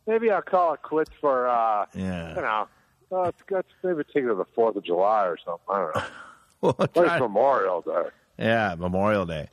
Maybe 0.07 0.30
I'll 0.30 0.42
call 0.42 0.74
it 0.74 0.82
quits 0.82 1.11
for. 1.20 1.49
uh 1.49 1.86
You 1.95 2.03
know, 2.03 2.68
uh, 3.11 3.30
let's, 3.51 3.68
maybe 3.82 4.03
take 4.05 4.24
it 4.24 4.28
to 4.28 4.34
the 4.34 4.45
Fourth 4.55 4.76
of 4.76 4.84
July 4.84 5.24
or 5.26 5.38
something. 5.42 5.64
I 5.70 5.78
don't 5.78 5.95
know. 5.97 6.03
Well, 6.61 6.88
try- 6.95 7.18
Memorial 7.20 7.82
Day. 7.82 8.09
Yeah, 8.38 8.74
Memorial 8.78 9.26
Day. 9.26 9.49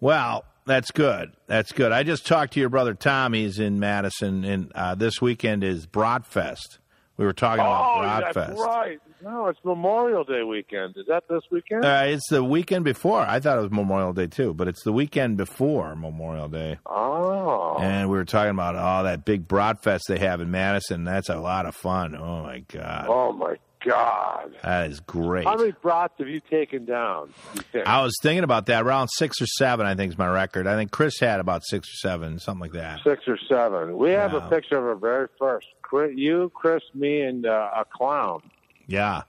Well, 0.00 0.44
that's 0.66 0.90
good. 0.90 1.32
That's 1.46 1.72
good. 1.72 1.92
I 1.92 2.02
just 2.02 2.26
talked 2.26 2.54
to 2.54 2.60
your 2.60 2.68
brother 2.68 2.94
Tom. 2.94 3.32
He's 3.32 3.58
in 3.58 3.78
Madison, 3.80 4.44
and 4.44 4.72
uh, 4.74 4.94
this 4.94 5.20
weekend 5.20 5.62
is 5.64 5.86
Bratfest. 5.86 6.78
We 7.16 7.24
were 7.24 7.32
talking 7.32 7.60
Oh, 7.64 8.00
about 8.00 8.34
Bratfest. 8.34 8.56
right. 8.56 8.98
No, 9.22 9.46
it's 9.46 9.58
Memorial 9.64 10.24
Day 10.24 10.42
weekend. 10.42 10.96
Is 10.98 11.06
that 11.08 11.24
this 11.30 11.42
weekend? 11.50 11.84
Uh, 11.84 12.02
it's 12.08 12.28
the 12.28 12.42
weekend 12.44 12.84
before. 12.84 13.20
I 13.20 13.40
thought 13.40 13.56
it 13.56 13.62
was 13.62 13.70
Memorial 13.70 14.12
Day 14.12 14.26
too, 14.26 14.52
but 14.52 14.68
it's 14.68 14.82
the 14.82 14.92
weekend 14.92 15.36
before 15.38 15.94
Memorial 15.96 16.48
Day. 16.48 16.78
oh. 16.86 17.76
And 17.80 18.10
we 18.10 18.16
were 18.16 18.24
talking 18.24 18.50
about 18.50 18.76
all 18.76 19.04
that 19.04 19.24
big 19.24 19.46
Bratfest 19.48 20.02
they 20.08 20.18
have 20.18 20.40
in 20.40 20.50
Madison. 20.50 21.04
That's 21.04 21.28
a 21.28 21.36
lot 21.36 21.66
of 21.66 21.74
fun. 21.74 22.14
Oh 22.16 22.42
my 22.42 22.60
god, 22.68 23.06
oh 23.08 23.32
my 23.32 23.56
God. 23.84 24.54
that 24.62 24.90
is 24.90 25.00
great. 25.00 25.44
How 25.44 25.56
many 25.56 25.72
brats 25.72 26.14
have 26.18 26.28
you 26.28 26.40
taken 26.40 26.84
down? 26.84 27.32
You? 27.72 27.82
I 27.84 28.02
was 28.02 28.14
thinking 28.22 28.44
about 28.44 28.66
that. 28.66 28.82
Around 28.84 29.08
six 29.08 29.40
or 29.40 29.46
seven, 29.46 29.86
I 29.86 29.94
think 29.94 30.12
is 30.12 30.18
my 30.18 30.28
record. 30.28 30.66
I 30.66 30.74
think 30.76 30.90
Chris 30.90 31.18
had 31.20 31.40
about 31.40 31.62
six 31.64 31.88
or 31.88 31.96
seven, 32.08 32.38
something 32.38 32.60
like 32.60 32.72
that. 32.72 33.00
Six 33.04 33.22
or 33.26 33.38
seven. 33.48 33.96
We 33.98 34.10
have 34.10 34.34
a 34.34 34.40
picture 34.48 34.78
of 34.78 34.84
our 34.84 34.94
very 34.94 35.28
first. 35.38 35.66
You, 35.92 36.50
Chris, 36.54 36.82
me, 36.92 37.20
and 37.20 37.46
uh, 37.46 37.70
a 37.76 37.84
clown. 37.84 38.42
Yeah. 38.88 39.22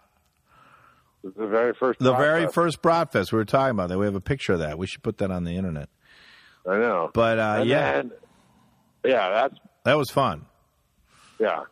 The 1.23 1.47
very 1.47 1.73
first. 1.73 1.99
The 1.99 2.13
very 2.13 2.43
Fest. 2.43 2.55
first 2.55 2.81
Bratfest 2.81 3.31
we 3.31 3.37
were 3.37 3.45
talking 3.45 3.71
about 3.71 3.89
that. 3.89 3.97
We 3.99 4.05
have 4.05 4.15
a 4.15 4.21
picture 4.21 4.53
of 4.53 4.59
that. 4.59 4.77
We 4.77 4.87
should 4.87 5.03
put 5.03 5.17
that 5.19 5.31
on 5.31 5.43
the 5.43 5.55
internet. 5.57 5.89
I 6.67 6.77
know. 6.77 7.11
But 7.13 7.39
uh, 7.39 7.63
yeah, 7.65 7.93
then- 7.93 8.11
yeah, 9.03 9.29
that's 9.29 9.55
that 9.83 9.95
was 9.97 10.09
fun. 10.09 10.45
yeah. 11.39 11.63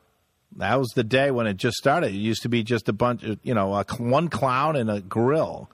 That 0.58 0.76
was 0.80 0.90
the 0.96 1.04
day 1.04 1.32
when 1.32 1.48
it 1.48 1.58
just 1.58 1.78
started. 1.78 2.08
It 2.14 2.18
used 2.18 2.44
to 2.44 2.50
be 2.50 2.64
just 2.64 2.88
a 2.90 2.94
bunch 2.94 3.24
of 3.24 3.40
you 3.44 3.54
know, 3.54 3.74
a, 3.74 3.84
one 3.98 4.28
clown 4.30 4.76
and 4.76 4.90
a 4.90 5.02
grill, 5.02 5.70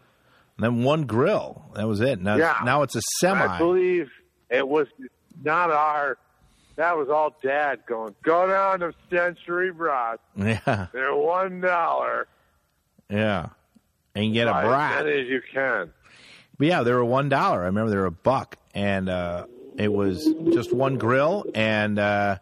and 0.57 0.63
then 0.63 0.83
one 0.83 1.03
grill. 1.03 1.65
That 1.75 1.87
was 1.87 1.99
it. 2.01 2.21
Now, 2.21 2.35
Yeah. 2.35 2.57
now 2.63 2.83
it's 2.83 2.95
a 2.95 3.01
semi. 3.19 3.45
I 3.45 3.57
believe 3.57 4.09
it 4.49 4.67
was 4.67 4.87
not 5.43 5.69
our. 5.71 6.17
That 6.77 6.95
was 6.97 7.09
all 7.09 7.35
Dad 7.43 7.79
going. 7.87 8.15
Go 8.23 8.47
down 8.47 8.79
to 8.79 8.93
Sentry 9.09 9.69
Brats. 9.73 10.21
Yeah, 10.37 10.87
They're 10.93 11.13
one 11.13 11.59
dollar. 11.59 12.27
yeah, 13.09 13.49
and 14.15 14.33
get 14.33 14.47
a 14.47 14.51
Buy 14.51 14.63
brat. 14.63 14.97
as 14.99 15.03
many 15.05 15.21
as 15.23 15.27
you 15.27 15.41
can. 15.53 15.91
But 16.57 16.67
yeah, 16.67 16.83
they 16.83 16.93
were 16.93 17.03
one 17.03 17.27
dollar. 17.27 17.63
I 17.63 17.65
remember 17.65 17.89
they 17.91 17.97
were 17.97 18.05
a 18.05 18.11
buck, 18.11 18.55
and 18.73 19.09
uh, 19.09 19.45
it 19.77 19.91
was 19.91 20.25
just 20.53 20.73
one 20.73 20.97
grill 20.97 21.45
and 21.53 21.99
uh, 21.99 22.37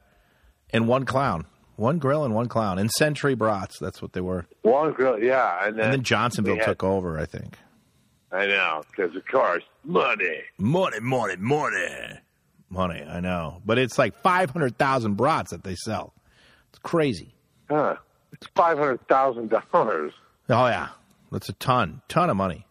and 0.72 0.88
one 0.88 1.06
clown, 1.06 1.46
one 1.78 1.98
grill 2.00 2.26
and 2.26 2.36
one 2.36 2.48
clown, 2.50 2.78
and 2.80 2.92
Sentry 2.92 3.36
Brats. 3.36 3.80
That's 3.80 4.02
what 4.02 4.12
they 4.14 4.22
were. 4.22 4.46
One 4.64 4.92
grill, 4.92 5.18
yeah, 5.24 5.66
and 5.66 5.78
then, 5.78 5.86
And 5.86 5.94
then 5.94 6.04
Johnsonville 6.04 6.58
had- 6.58 6.66
took 6.66 6.84
over, 6.84 7.18
I 7.18 7.26
think. 7.26 7.58
I 8.30 8.46
know, 8.46 8.84
because 8.92 9.16
of 9.16 9.26
course, 9.26 9.64
money. 9.86 10.42
Money, 10.58 11.00
money, 11.00 11.38
money, 11.38 12.20
money. 12.70 13.02
I 13.10 13.22
know, 13.22 13.62
but 13.66 13.78
it's 13.78 13.98
like 13.98 14.22
five 14.22 14.50
hundred 14.50 14.78
thousand 14.78 15.16
brats 15.16 15.52
that 15.52 15.64
they 15.64 15.76
sell. 15.76 16.14
It's 16.70 16.80
crazy. 16.80 17.34
Huh? 17.70 17.96
It's 18.34 18.46
five 18.54 18.78
hundred 18.78 19.08
thousand 19.08 19.50
dollars. 19.50 20.12
Oh 20.50 20.68
yeah, 20.68 20.90
that's 21.32 21.48
a 21.48 21.54
ton, 21.54 22.02
ton 22.10 22.30
of 22.30 22.36
money. 22.36 22.66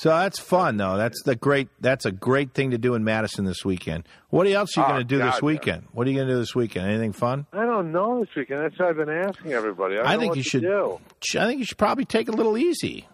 So 0.00 0.08
that's 0.08 0.38
fun 0.38 0.78
though. 0.78 0.96
That's 0.96 1.22
the 1.24 1.36
great. 1.36 1.68
That's 1.78 2.06
a 2.06 2.10
great 2.10 2.54
thing 2.54 2.70
to 2.70 2.78
do 2.78 2.94
in 2.94 3.04
Madison 3.04 3.44
this 3.44 3.66
weekend. 3.66 4.08
What 4.30 4.46
else 4.46 4.78
are 4.78 4.80
you 4.80 4.84
ah, 4.84 4.86
Oh, 4.86 4.92
going 4.92 5.00
to 5.00 5.04
do 5.04 5.18
God, 5.18 5.34
this 5.34 5.42
weekend? 5.42 5.88
What 5.92 6.06
are 6.06 6.10
you 6.10 6.16
going 6.16 6.26
to 6.28 6.32
do 6.32 6.38
this 6.38 6.54
weekend? 6.54 6.86
Anything 6.88 7.12
fun? 7.12 7.44
I 7.52 7.66
don't 7.66 7.92
know 7.92 8.20
this 8.20 8.34
weekend. 8.34 8.60
That's 8.60 8.78
what 8.78 8.88
I've 8.88 8.96
been 8.96 9.10
asking 9.10 9.52
everybody. 9.52 9.96
I, 9.96 9.98
don't 9.98 10.06
I 10.06 10.14
know 10.14 10.20
think 10.20 10.30
what 10.30 10.36
you 10.38 10.42
to 10.44 10.48
should. 10.48 10.62
Do. 10.62 11.00
I 11.38 11.46
think 11.46 11.58
you 11.58 11.66
should 11.66 11.76
probably 11.76 12.06
take 12.06 12.28
a 12.28 12.32
little 12.32 12.56
easy. 12.56 13.06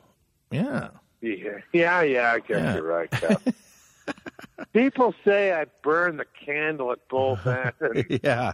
Yeah. 0.53 0.91
Yeah, 1.21 1.59
yeah, 1.73 2.03
yeah. 2.03 2.33
I 2.35 2.39
guess 2.39 2.51
Yeah. 2.51 2.75
you're 2.77 2.85
right, 2.85 3.13
People 4.73 5.13
say 5.25 5.53
I 5.55 5.65
burn 5.83 6.19
the 6.19 6.27
candle 6.45 6.93
at 6.93 6.99
both 7.09 7.45
ends. 7.49 8.21
yeah. 8.23 8.53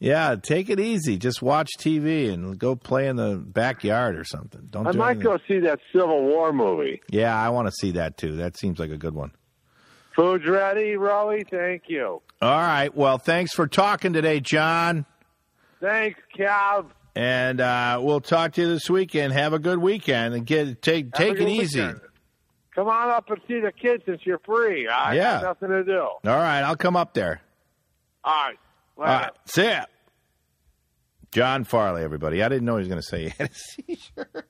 Yeah, 0.00 0.36
take 0.40 0.70
it 0.70 0.78
easy. 0.78 1.18
Just 1.18 1.42
watch 1.42 1.70
TV 1.78 2.32
and 2.32 2.56
go 2.58 2.76
play 2.76 3.08
in 3.08 3.16
the 3.16 3.36
backyard 3.36 4.16
or 4.16 4.24
something. 4.24 4.68
Don't 4.70 4.86
I 4.86 4.92
do 4.92 4.98
might 4.98 5.10
anything. 5.16 5.24
go 5.24 5.38
see 5.48 5.58
that 5.60 5.80
Civil 5.92 6.22
War 6.22 6.52
movie. 6.52 7.02
Yeah, 7.10 7.34
I 7.36 7.48
want 7.48 7.66
to 7.66 7.72
see 7.72 7.90
that 7.92 8.16
too. 8.16 8.36
That 8.36 8.56
seems 8.56 8.78
like 8.78 8.90
a 8.90 8.96
good 8.96 9.14
one. 9.14 9.32
Food's 10.14 10.46
ready, 10.46 10.92
Rowie. 10.94 11.48
Thank 11.50 11.84
you. 11.88 12.22
All 12.40 12.58
right. 12.60 12.94
Well, 12.94 13.18
thanks 13.18 13.52
for 13.52 13.66
talking 13.66 14.12
today, 14.12 14.38
John. 14.40 15.04
Thanks, 15.80 16.18
Kev. 16.36 16.86
And 17.16 17.60
uh, 17.60 17.98
we'll 18.02 18.20
talk 18.20 18.52
to 18.52 18.60
you 18.60 18.68
this 18.68 18.88
weekend. 18.88 19.32
Have 19.32 19.52
a 19.52 19.58
good 19.58 19.78
weekend 19.78 20.34
and 20.34 20.46
get 20.46 20.80
take 20.82 21.06
Have 21.06 21.12
take 21.14 21.40
it 21.40 21.48
easy. 21.48 21.80
weekend. 21.80 22.00
Come 22.74 22.86
on 22.88 23.10
up 23.10 23.28
and 23.30 23.40
see 23.48 23.58
the 23.58 23.72
kids 23.72 24.04
since 24.06 24.20
you're 24.24 24.38
free. 24.44 24.86
I 24.86 25.14
Yeah. 25.14 25.40
got 25.40 25.60
nothing 25.60 25.68
to 25.70 25.84
do. 25.84 26.00
All 26.00 26.18
right, 26.24 26.62
I'll 26.62 26.76
come 26.76 26.94
up 26.94 27.14
there. 27.14 27.40
All 28.22 28.32
right. 28.46 28.56
All 28.98 29.04
right. 29.04 29.30
See 29.46 29.64
ya. 29.64 29.84
John 31.30 31.64
Farley, 31.64 32.02
everybody. 32.02 32.42
I 32.42 32.48
didn't 32.48 32.64
know 32.64 32.76
he 32.76 32.80
was 32.80 32.88
going 32.88 33.00
to 33.00 33.06
say 33.06 33.24
he 33.24 33.28
had 33.38 33.50
a 33.50 33.54
seizure. 33.54 34.44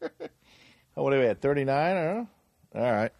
oh, 0.96 1.03
what 1.03 1.12
are 1.12 1.18
we 1.18 1.26
at? 1.26 1.40
39? 1.40 1.76
I 1.76 1.94
don't 1.94 2.14
know. 2.14 2.28
All 2.76 2.92
right. 2.92 3.12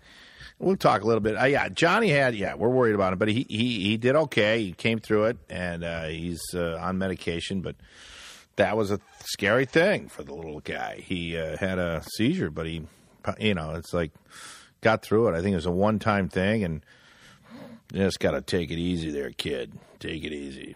We'll 0.59 0.77
talk 0.77 1.03
a 1.03 1.07
little 1.07 1.21
bit. 1.21 1.37
Uh, 1.37 1.45
yeah, 1.45 1.69
Johnny 1.69 2.09
had, 2.09 2.35
yeah, 2.35 2.55
we're 2.55 2.69
worried 2.71 2.95
about 2.95 3.13
him, 3.13 3.19
but 3.19 3.29
he, 3.29 3.47
he, 3.49 3.81
he 3.81 3.97
did 3.97 4.17
okay. 4.17 4.65
He 4.65 4.73
came 4.73 4.99
through 4.99 5.27
it, 5.27 5.39
and 5.49 5.85
uh, 5.85 6.05
he's 6.07 6.41
uh, 6.55 6.79
on 6.81 6.99
medication, 6.99 7.61
but 7.61 7.77
that 8.57 8.77
was 8.77 8.91
a 8.91 8.99
scary 9.25 9.67
thing 9.67 10.09
for 10.09 10.25
the 10.25 10.35
little 10.35 10.61
guy. 10.61 10.97
He 10.97 11.37
uh, 11.37 11.57
had 11.59 11.79
a 11.79 12.03
seizure, 12.17 12.51
but 12.51 12.67
he, 12.67 12.83
you 13.39 13.55
know, 13.55 13.75
it's 13.75 13.93
like 13.93 14.11
got 14.81 15.03
through 15.03 15.29
it. 15.29 15.37
I 15.39 15.43
think 15.43 15.53
it 15.53 15.57
was 15.57 15.67
a 15.67 15.71
one 15.71 16.01
time 16.01 16.29
thing, 16.29 16.65
and 16.65 16.85
just 17.93 18.19
got 18.19 18.33
to 18.33 18.41
take 18.41 18.71
it 18.73 18.79
easy 18.79 19.11
there, 19.13 19.31
kid. 19.31 19.73
Take 20.01 20.25
it 20.25 20.33
easy. 20.33 20.75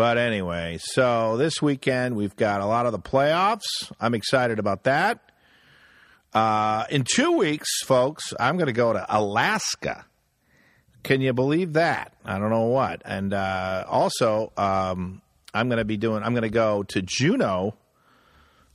But 0.00 0.16
anyway, 0.16 0.78
so 0.80 1.36
this 1.36 1.60
weekend 1.60 2.16
we've 2.16 2.34
got 2.34 2.62
a 2.62 2.64
lot 2.64 2.86
of 2.86 2.92
the 2.92 2.98
playoffs. 2.98 3.92
I'm 4.00 4.14
excited 4.14 4.58
about 4.58 4.84
that. 4.84 5.30
Uh, 6.32 6.84
in 6.88 7.04
two 7.04 7.32
weeks, 7.32 7.68
folks, 7.84 8.32
I'm 8.40 8.56
going 8.56 8.68
to 8.68 8.72
go 8.72 8.94
to 8.94 9.04
Alaska. 9.10 10.06
Can 11.02 11.20
you 11.20 11.34
believe 11.34 11.74
that? 11.74 12.14
I 12.24 12.38
don't 12.38 12.48
know 12.48 12.68
what. 12.68 13.02
And 13.04 13.34
uh, 13.34 13.84
also, 13.86 14.54
um, 14.56 15.20
I'm 15.52 15.68
going 15.68 15.76
to 15.76 15.84
be 15.84 15.98
doing. 15.98 16.22
I'm 16.22 16.32
going 16.32 16.44
to 16.44 16.48
go 16.48 16.82
to 16.84 17.02
Juneau. 17.02 17.74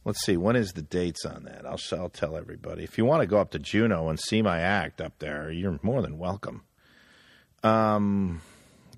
Let's 0.04 0.24
see. 0.24 0.38
When 0.38 0.56
is 0.56 0.74
the 0.74 0.84
dates 0.84 1.26
on 1.26 1.46
that? 1.46 1.66
I'll, 1.66 1.80
I'll 2.00 2.10
tell 2.10 2.38
everybody. 2.38 2.84
If 2.84 3.00
you 3.00 3.06
want 3.06 3.22
to 3.22 3.28
go 3.28 3.40
up 3.40 3.50
to 3.54 3.58
Juneau 3.58 4.10
and 4.10 4.20
see 4.20 4.44
my 4.44 4.60
act 4.60 5.02
up 5.02 5.18
there, 5.18 5.50
you're 5.50 5.80
more 5.82 6.04
than 6.04 6.20
welcome. 6.20 6.66
Um, 7.64 8.42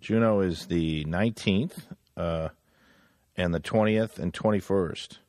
Juneau 0.02 0.42
is 0.42 0.66
the 0.66 1.06
19th 1.06 1.84
uh, 2.18 2.50
and 3.38 3.54
the 3.54 3.60
20th 3.60 4.18
and 4.18 4.34
21st. 4.34 5.20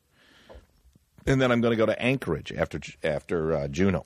And 1.25 1.41
then 1.41 1.51
I'm 1.51 1.61
going 1.61 1.71
to 1.71 1.77
go 1.77 1.85
to 1.85 2.01
Anchorage 2.01 2.51
after 2.51 2.79
after 3.03 3.53
uh, 3.53 3.67
Juneau. 3.67 4.05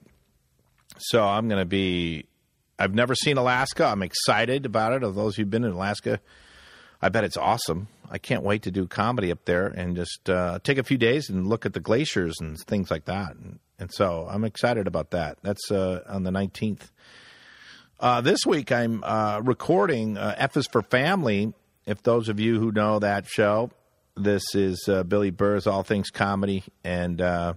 So 0.97 1.23
I'm 1.23 1.47
going 1.47 1.61
to 1.61 1.65
be. 1.65 2.25
I've 2.77 2.93
never 2.93 3.15
seen 3.15 3.37
Alaska. 3.37 3.85
I'm 3.85 4.03
excited 4.03 4.65
about 4.65 4.93
it. 4.93 5.03
Of 5.03 5.15
those 5.15 5.35
who've 5.35 5.49
been 5.49 5.63
in 5.63 5.71
Alaska, 5.71 6.19
I 7.01 7.09
bet 7.09 7.23
it's 7.23 7.37
awesome. 7.37 7.87
I 8.09 8.17
can't 8.17 8.43
wait 8.43 8.63
to 8.63 8.71
do 8.71 8.87
comedy 8.87 9.31
up 9.31 9.45
there 9.45 9.67
and 9.67 9.95
just 9.95 10.29
uh, 10.29 10.59
take 10.63 10.77
a 10.77 10.83
few 10.83 10.97
days 10.97 11.29
and 11.29 11.47
look 11.47 11.65
at 11.65 11.73
the 11.73 11.79
glaciers 11.79 12.35
and 12.39 12.57
things 12.59 12.91
like 12.91 13.05
that. 13.05 13.35
And, 13.35 13.59
and 13.79 13.91
so 13.91 14.27
I'm 14.29 14.43
excited 14.43 14.87
about 14.87 15.11
that. 15.11 15.37
That's 15.41 15.71
uh, 15.71 16.01
on 16.07 16.23
the 16.23 16.31
19th. 16.31 16.91
Uh, 17.99 18.21
this 18.21 18.39
week 18.45 18.71
I'm 18.71 19.03
uh, 19.03 19.39
recording 19.39 20.17
uh, 20.17 20.35
F 20.37 20.57
is 20.57 20.67
for 20.67 20.81
Family. 20.81 21.53
If 21.85 22.03
those 22.03 22.29
of 22.29 22.39
you 22.39 22.59
who 22.59 22.71
know 22.71 22.99
that 22.99 23.27
show, 23.27 23.71
this 24.15 24.43
is 24.53 24.87
uh, 24.87 25.03
Billy 25.03 25.31
Burr's 25.31 25.67
All 25.67 25.83
Things 25.83 26.09
Comedy, 26.09 26.63
and 26.83 27.19
uh, 27.19 27.53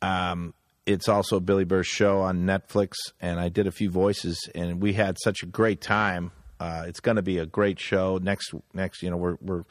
um, 0.00 0.54
it's 0.86 1.08
also 1.08 1.40
Billy 1.40 1.64
Burr's 1.64 1.86
show 1.86 2.20
on 2.20 2.44
Netflix. 2.44 2.94
And 3.20 3.38
I 3.38 3.48
did 3.48 3.66
a 3.66 3.72
few 3.72 3.90
voices, 3.90 4.48
and 4.54 4.80
we 4.80 4.94
had 4.94 5.16
such 5.22 5.42
a 5.42 5.46
great 5.46 5.80
time. 5.80 6.32
Uh, 6.58 6.84
it's 6.86 7.00
going 7.00 7.16
to 7.16 7.22
be 7.22 7.38
a 7.38 7.46
great 7.46 7.78
show 7.78 8.18
next. 8.22 8.52
Next, 8.72 9.02
you 9.02 9.10
know, 9.10 9.16
we're 9.16 9.36
we're 9.40 9.64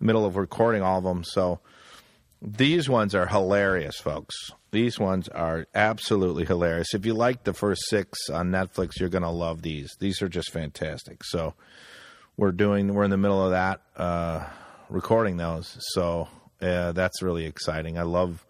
middle 0.00 0.26
of 0.26 0.36
recording 0.36 0.82
all 0.82 0.98
of 0.98 1.04
them, 1.04 1.24
so 1.24 1.60
these 2.40 2.88
ones 2.88 3.14
are 3.14 3.26
hilarious, 3.26 3.96
folks. 3.96 4.34
These 4.72 4.98
ones 4.98 5.28
are 5.28 5.66
absolutely 5.74 6.44
hilarious. 6.44 6.94
If 6.94 7.06
you 7.06 7.14
like 7.14 7.44
the 7.44 7.52
first 7.52 7.82
six 7.88 8.18
on 8.30 8.50
Netflix, 8.50 8.98
you're 8.98 9.10
going 9.10 9.22
to 9.22 9.30
love 9.30 9.62
these. 9.62 9.94
These 10.00 10.22
are 10.22 10.28
just 10.28 10.50
fantastic. 10.50 11.22
So 11.22 11.54
we're 12.36 12.52
doing. 12.52 12.94
We're 12.94 13.04
in 13.04 13.10
the 13.10 13.16
middle 13.16 13.44
of 13.44 13.50
that. 13.52 13.80
Uh, 13.96 14.44
recording 14.88 15.36
those. 15.36 15.76
So 15.94 16.28
uh, 16.60 16.92
that's 16.92 17.22
really 17.22 17.46
exciting. 17.46 17.98
I 17.98 18.02
love 18.02 18.46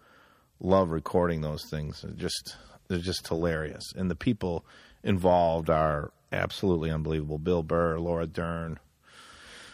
love 0.59 0.91
recording 0.91 1.41
those 1.41 1.65
things. 1.69 2.01
They're 2.01 2.11
just 2.11 2.55
they're 2.87 2.99
just 2.99 3.27
hilarious, 3.27 3.93
and 3.95 4.09
the 4.09 4.15
people 4.15 4.65
involved 5.03 5.69
are 5.69 6.11
absolutely 6.31 6.91
unbelievable. 6.91 7.37
Bill 7.37 7.63
Burr, 7.63 7.99
Laura 7.99 8.27
Dern, 8.27 8.79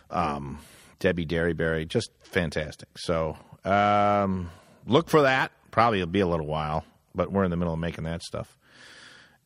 um, 0.10 0.60
Debbie 1.00 1.26
Derryberry, 1.26 1.88
just 1.88 2.12
fantastic. 2.22 2.90
So 2.98 3.38
um, 3.66 4.50
look 4.86 5.10
for 5.10 5.22
that. 5.24 5.52
Probably 5.72 6.00
it'll 6.00 6.12
be 6.12 6.20
a 6.20 6.28
little 6.28 6.48
while, 6.48 6.86
but 7.14 7.32
we're 7.32 7.44
in 7.44 7.52
the 7.52 7.58
middle 7.58 7.74
of 7.74 7.80
making 7.80 8.06
that 8.06 8.24
stuff. 8.24 8.58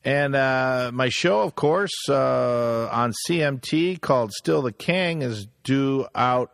And 0.04 0.36
uh, 0.36 0.90
my 0.92 1.08
show, 1.08 1.40
of 1.40 1.54
course, 1.54 2.08
uh, 2.10 2.88
on 2.92 3.14
CMT 3.26 4.00
called 4.02 4.32
Still 4.32 4.60
the 4.60 4.72
King 4.72 5.22
is 5.22 5.46
due 5.62 6.06
out 6.14 6.50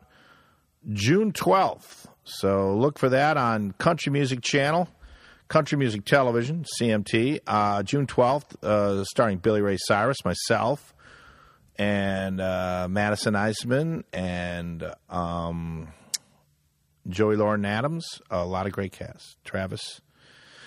June 0.93 1.33
12th. 1.33 2.07
So 2.23 2.77
look 2.77 2.97
for 2.99 3.09
that 3.09 3.37
on 3.37 3.73
Country 3.73 4.13
Music 4.13 4.41
Channel, 4.41 4.89
Country 5.49 5.77
Music 5.77 6.05
Television, 6.05 6.65
CMT. 6.81 7.41
Uh, 7.45 7.83
June 7.83 8.07
12th, 8.07 8.63
uh, 8.63 9.03
starring 9.03 9.39
Billy 9.39 9.63
Ray 9.63 9.79
Cyrus, 9.81 10.25
myself, 10.25 10.95
and 11.77 12.41
uh, 12.41 12.87
Madison 12.89 13.35
Iseman, 13.35 14.05
and 14.13 14.93
um, 15.09 15.89
Joey 17.09 17.35
Lauren 17.35 17.65
Adams. 17.65 18.23
A 18.31 18.45
lot 18.45 18.67
of 18.67 18.73
great 18.73 18.93
cast. 18.93 19.39
Travis. 19.45 20.01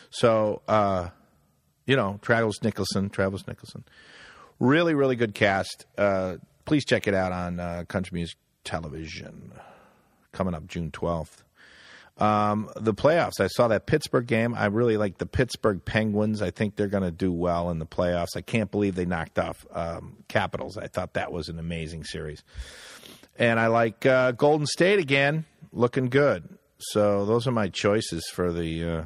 So, 0.09 0.61
uh, 0.67 1.09
you 1.86 1.95
know, 1.95 2.19
Travis 2.21 2.61
Nicholson, 2.63 3.09
Travis 3.09 3.47
Nicholson. 3.47 3.84
Really, 4.59 4.93
really 4.93 5.15
good 5.15 5.34
cast. 5.34 5.86
Uh, 5.97 6.38
please 6.65 6.86
check 6.86 7.07
it 7.07 7.13
out 7.13 7.31
on 7.31 7.59
uh, 7.59 7.84
Country 7.88 8.15
Music 8.15 8.38
Television 8.63 9.51
coming 10.31 10.53
up 10.53 10.67
June 10.67 10.91
12th. 10.91 11.43
Um, 12.17 12.69
the 12.75 12.93
playoffs. 12.93 13.39
I 13.39 13.47
saw 13.47 13.67
that 13.69 13.88
Pittsburgh 13.88 14.27
game. 14.27 14.53
I 14.53 14.65
really 14.65 14.97
like 14.97 15.17
the 15.17 15.25
Pittsburgh 15.25 15.84
Penguins. 15.84 16.41
I 16.41 16.51
think 16.51 16.75
they're 16.75 16.88
going 16.88 17.03
to 17.03 17.11
do 17.11 17.31
well 17.31 17.71
in 17.71 17.79
the 17.79 17.88
playoffs. 17.88 18.36
I 18.36 18.41
can't 18.41 18.69
believe 18.69 18.95
they 18.95 19.05
knocked 19.05 19.39
off 19.39 19.65
um, 19.71 20.17
Capitals. 20.27 20.77
I 20.77 20.88
thought 20.88 21.13
that 21.13 21.31
was 21.31 21.49
an 21.49 21.57
amazing 21.57 22.03
series. 22.03 22.43
And 23.38 23.59
I 23.59 23.67
like 23.67 24.05
uh, 24.05 24.34
Golden 24.34 24.67
State 24.67 24.99
again, 24.99 25.45
looking 25.71 26.09
good. 26.09 26.57
So 26.77 27.25
those 27.25 27.47
are 27.47 27.51
my 27.51 27.69
choices 27.69 28.29
for 28.31 28.53
the 28.53 28.84
uh, 28.84 29.03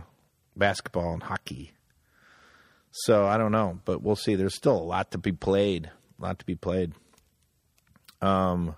basketball 0.57 1.13
and 1.13 1.23
hockey. 1.23 1.71
So 3.01 3.25
I 3.27 3.37
don't 3.37 3.51
know, 3.51 3.79
but 3.85 4.01
we'll 4.01 4.15
see. 4.15 4.35
There's 4.35 4.55
still 4.55 4.77
a 4.77 4.83
lot 4.83 5.11
to 5.11 5.17
be 5.17 5.31
played. 5.31 5.91
A 6.19 6.21
lot 6.21 6.39
to 6.39 6.45
be 6.45 6.55
played. 6.55 6.93
Um, 8.21 8.75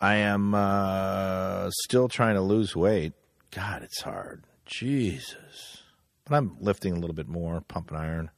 I 0.00 0.16
am 0.16 0.54
uh, 0.54 1.70
still 1.82 2.08
trying 2.08 2.36
to 2.36 2.40
lose 2.40 2.76
weight. 2.76 3.14
God, 3.50 3.82
it's 3.82 4.02
hard. 4.02 4.44
Jesus. 4.64 5.82
But 6.24 6.36
I'm 6.36 6.56
lifting 6.60 6.92
a 6.92 7.00
little 7.00 7.16
bit 7.16 7.28
more, 7.28 7.60
pumping 7.62 7.96
iron. 7.96 8.30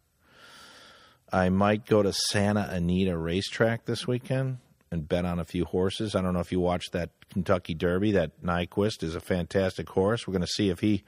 I 1.32 1.50
might 1.50 1.86
go 1.86 2.02
to 2.02 2.12
Santa 2.12 2.66
Anita 2.70 3.16
racetrack 3.16 3.84
this 3.84 4.06
weekend 4.06 4.58
and 4.90 5.08
bet 5.08 5.24
on 5.24 5.38
a 5.38 5.44
few 5.44 5.64
horses. 5.64 6.14
I 6.14 6.22
don't 6.22 6.34
know 6.34 6.40
if 6.40 6.50
you 6.50 6.60
watched 6.60 6.92
that 6.92 7.10
Kentucky 7.30 7.74
Derby. 7.74 8.12
That 8.12 8.42
Nyquist 8.42 9.02
is 9.02 9.14
a 9.14 9.20
fantastic 9.20 9.88
horse. 9.90 10.26
We're 10.26 10.32
going 10.32 10.40
to 10.42 10.48
see 10.48 10.70
if 10.70 10.80
he 10.80 11.04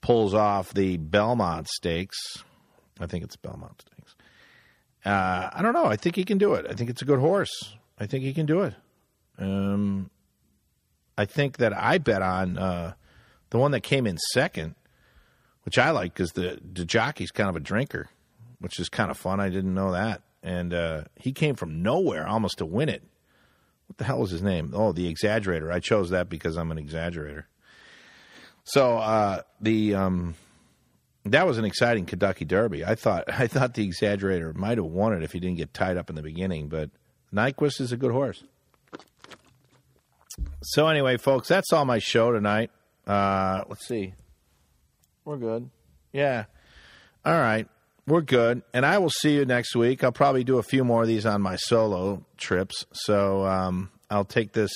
pulls 0.00 0.34
off 0.34 0.72
the 0.72 0.96
Belmont 0.96 1.68
Stakes. 1.68 2.18
I 3.00 3.06
think 3.06 3.24
it's 3.24 3.36
Belmont 3.36 3.82
Stakes. 3.82 4.16
Uh, 5.04 5.50
I 5.52 5.62
don't 5.62 5.74
know. 5.74 5.86
I 5.86 5.96
think 5.96 6.16
he 6.16 6.24
can 6.24 6.38
do 6.38 6.54
it. 6.54 6.66
I 6.68 6.74
think 6.74 6.90
it's 6.90 7.02
a 7.02 7.04
good 7.04 7.20
horse. 7.20 7.76
I 7.98 8.06
think 8.06 8.24
he 8.24 8.32
can 8.32 8.46
do 8.46 8.62
it. 8.62 8.74
Um, 9.38 10.10
I 11.16 11.24
think 11.24 11.58
that 11.58 11.76
I 11.76 11.98
bet 11.98 12.22
on 12.22 12.58
uh, 12.58 12.94
the 13.50 13.58
one 13.58 13.70
that 13.72 13.82
came 13.82 14.06
in 14.06 14.18
second, 14.32 14.74
which 15.64 15.78
I 15.78 15.90
like 15.90 16.14
because 16.14 16.32
the, 16.32 16.60
the 16.72 16.84
jockey's 16.84 17.30
kind 17.30 17.48
of 17.48 17.56
a 17.56 17.60
drinker, 17.60 18.08
which 18.58 18.78
is 18.78 18.88
kind 18.88 19.10
of 19.10 19.16
fun. 19.16 19.40
I 19.40 19.48
didn't 19.48 19.74
know 19.74 19.92
that. 19.92 20.22
And 20.42 20.72
uh, 20.72 21.04
he 21.16 21.32
came 21.32 21.54
from 21.54 21.82
nowhere 21.82 22.26
almost 22.26 22.58
to 22.58 22.66
win 22.66 22.88
it. 22.88 23.02
What 23.86 23.98
the 23.98 24.04
hell 24.04 24.20
was 24.20 24.30
his 24.30 24.42
name? 24.42 24.72
Oh, 24.74 24.92
the 24.92 25.12
exaggerator. 25.12 25.72
I 25.72 25.80
chose 25.80 26.10
that 26.10 26.28
because 26.28 26.56
I'm 26.56 26.70
an 26.70 26.78
exaggerator. 26.78 27.44
So 28.68 28.98
uh, 28.98 29.42
the 29.62 29.94
um, 29.94 30.34
that 31.24 31.46
was 31.46 31.56
an 31.56 31.64
exciting 31.64 32.04
Kentucky 32.04 32.44
Derby. 32.44 32.84
I 32.84 32.94
thought 32.94 33.24
I 33.28 33.46
thought 33.46 33.74
the 33.74 33.88
exaggerator 33.88 34.54
might 34.54 34.78
have 34.78 34.86
won 34.86 35.14
it 35.14 35.22
if 35.22 35.32
he 35.32 35.40
didn't 35.40 35.56
get 35.56 35.72
tied 35.72 35.96
up 35.96 36.10
in 36.10 36.16
the 36.16 36.22
beginning, 36.22 36.68
but 36.68 36.90
Nyquist 37.34 37.80
is 37.80 37.92
a 37.92 37.96
good 37.96 38.12
horse. 38.12 38.44
So 40.62 40.86
anyway, 40.86 41.16
folks, 41.16 41.48
that's 41.48 41.72
all 41.72 41.84
my 41.84 41.98
show 41.98 42.30
tonight. 42.30 42.70
Uh, 43.06 43.64
let's 43.68 43.86
see. 43.86 44.14
We're 45.24 45.38
good. 45.38 45.70
Yeah. 46.12 46.44
All 47.24 47.38
right. 47.38 47.66
We're 48.06 48.22
good. 48.22 48.62
And 48.72 48.86
I 48.86 48.98
will 48.98 49.10
see 49.10 49.34
you 49.34 49.44
next 49.44 49.74
week. 49.74 50.04
I'll 50.04 50.12
probably 50.12 50.44
do 50.44 50.58
a 50.58 50.62
few 50.62 50.84
more 50.84 51.02
of 51.02 51.08
these 51.08 51.26
on 51.26 51.42
my 51.42 51.56
solo 51.56 52.24
trips. 52.36 52.86
So 52.92 53.44
um, 53.44 53.90
I'll 54.10 54.24
take 54.24 54.52
this 54.52 54.72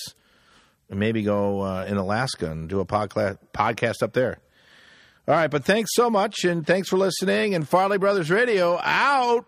and 0.90 0.98
maybe 0.98 1.22
go 1.22 1.62
uh, 1.62 1.84
in 1.88 1.96
Alaska 1.96 2.50
and 2.50 2.68
do 2.68 2.80
a 2.80 2.86
podcast 2.86 3.38
podcast 3.54 4.02
up 4.02 4.12
there. 4.12 4.38
All 5.28 5.34
right, 5.34 5.50
but 5.50 5.64
thanks 5.64 5.90
so 5.94 6.10
much 6.10 6.44
and 6.44 6.66
thanks 6.66 6.88
for 6.88 6.96
listening 6.96 7.54
and 7.54 7.68
Farley 7.68 7.98
Brothers 7.98 8.30
Radio 8.30 8.78
out. 8.82 9.46